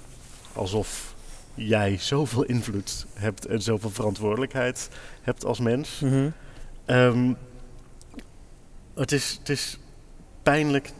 Alsof 0.53 1.15
jij 1.53 1.97
zoveel 1.97 2.43
invloed 2.43 3.05
hebt 3.13 3.45
en 3.45 3.61
zoveel 3.61 3.89
verantwoordelijkheid 3.89 4.89
hebt 5.21 5.45
als 5.45 5.59
mens. 5.59 5.99
Mhm. 5.99 6.29
Ehm, 6.85 7.33
het, 8.93 9.11
is, 9.11 9.35
het 9.39 9.49
is 9.49 9.77
pijnlijk 10.43 10.91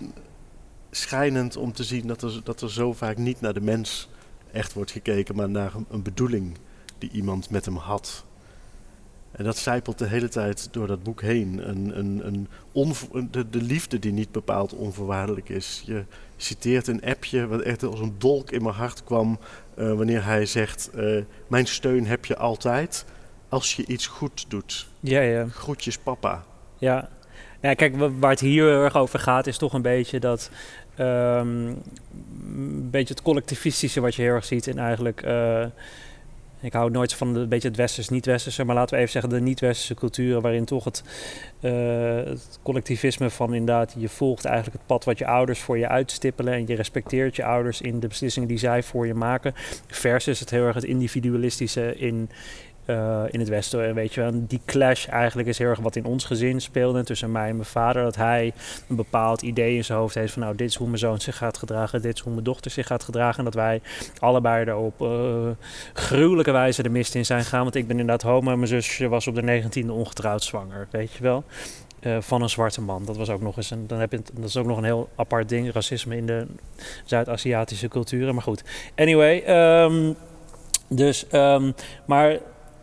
schijnend 0.91 1.55
om 1.55 1.73
te 1.73 1.83
zien 1.83 2.07
dat 2.07 2.21
er, 2.21 2.41
dat 2.43 2.61
er 2.61 2.71
zo 2.71 2.93
vaak 2.93 3.17
niet 3.17 3.41
naar 3.41 3.53
de 3.53 3.61
mens 3.61 4.09
echt 4.51 4.73
wordt 4.73 4.91
gekeken, 4.91 5.35
maar 5.35 5.49
naar 5.49 5.75
een, 5.75 5.85
een 5.89 6.01
bedoeling 6.01 6.57
die 6.97 7.09
iemand 7.11 7.49
met 7.49 7.65
hem 7.65 7.75
had. 7.75 8.25
En 9.31 9.43
dat 9.43 9.57
zijpelt 9.57 9.97
de 9.99 10.07
hele 10.07 10.27
tijd 10.29 10.67
door 10.71 10.87
dat 10.87 11.03
boek 11.03 11.21
heen. 11.21 11.69
Een, 11.69 11.97
een, 11.99 12.27
een 12.27 12.47
onvo- 12.71 13.27
de, 13.31 13.49
de 13.49 13.61
liefde 13.61 13.99
die 13.99 14.11
niet 14.11 14.31
bepaald 14.31 14.73
onvoorwaardelijk 14.73 15.49
is. 15.49 15.83
Je 15.85 16.03
citeert 16.37 16.87
een 16.87 17.03
appje 17.03 17.47
wat 17.47 17.61
echt 17.61 17.83
als 17.83 17.99
een 17.99 18.15
dolk 18.17 18.51
in 18.51 18.63
mijn 18.63 18.75
hart 18.75 19.03
kwam. 19.03 19.39
eh, 19.75 19.93
wanneer 19.93 20.23
hij 20.25 20.45
zegt: 20.45 20.89
eh, 20.89 21.21
Mijn 21.47 21.67
steun 21.67 22.05
heb 22.07 22.25
je 22.25 22.37
altijd 22.37 23.05
als 23.49 23.75
je 23.75 23.85
iets 23.85 24.07
goed 24.07 24.45
doet. 24.49 24.87
Ja, 24.99 25.21
ja. 25.21 25.47
Groetjes, 25.47 25.97
papa. 25.97 26.43
Ja. 26.77 27.09
ja, 27.61 27.73
kijk, 27.73 27.95
wa- 27.97 28.11
waar 28.11 28.31
het 28.31 28.39
hier 28.39 28.63
heel 28.69 28.83
erg 28.83 28.95
over 28.95 29.19
gaat, 29.19 29.47
is 29.47 29.57
toch 29.57 29.73
een 29.73 29.81
beetje 29.81 30.19
dat. 30.19 30.49
ehm, 30.95 31.67
een 32.47 32.87
beetje 32.91 33.13
het 33.13 33.23
collectivistische 33.23 34.01
wat 34.01 34.15
je 34.15 34.21
heel 34.21 34.33
erg 34.33 34.45
ziet 34.45 34.67
in 34.67 34.79
eigenlijk. 34.79 35.21
eh, 35.21 35.65
ik 36.61 36.73
hou 36.73 36.91
nooit 36.91 37.13
van 37.13 37.35
een 37.35 37.49
beetje 37.49 37.67
het 37.67 37.77
westers, 37.77 38.09
niet-westerse, 38.09 38.63
maar 38.63 38.75
laten 38.75 38.95
we 38.95 39.01
even 39.01 39.11
zeggen 39.11 39.29
de 39.29 39.41
niet-westerse 39.41 39.93
culturen, 39.93 40.41
waarin 40.41 40.65
toch 40.65 40.83
het, 40.83 41.03
eh, 41.59 42.15
het 42.15 42.59
collectivisme 42.63 43.29
van 43.29 43.53
inderdaad, 43.53 43.95
je 43.97 44.09
volgt 44.09 44.45
eigenlijk 44.45 44.77
het 44.77 44.87
pad 44.87 45.05
wat 45.05 45.17
je 45.17 45.27
ouders 45.27 45.59
voor 45.59 45.77
je 45.77 45.87
uitstippelen 45.87 46.53
en 46.53 46.67
je 46.67 46.75
respecteert 46.75 47.35
je 47.35 47.43
ouders 47.43 47.81
in 47.81 47.99
de 47.99 48.07
beslissingen 48.07 48.47
die 48.47 48.57
zij 48.57 48.83
voor 48.83 49.07
je 49.07 49.13
maken. 49.13 49.53
Versus 49.87 50.39
het 50.39 50.49
heel 50.49 50.65
erg 50.65 50.75
het 50.75 50.83
individualistische 50.83 51.95
in, 51.95 52.29
eh, 52.87 53.23
in 53.29 53.39
het 53.39 53.49
Westen. 53.49 53.85
En 53.85 53.95
weet 53.95 54.13
je 54.13 54.21
wel, 54.21 54.31
die 54.33 54.61
clash 54.65 55.07
eigenlijk 55.07 55.47
is 55.47 55.57
heel 55.57 55.67
erg 55.67 55.79
wat 55.79 55.95
in 55.95 56.05
ons 56.05 56.25
gezin 56.25 56.61
speelde 56.61 57.03
tussen 57.03 57.31
mij 57.31 57.49
en 57.49 57.55
mijn 57.55 57.67
vader. 57.67 58.03
Dat 58.03 58.15
hij 58.15 58.53
een 58.89 58.95
bepaald 58.95 59.41
idee 59.41 59.75
in 59.75 59.85
zijn 59.85 59.97
hoofd 59.97 60.15
heeft 60.15 60.33
van 60.33 60.41
nou, 60.41 60.55
dit 60.55 60.69
is 60.69 60.75
hoe 60.75 60.87
mijn 60.87 60.99
zoon 60.99 61.19
zich 61.19 61.37
gaat 61.37 61.57
gedragen, 61.57 62.01
dit 62.01 62.15
is 62.15 62.21
hoe 62.21 62.31
mijn 62.31 62.43
dochter 62.43 62.71
zich 62.71 62.87
gaat 62.87 63.03
gedragen. 63.03 63.37
En 63.37 63.43
dat 63.43 63.53
wij 63.53 63.81
allebei 64.19 64.65
er 64.65 64.75
op 64.75 65.01
eh, 65.01 65.49
gruwelijke 65.93 66.51
wijze 66.51 66.83
de 66.83 66.89
mist 66.89 67.15
in 67.15 67.25
zijn 67.25 67.43
gegaan. 67.43 67.63
Want 67.63 67.75
ik 67.75 67.87
ben 67.87 67.99
inderdaad 67.99 68.31
homo 68.31 68.51
en 68.51 68.57
mijn 68.57 68.69
zusje 68.69 69.07
was 69.07 69.27
op 69.27 69.35
de 69.35 69.63
19e 69.63 69.89
ongetrouwd 69.89 70.43
zwanger, 70.43 70.87
weet 70.91 71.11
je 71.11 71.23
wel. 71.23 71.43
Eh, 71.99 72.17
van 72.19 72.41
een 72.41 72.49
zwarte 72.49 72.81
man. 72.81 73.05
Dat 73.05 73.17
was 73.17 73.29
ook 73.29 73.41
nog 73.41 73.57
eens 73.57 73.71
een, 73.71 73.87
dan 73.87 73.99
heb 73.99 74.11
je, 74.11 74.21
dat 74.33 74.49
is 74.49 74.57
ook 74.57 74.65
nog 74.65 74.77
een 74.77 74.83
heel 74.83 75.09
apart 75.15 75.49
ding, 75.49 75.73
racisme 75.73 76.15
in 76.15 76.25
de 76.25 76.45
Zuid-Aziatische 77.05 77.87
culturen. 77.87 78.33
Maar 78.33 78.43
goed, 78.43 78.63
anyway. 78.95 79.43
ehm, 79.43 80.13
dus, 80.87 81.27
ehm, 81.27 81.71
maar 82.05 82.37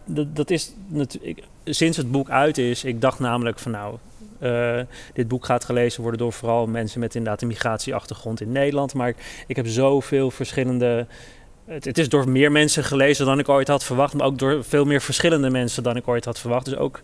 dat, 0.04 0.36
dat 0.36 0.50
is 0.50 0.72
natuurlijk. 0.86 1.42
Sinds 1.64 1.96
het 1.96 2.10
boek 2.10 2.30
uit 2.30 2.58
is, 2.58 2.84
ik 2.84 3.00
dacht 3.00 3.18
namelijk 3.18 3.58
van 3.58 3.72
nou. 3.72 3.96
eh, 4.38 4.80
dit 5.12 5.28
boek 5.28 5.44
gaat 5.44 5.64
gelezen 5.64 6.00
worden 6.00 6.20
door 6.20 6.32
vooral 6.32 6.66
mensen 6.66 7.00
met 7.00 7.14
inderdaad 7.14 7.42
een 7.42 7.48
migratieachtergrond 7.48 8.40
in 8.40 8.52
Nederland. 8.52 8.94
Maar 8.94 9.14
ik, 9.46 9.56
heb 9.56 9.66
zoveel 9.66 10.30
verschillende. 10.30 11.06
Het, 11.64 11.84
het 11.84 11.98
is 11.98 12.08
door 12.08 12.28
meer 12.28 12.52
mensen 12.52 12.84
gelezen 12.84 13.26
dan 13.26 13.38
ik 13.38 13.48
ooit 13.48 13.68
had 13.68 13.84
verwacht. 13.84 14.14
Maar 14.14 14.26
ook 14.26 14.38
door 14.38 14.64
veel 14.64 14.84
meer 14.84 15.00
verschillende 15.00 15.50
mensen 15.50 15.82
dan 15.82 15.96
ik 15.96 16.08
ooit 16.08 16.24
had 16.24 16.38
verwacht. 16.38 16.64
Dus 16.64 16.76
ook 16.76 17.00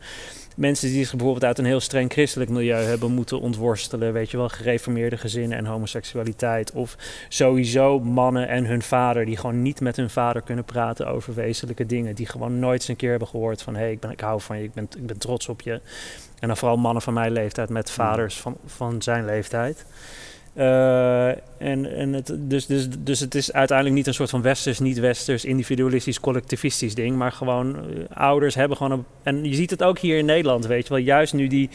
mensen 0.56 0.88
die 0.88 1.04
zich 1.04 1.10
bijvoorbeeld 1.10 1.44
uit 1.44 1.58
een 1.58 1.64
heel 1.64 1.80
streng 1.80 2.12
christelijk 2.12 2.50
milieu 2.50 2.82
hebben 2.82 3.12
moeten 3.12 3.40
ontworstelen. 3.40 4.12
Weet 4.12 4.30
je 4.30 4.36
wel, 4.36 4.48
gereformeerde 4.48 5.16
gezinnen 5.16 5.58
en 5.58 5.66
homoseksualiteit. 5.66 6.72
Of 6.72 6.96
sowieso 7.28 8.00
mannen 8.00 8.48
en 8.48 8.66
hun 8.66 8.82
vader 8.82 9.24
die 9.24 9.36
gewoon 9.36 9.62
niet 9.62 9.80
met 9.80 9.96
hun 9.96 10.10
vader 10.10 10.42
kunnen 10.42 10.64
praten 10.64 11.06
over 11.06 11.34
wezenlijke 11.34 11.86
dingen. 11.86 12.14
Die 12.14 12.26
gewoon 12.26 12.58
nooit 12.58 12.80
eens 12.80 12.88
een 12.88 12.96
keer 12.96 13.10
hebben 13.10 13.28
gehoord 13.28 13.62
van 13.62 13.74
hé, 13.74 13.80
hey, 13.80 13.92
ik, 13.92 14.00
ben, 14.00 14.10
ik 14.10 14.20
hou 14.20 14.40
van 14.40 14.58
je, 14.58 14.64
ik 14.64 14.72
ben, 14.72 14.88
ik 14.96 15.06
ben 15.06 15.18
trots 15.18 15.48
op 15.48 15.60
je. 15.60 15.80
En 16.38 16.48
dan 16.48 16.56
vooral 16.56 16.76
mannen 16.76 17.02
van 17.02 17.14
mijn 17.14 17.32
leeftijd 17.32 17.68
met 17.68 17.90
vaders 17.90 18.36
van, 18.36 18.56
van 18.66 19.02
zijn 19.02 19.24
leeftijd. 19.24 19.84
Eh, 20.52 21.28
en, 21.58 21.96
en 21.96 22.12
het, 22.12 22.34
dus, 22.38 22.66
dus, 22.66 22.88
dus 22.98 23.20
het 23.20 23.34
is 23.34 23.52
uiteindelijk 23.52 23.96
niet 23.96 24.06
een 24.06 24.14
soort 24.14 24.30
van 24.30 24.42
westers, 24.42 24.78
niet-westers, 24.78 25.44
individualistisch, 25.44 26.20
collectivistisch 26.20 26.94
ding. 26.94 27.16
Maar 27.16 27.32
gewoon 27.32 27.76
eh, 27.76 28.16
ouders 28.16 28.54
hebben 28.54 28.76
gewoon 28.76 28.92
een. 28.92 29.04
En 29.22 29.44
je 29.44 29.54
ziet 29.54 29.70
het 29.70 29.82
ook 29.82 29.98
hier 29.98 30.18
in 30.18 30.24
Nederland, 30.24 30.66
weet 30.66 30.86
je 30.86 30.94
wel. 30.94 31.02
Juist 31.02 31.32
nu 31.32 31.46
die 31.46 31.70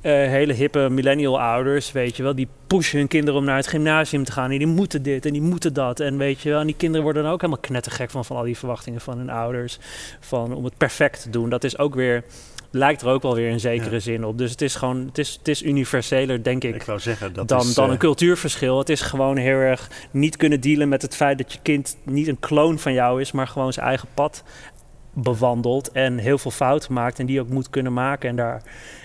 eh, 0.00 0.12
hele 0.12 0.52
hippe 0.52 0.88
millennial 0.90 1.40
ouders, 1.40 1.92
weet 1.92 2.16
je 2.16 2.22
wel. 2.22 2.34
Die 2.34 2.48
pushen 2.66 2.98
hun 2.98 3.08
kinderen 3.08 3.40
om 3.40 3.46
naar 3.46 3.56
het 3.56 3.66
gymnasium 3.66 4.24
te 4.24 4.32
gaan. 4.32 4.50
En 4.50 4.58
die 4.58 4.66
moeten 4.66 5.02
dit 5.02 5.26
en 5.26 5.32
die 5.32 5.42
moeten 5.42 5.72
dat. 5.72 6.00
En 6.00 6.18
weet 6.18 6.40
je 6.40 6.48
wel. 6.50 6.60
En 6.60 6.66
die 6.66 6.76
kinderen 6.76 7.04
worden 7.04 7.22
dan 7.22 7.32
ook 7.32 7.40
helemaal 7.40 7.62
knettergek 7.62 8.10
van, 8.10 8.24
van 8.24 8.36
al 8.36 8.42
die 8.42 8.58
verwachtingen 8.58 9.00
van 9.00 9.18
hun 9.18 9.30
ouders. 9.30 9.78
Van 10.20 10.54
om 10.54 10.64
het 10.64 10.76
perfect 10.76 11.22
te 11.22 11.30
doen. 11.30 11.50
Dat 11.50 11.64
is 11.64 11.78
ook 11.78 11.94
weer. 11.94 12.24
Lijkt 12.70 13.02
er 13.02 13.08
ook 13.08 13.22
wel 13.22 13.34
weer 13.34 13.50
in 13.50 13.60
zekere 13.60 13.94
Ja. 13.94 14.00
zin 14.00 14.24
op. 14.24 14.38
Dus 14.38 14.50
het 14.50 14.62
is 14.62 14.74
gewoon. 14.74 15.06
Het 15.06 15.18
is, 15.18 15.34
het 15.38 15.48
is 15.48 15.62
universeler, 15.62 16.42
denk 16.42 16.64
ik 16.64 16.74
Ik 16.74 16.82
wou 16.82 16.98
zeggen, 16.98 17.32
dat 17.32 17.48
dan, 17.48 17.60
is... 17.60 17.74
dan 17.74 17.86
eh, 17.86 17.90
een 17.92 17.98
cultuurverschil. 17.98 18.78
Het 18.78 18.88
is 18.88 19.00
gewoon 19.00 19.36
heel 19.36 19.56
erg 19.56 19.90
niet 20.10 20.36
kunnen 20.36 20.60
dealen 20.60 20.88
met 20.88 21.02
het 21.02 21.16
feit 21.16 21.38
dat 21.38 21.52
je 21.52 21.58
kind 21.62 21.96
niet 22.02 22.28
een 22.28 22.38
kloon 22.38 22.78
van 22.78 22.92
jou 22.92 23.20
is, 23.20 23.32
maar 23.32 23.48
gewoon 23.48 23.72
zijn 23.72 23.86
eigen 23.86 24.08
pad 24.14 24.42
bewandelt 25.12 25.92
en 25.92 26.18
heel 26.18 26.38
veel 26.38 26.50
fouten 26.50 26.92
maakt 26.92 27.18
en 27.18 27.26
die 27.26 27.40
ook 27.40 27.48
moet 27.48 27.70
kunnen 27.70 27.92
maken 27.92 28.28
en 28.28 28.36
daar 28.36 28.62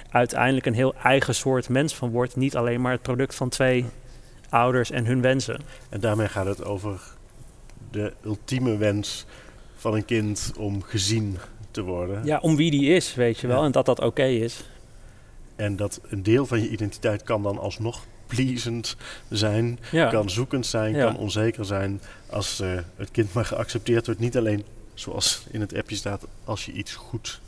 uiteindelijk 0.10 0.66
een 0.66 0.74
heel 0.74 0.96
eigen 1.04 1.36
soort 1.36 1.70
mens 1.70 1.96
van 1.96 2.10
wordt. 2.10 2.36
Niet 2.36 2.56
alleen 2.56 2.82
maar 2.82 2.92
het 2.92 3.02
product 3.02 3.36
van 3.36 3.50
twee 3.50 3.86
ouders 4.50 4.92
en 4.92 5.06
hun 5.06 5.22
wensen. 5.22 5.60
En 5.90 6.00
daarmee 6.00 6.28
gaat 6.28 6.46
het 6.46 6.66
over 6.66 7.02
de 7.92 8.14
ultieme 8.26 8.78
wens 8.78 9.26
van 9.76 9.94
een 9.94 10.06
kind 10.06 10.52
om 10.58 10.82
gezien 10.82 11.38
te 11.76 11.82
worden. 11.84 12.26
Ja, 12.26 12.40
om 12.40 12.56
wie 12.56 12.72
die 12.72 12.94
is, 12.94 13.16
weet 13.16 13.40
je 13.40 13.48
wel, 13.48 13.60
Ja. 13.60 13.66
en 13.66 13.72
dat 13.72 13.86
dat 13.86 14.00
oké 14.00 14.24
is. 14.26 14.64
En 15.56 15.76
dat 15.76 16.00
een 16.10 16.24
deel 16.24 16.46
van 16.46 16.62
je 16.62 16.70
identiteit 16.70 17.24
kan 17.24 17.44
dan 17.44 17.58
alsnog 17.60 18.06
pleasend 18.28 18.96
zijn, 19.30 19.80
Ja. 19.92 20.10
kan 20.10 20.30
zoekend 20.30 20.66
zijn, 20.66 20.96
Ja. 20.96 21.06
kan 21.06 21.18
onzeker 21.18 21.66
zijn. 21.66 22.02
Als 22.30 22.60
eh, 22.60 22.70
het 22.96 23.12
kind 23.12 23.34
maar 23.34 23.46
geaccepteerd 23.46 24.06
wordt. 24.06 24.22
Niet 24.22 24.38
alleen, 24.38 24.64
zoals 24.94 25.44
in 25.52 25.62
het 25.62 25.76
appje 25.76 25.96
staat, 25.96 26.28
als 26.44 26.66
je 26.66 26.72
iets 26.72 26.94
goed 26.94 27.42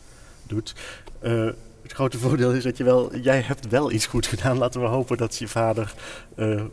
doet. 0.44 0.74
Eh, 1.20 1.46
het 1.82 1.92
grote 1.92 2.18
voordeel 2.18 2.52
is 2.52 2.64
dat 2.64 2.78
je 2.78 2.84
wel, 2.84 3.16
jij 3.16 3.42
hebt 3.42 3.68
wel 3.68 3.92
iets 3.92 4.06
goed 4.06 4.28
gedaan. 4.28 4.58
Laten 4.58 4.82
we 4.82 4.88
hopen 4.88 5.18
dat 5.18 5.36
je 5.38 5.48
vader 5.48 5.94
eh, 6.36 6.64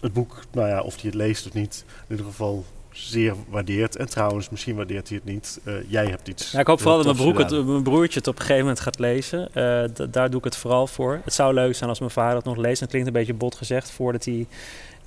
het 0.00 0.12
boek, 0.12 0.40
nou 0.52 0.68
ja, 0.68 0.80
of 0.80 0.94
hij 0.94 1.04
het 1.04 1.14
leest 1.14 1.46
of 1.46 1.52
niet, 1.52 1.84
in 1.86 2.16
ieder 2.16 2.26
geval 2.26 2.64
zeer 2.96 3.34
waardeert. 3.48 3.96
En 3.96 4.08
trouwens, 4.08 4.50
misschien 4.50 4.76
waardeert 4.76 5.08
hij 5.08 5.16
het 5.24 5.32
niet. 5.32 5.60
Eh, 5.64 5.74
jij 5.88 6.06
hebt 6.06 6.28
iets. 6.28 6.50
Ja, 6.50 6.58
ik 6.60 6.66
hoop 6.66 6.80
vooral 6.80 6.96
dat 7.02 7.16
mijn, 7.16 7.28
broek 7.32 7.38
het, 7.50 7.66
mijn 7.66 7.82
broertje 7.82 8.18
het 8.18 8.28
op 8.28 8.34
een 8.34 8.40
gegeven 8.40 8.60
moment 8.62 8.80
gaat 8.80 8.98
lezen. 8.98 9.54
Eh, 9.54 9.84
daar 10.10 10.30
doe 10.30 10.38
ik 10.38 10.44
het 10.44 10.56
vooral 10.56 10.86
voor. 10.86 11.20
Het 11.24 11.34
zou 11.34 11.54
leuk 11.54 11.74
zijn 11.74 11.88
als 11.90 11.98
mijn 11.98 12.10
vader 12.10 12.36
het 12.36 12.44
nog 12.44 12.56
leest. 12.56 12.80
Dat 12.80 12.88
klinkt 12.88 13.06
een 13.08 13.12
beetje 13.14 13.34
bot 13.34 13.54
gezegd. 13.54 13.90
Voordat 13.90 14.24
hij 14.24 14.46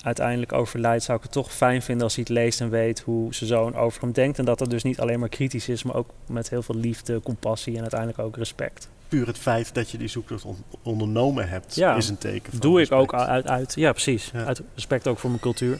uiteindelijk 0.03 0.53
overlijdt, 0.53 1.03
zou 1.03 1.17
ik 1.17 1.23
het 1.23 1.31
toch 1.33 1.53
fijn 1.53 1.81
vinden 1.81 2.03
als 2.03 2.15
hij 2.15 2.23
het 2.27 2.33
leest 2.33 2.61
en 2.61 2.69
weet 2.69 2.99
hoe 2.99 3.33
zijn 3.33 3.49
zoon 3.49 3.75
over 3.75 4.01
hem 4.01 4.11
denkt. 4.11 4.39
En 4.39 4.45
dat 4.45 4.59
dat 4.59 4.69
dus 4.69 4.83
niet 4.83 4.99
alleen 4.99 5.19
maar 5.19 5.29
kritisch 5.29 5.69
is, 5.69 5.83
maar 5.83 5.95
ook 5.95 6.09
met 6.25 6.49
heel 6.49 6.61
veel 6.61 6.75
liefde, 6.75 7.21
compassie 7.21 7.73
en 7.75 7.81
uiteindelijk 7.81 8.19
ook 8.19 8.37
respect. 8.37 8.89
Puur 9.07 9.27
het 9.27 9.37
feit 9.37 9.73
dat 9.73 9.89
je 9.89 9.97
die 9.97 10.07
zoektocht 10.07 10.43
on- 10.45 10.63
ondernomen 10.83 11.49
hebt, 11.49 11.75
Ja, 11.75 11.95
is 11.95 12.09
een 12.09 12.17
teken 12.17 12.51
van 12.51 12.59
Doe 12.59 12.81
ik 12.81 12.91
ook 12.91 13.13
uit, 13.13 13.47
uit, 13.47 13.73
ja 13.75 13.91
precies, 13.91 14.29
Ja. 14.33 14.43
uit 14.45 14.61
respect 14.75 15.07
ook 15.07 15.19
voor 15.19 15.29
mijn 15.29 15.41
cultuur. 15.41 15.79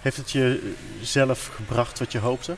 Heeft 0.00 0.16
het 0.16 0.30
je 0.30 0.74
zelf 1.02 1.46
gebracht 1.54 1.98
wat 1.98 2.12
je 2.12 2.18
hoopte? 2.18 2.56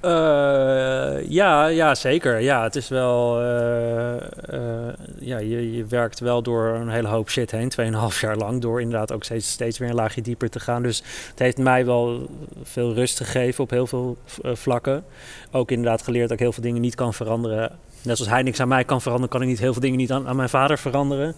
Eh, 0.00 1.28
ja, 1.28 1.66
ja, 1.66 1.94
zeker. 1.94 2.40
Ja, 2.40 2.62
het 2.62 2.76
is 2.76 2.88
wel. 2.88 3.40
eh, 3.40 4.16
eh, 4.16 4.94
ja, 5.18 5.38
je, 5.38 5.72
je 5.76 5.84
werkt 5.84 6.20
wel 6.20 6.42
door 6.42 6.68
een 6.68 6.88
hele 6.88 7.08
hoop 7.08 7.30
shit 7.30 7.50
heen, 7.50 7.72
2,5 8.12 8.20
jaar 8.20 8.36
lang. 8.36 8.60
Door 8.60 8.80
inderdaad 8.80 9.12
ook 9.12 9.24
steeds, 9.24 9.50
steeds 9.50 9.78
weer 9.78 9.88
een 9.88 9.94
laagje 9.94 10.22
dieper 10.22 10.50
te 10.50 10.60
gaan. 10.60 10.82
Dus 10.82 11.02
het 11.30 11.38
heeft 11.38 11.58
mij 11.58 11.86
wel 11.86 12.30
veel 12.62 12.94
rust 12.94 13.16
gegeven 13.16 13.64
op 13.64 13.70
heel 13.70 13.86
veel 13.86 14.16
vlakken. 14.42 15.04
Ook 15.50 15.70
inderdaad 15.70 16.02
geleerd 16.02 16.28
dat 16.28 16.32
ik 16.32 16.42
heel 16.42 16.52
veel 16.52 16.62
dingen 16.62 16.80
niet 16.80 16.94
kan 16.94 17.14
veranderen. 17.14 17.78
Net 18.02 18.16
zoals 18.16 18.32
hij 18.32 18.42
niks 18.42 18.60
aan 18.60 18.68
mij 18.68 18.84
kan 18.84 19.00
veranderen, 19.00 19.30
kan 19.30 19.42
ik 19.42 19.48
niet 19.48 19.58
heel 19.58 19.72
veel 19.72 19.82
dingen 19.82 19.98
niet 19.98 20.12
aan 20.12 20.36
mijn 20.36 20.48
vader 20.48 20.78
veranderen. 20.78 21.34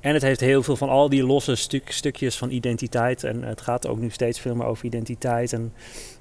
En 0.00 0.14
het 0.14 0.22
heeft 0.22 0.40
heel 0.40 0.62
veel 0.62 0.76
van 0.76 0.88
al 0.88 1.08
die 1.08 1.24
losse 1.26 1.54
stuk, 1.54 1.92
stukjes 1.92 2.38
van 2.38 2.50
identiteit. 2.50 3.24
En 3.24 3.42
het 3.42 3.60
gaat 3.60 3.86
ook 3.86 3.98
nu 3.98 4.10
steeds 4.10 4.40
veel 4.40 4.54
meer 4.54 4.66
over 4.66 4.84
identiteit. 4.84 5.52
En 5.52 5.72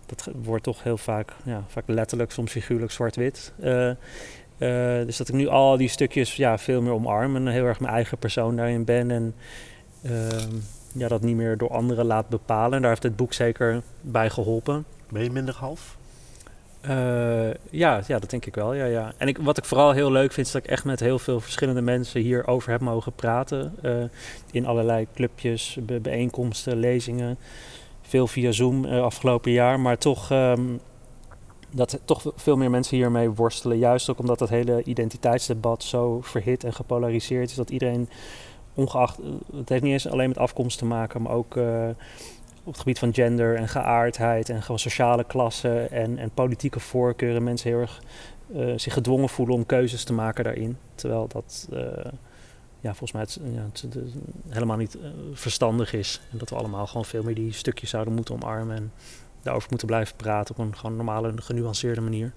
dat 0.05 0.29
wordt 0.41 0.63
toch 0.63 0.83
heel 0.83 0.97
vaak, 0.97 1.33
ja, 1.43 1.63
vaak 1.67 1.83
letterlijk, 1.87 2.31
soms 2.31 2.51
figuurlijk 2.51 2.91
zwart-wit. 2.91 3.53
Eh, 3.59 3.89
eh, 3.89 5.05
dus 5.05 5.17
dat 5.17 5.27
ik 5.27 5.35
nu 5.35 5.47
al 5.47 5.77
die 5.77 5.89
stukjes 5.89 6.35
ja, 6.35 6.57
veel 6.57 6.81
meer 6.81 6.93
omarm 6.93 7.35
en 7.35 7.47
heel 7.47 7.65
erg 7.65 7.79
mijn 7.79 7.93
eigen 7.93 8.17
persoon 8.17 8.55
daarin 8.55 8.85
ben. 8.85 9.11
En 9.11 9.35
ehm, 10.01 10.55
ja, 10.93 11.07
dat 11.07 11.21
niet 11.21 11.35
meer 11.35 11.57
door 11.57 11.69
anderen 11.69 12.05
laat 12.05 12.29
bepalen. 12.29 12.73
En 12.73 12.81
daar 12.81 12.89
heeft 12.89 13.03
het 13.03 13.15
boek 13.15 13.33
zeker 13.33 13.81
bij 14.01 14.29
geholpen. 14.29 14.85
Ben 15.09 15.23
je 15.23 15.31
minder 15.31 15.55
half? 15.55 15.97
Uh, 16.87 17.53
ja, 17.69 18.01
ja, 18.07 18.19
dat 18.19 18.29
denk 18.29 18.45
ik 18.45 18.55
wel. 18.55 18.73
Ja, 18.73 18.85
ja. 18.85 19.13
En 19.17 19.27
ik, 19.27 19.37
wat 19.37 19.57
ik 19.57 19.65
vooral 19.65 19.91
heel 19.91 20.11
leuk 20.11 20.31
vind, 20.31 20.47
is 20.47 20.53
dat 20.53 20.63
ik 20.63 20.69
echt 20.69 20.83
met 20.83 20.99
heel 20.99 21.19
veel 21.19 21.39
verschillende 21.39 21.81
mensen 21.81 22.21
hierover 22.21 22.71
heb 22.71 22.81
mogen 22.81 23.13
praten. 23.13 23.75
Uh, 23.81 24.03
in 24.51 24.65
allerlei 24.65 25.07
clubjes, 25.13 25.77
bijeenkomsten, 26.01 26.77
lezingen. 26.77 27.37
Veel 28.01 28.27
via 28.27 28.51
Zoom 28.51 28.85
uh, 28.85 29.01
afgelopen 29.01 29.51
jaar. 29.51 29.79
Maar 29.79 29.97
toch 29.97 30.31
um, 30.31 30.79
dat 31.71 31.99
toch 32.05 32.31
veel 32.35 32.57
meer 32.57 32.69
mensen 32.69 32.97
hiermee 32.97 33.29
worstelen. 33.29 33.77
Juist 33.77 34.09
ook 34.09 34.19
omdat 34.19 34.39
dat 34.39 34.49
hele 34.49 34.83
identiteitsdebat 34.83 35.83
zo 35.83 36.21
verhit 36.21 36.63
en 36.63 36.73
gepolariseerd 36.73 37.49
is. 37.49 37.55
Dat 37.55 37.69
iedereen, 37.69 38.09
ongeacht, 38.73 39.19
het 39.55 39.69
heeft 39.69 39.83
niet 39.83 39.91
eens 39.91 40.07
alleen 40.07 40.27
met 40.27 40.37
afkomst 40.37 40.77
te 40.77 40.85
maken, 40.85 41.21
maar 41.21 41.31
ook 41.31 41.55
op 42.69 42.75
het 42.75 42.83
gebied 42.83 42.99
van 42.99 43.13
gender 43.13 43.55
en 43.55 43.67
geaardheid 43.67 44.49
en 44.49 44.61
gewoon 44.61 44.79
sociale 44.79 45.23
klasse 45.23 45.79
en, 45.79 46.17
en 46.17 46.31
politieke 46.31 46.79
voorkeuren 46.79 47.43
mensen 47.43 47.69
heel 47.69 47.79
erg 47.79 48.01
uh, 48.55 48.73
zich 48.77 48.93
gedwongen 48.93 49.29
voelen 49.29 49.55
om 49.55 49.65
keuzes 49.65 50.03
te 50.03 50.13
maken 50.13 50.43
daarin. 50.43 50.77
Terwijl 50.95 51.27
dat 51.27 51.67
uh, 51.73 51.79
ja, 52.79 52.93
volgens 52.93 53.11
mij 53.11 53.21
het, 53.21 53.39
ja, 53.53 53.61
het, 53.61 53.81
het 53.81 54.13
helemaal 54.49 54.77
niet 54.77 54.95
uh, 54.95 55.01
verstandig 55.33 55.93
is. 55.93 56.21
En 56.31 56.37
dat 56.37 56.49
we 56.49 56.55
allemaal 56.55 56.87
gewoon 56.87 57.05
veel 57.05 57.23
meer 57.23 57.35
die 57.35 57.53
stukjes 57.53 57.89
zouden 57.89 58.13
moeten 58.13 58.35
omarmen 58.35 58.75
en 58.75 58.91
daarover 59.41 59.69
moeten 59.69 59.87
blijven 59.87 60.15
praten 60.15 60.55
op 60.55 60.65
een 60.65 60.75
gewoon 60.75 60.95
normale, 60.95 61.33
genuanceerde 61.35 62.01
manier. 62.01 62.33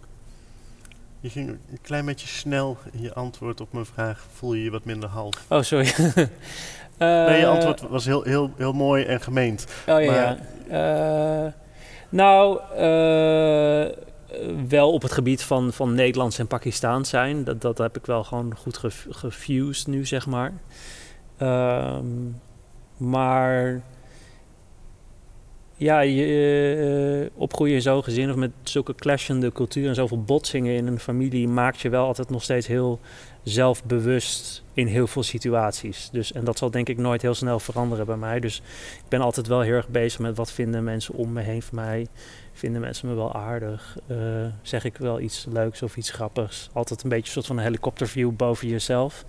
Je 1.21 1.31
ging 1.31 1.49
een 1.49 1.79
klein 1.83 2.05
beetje 2.05 2.27
snel 2.27 2.79
in 2.93 3.03
je 3.03 3.15
antwoord 3.15 3.61
op 3.61 3.73
mijn 3.73 3.87
vraag. 3.87 4.27
Voel 4.33 4.55
je 4.55 4.63
je 4.63 4.71
wat 4.71 4.85
minder 4.85 5.09
half? 5.09 5.45
Oh, 5.49 5.63
sorry. 5.63 5.93
nee, 6.99 7.41
je 7.41 7.47
antwoord 7.47 7.81
was 7.89 8.05
heel, 8.05 8.23
heel, 8.23 8.51
heel 8.57 8.73
mooi 8.73 9.05
en 9.05 9.21
gemeend. 9.21 9.67
Oh 9.87 10.03
ja. 10.03 10.37
ja. 10.69 11.45
Uh, 11.45 11.53
nou, 12.09 12.61
uh, 12.77 13.97
wel 14.69 14.93
op 14.93 15.03
het 15.03 15.13
gebied 15.13 15.43
van, 15.43 15.73
van 15.73 15.95
Nederlands 15.95 16.39
en 16.39 16.47
Pakistaans 16.47 17.09
zijn. 17.09 17.45
Dat, 17.45 17.61
dat 17.61 17.79
heb 17.79 17.97
ik 17.97 18.07
wel 18.07 18.25
gewoon 18.25 18.57
goed 18.57 18.81
gefused 19.09 19.87
nu, 19.87 20.07
zeg 20.07 20.27
maar. 20.27 20.53
Um, 21.39 22.41
maar 22.97 23.83
ja, 25.83 26.01
je, 26.01 27.31
uh, 27.33 27.41
opgroeien 27.41 27.75
in 27.75 27.83
zo'n 27.83 28.05
gezin 28.05 28.31
of 28.31 28.37
met 28.37 28.51
zulke 28.63 28.95
clashende 28.95 29.53
cultuur 29.53 29.89
en 29.89 29.95
zoveel 29.95 30.23
botsingen 30.23 30.75
in 30.75 30.87
een 30.87 30.99
familie 30.99 31.49
maakt 31.49 31.81
je 31.81 31.89
wel 31.89 32.07
altijd 32.07 32.31
nog 32.31 32.43
steeds 32.43 32.67
heel 32.67 33.01
zelfbewust 33.43 34.63
in 34.75 34.87
heel 34.87 35.07
veel 35.07 35.23
situaties. 35.23 36.09
Dus, 36.13 36.33
en 36.33 36.45
dat 36.45 36.59
zal 36.59 36.71
denk 36.71 36.89
ik 36.89 36.99
nooit 36.99 37.23
heel 37.23 37.35
snel 37.35 37.59
veranderen 37.59 38.07
bij 38.07 38.17
mij. 38.17 38.41
Dus 38.41 38.57
ik 38.97 39.09
ben 39.09 39.21
altijd 39.21 39.47
wel 39.47 39.61
heel 39.61 39.75
erg 39.75 39.89
bezig 39.89 40.21
met 40.21 40.37
wat 40.37 40.53
vinden 40.53 40.85
mensen 40.85 41.15
om 41.15 41.33
me 41.33 41.41
heen 41.41 41.63
van 41.63 41.75
mij. 41.75 42.07
Vinden 42.53 42.81
mensen 42.81 43.09
me 43.09 43.15
wel 43.15 43.35
aardig? 43.35 43.99
Uh, 44.11 44.17
zeg 44.63 44.85
ik 44.85 44.97
wel 44.97 45.21
iets 45.21 45.47
leuks 45.51 45.83
of 45.83 45.97
iets 45.97 46.11
grappigs? 46.11 46.71
Altijd 46.73 47.03
een 47.03 47.09
beetje 47.09 47.27
een 47.27 47.33
soort 47.33 47.47
van 47.47 47.57
een 47.57 47.63
helikopterview 47.63 48.31
boven 48.37 48.69
jezelf. 48.69 49.25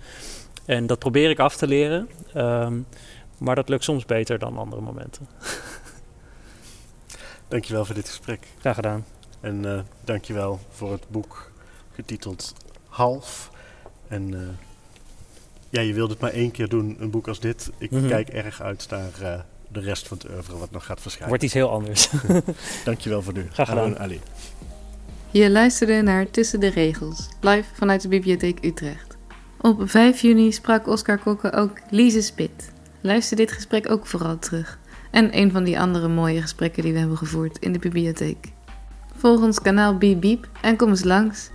En 0.64 0.86
dat 0.86 0.98
probeer 0.98 1.30
ik 1.30 1.38
af 1.38 1.56
te 1.56 1.66
leren. 1.66 2.08
Um, 2.36 2.86
maar 3.38 3.54
dat 3.54 3.68
lukt 3.68 3.84
soms 3.84 4.04
beter 4.04 4.38
dan 4.38 4.58
andere 4.58 4.82
momenten. 4.82 5.28
Dankjewel 7.48 7.84
voor 7.84 7.94
dit 7.94 8.08
gesprek. 8.08 8.46
Graag 8.58 8.74
gedaan. 8.74 9.04
En 9.40 9.64
uh, 9.64 9.80
dankjewel 10.04 10.60
voor 10.70 10.92
het 10.92 11.08
boek 11.08 11.52
getiteld 11.94 12.54
Half. 12.88 13.50
En 14.08 14.32
uh, 14.32 14.40
ja, 15.70 15.80
je 15.80 15.94
wilde 15.94 16.12
het 16.12 16.22
maar 16.22 16.30
één 16.30 16.50
keer 16.50 16.68
doen, 16.68 16.96
een 16.98 17.10
boek 17.10 17.28
als 17.28 17.40
dit. 17.40 17.70
Ik 17.78 17.90
mm 17.90 17.98
-hmm. 17.98 18.08
kijk 18.08 18.28
erg 18.28 18.62
uit 18.62 18.86
naar 18.90 19.10
uh, 19.22 19.40
de 19.68 19.80
rest 19.80 20.08
van 20.08 20.16
het 20.16 20.30
oeuvre 20.30 20.56
wat 20.56 20.70
nog 20.70 20.84
gaat 20.84 21.00
verschijnen. 21.00 21.28
Wordt 21.28 21.44
iets 21.44 21.54
heel 21.54 21.70
anders. 21.70 22.10
Dankjewel 22.84 23.22
voor 23.22 23.32
nu. 23.32 23.46
Graag 23.52 23.68
gedaan. 23.68 23.98
Ali. 23.98 24.20
Je 25.30 25.50
luisterde 25.50 26.02
naar 26.02 26.30
Tussen 26.30 26.60
de 26.60 26.68
Regels, 26.68 27.28
live 27.40 27.74
vanuit 27.74 28.02
de 28.02 28.08
Bibliotheek 28.08 28.64
Utrecht. 28.64 29.16
Op 29.60 29.82
5 29.84 30.20
juni 30.20 30.52
sprak 30.52 30.86
Oscar 30.86 31.18
Kokke 31.18 31.52
ook 31.52 31.78
Lise 31.90 32.20
Spit. 32.20 32.72
Luister 33.00 33.36
dit 33.36 33.52
gesprek 33.52 33.90
ook 33.90 34.06
vooral 34.06 34.38
terug. 34.38 34.78
En 35.14 35.38
een 35.38 35.50
van 35.50 35.64
die 35.64 35.80
andere 35.80 36.08
mooie 36.08 36.40
gesprekken 36.40 36.82
die 36.82 36.92
we 36.92 36.98
hebben 36.98 37.16
gevoerd 37.16 37.58
in 37.58 37.72
de 37.72 37.78
bibliotheek. 37.78 38.52
Volg 39.16 39.42
ons 39.42 39.60
kanaal 39.60 39.98
Beep 39.98 40.20
Beep 40.20 40.48
en 40.60 40.76
kom 40.76 40.88
eens 40.88 41.04
langs. 41.04 41.50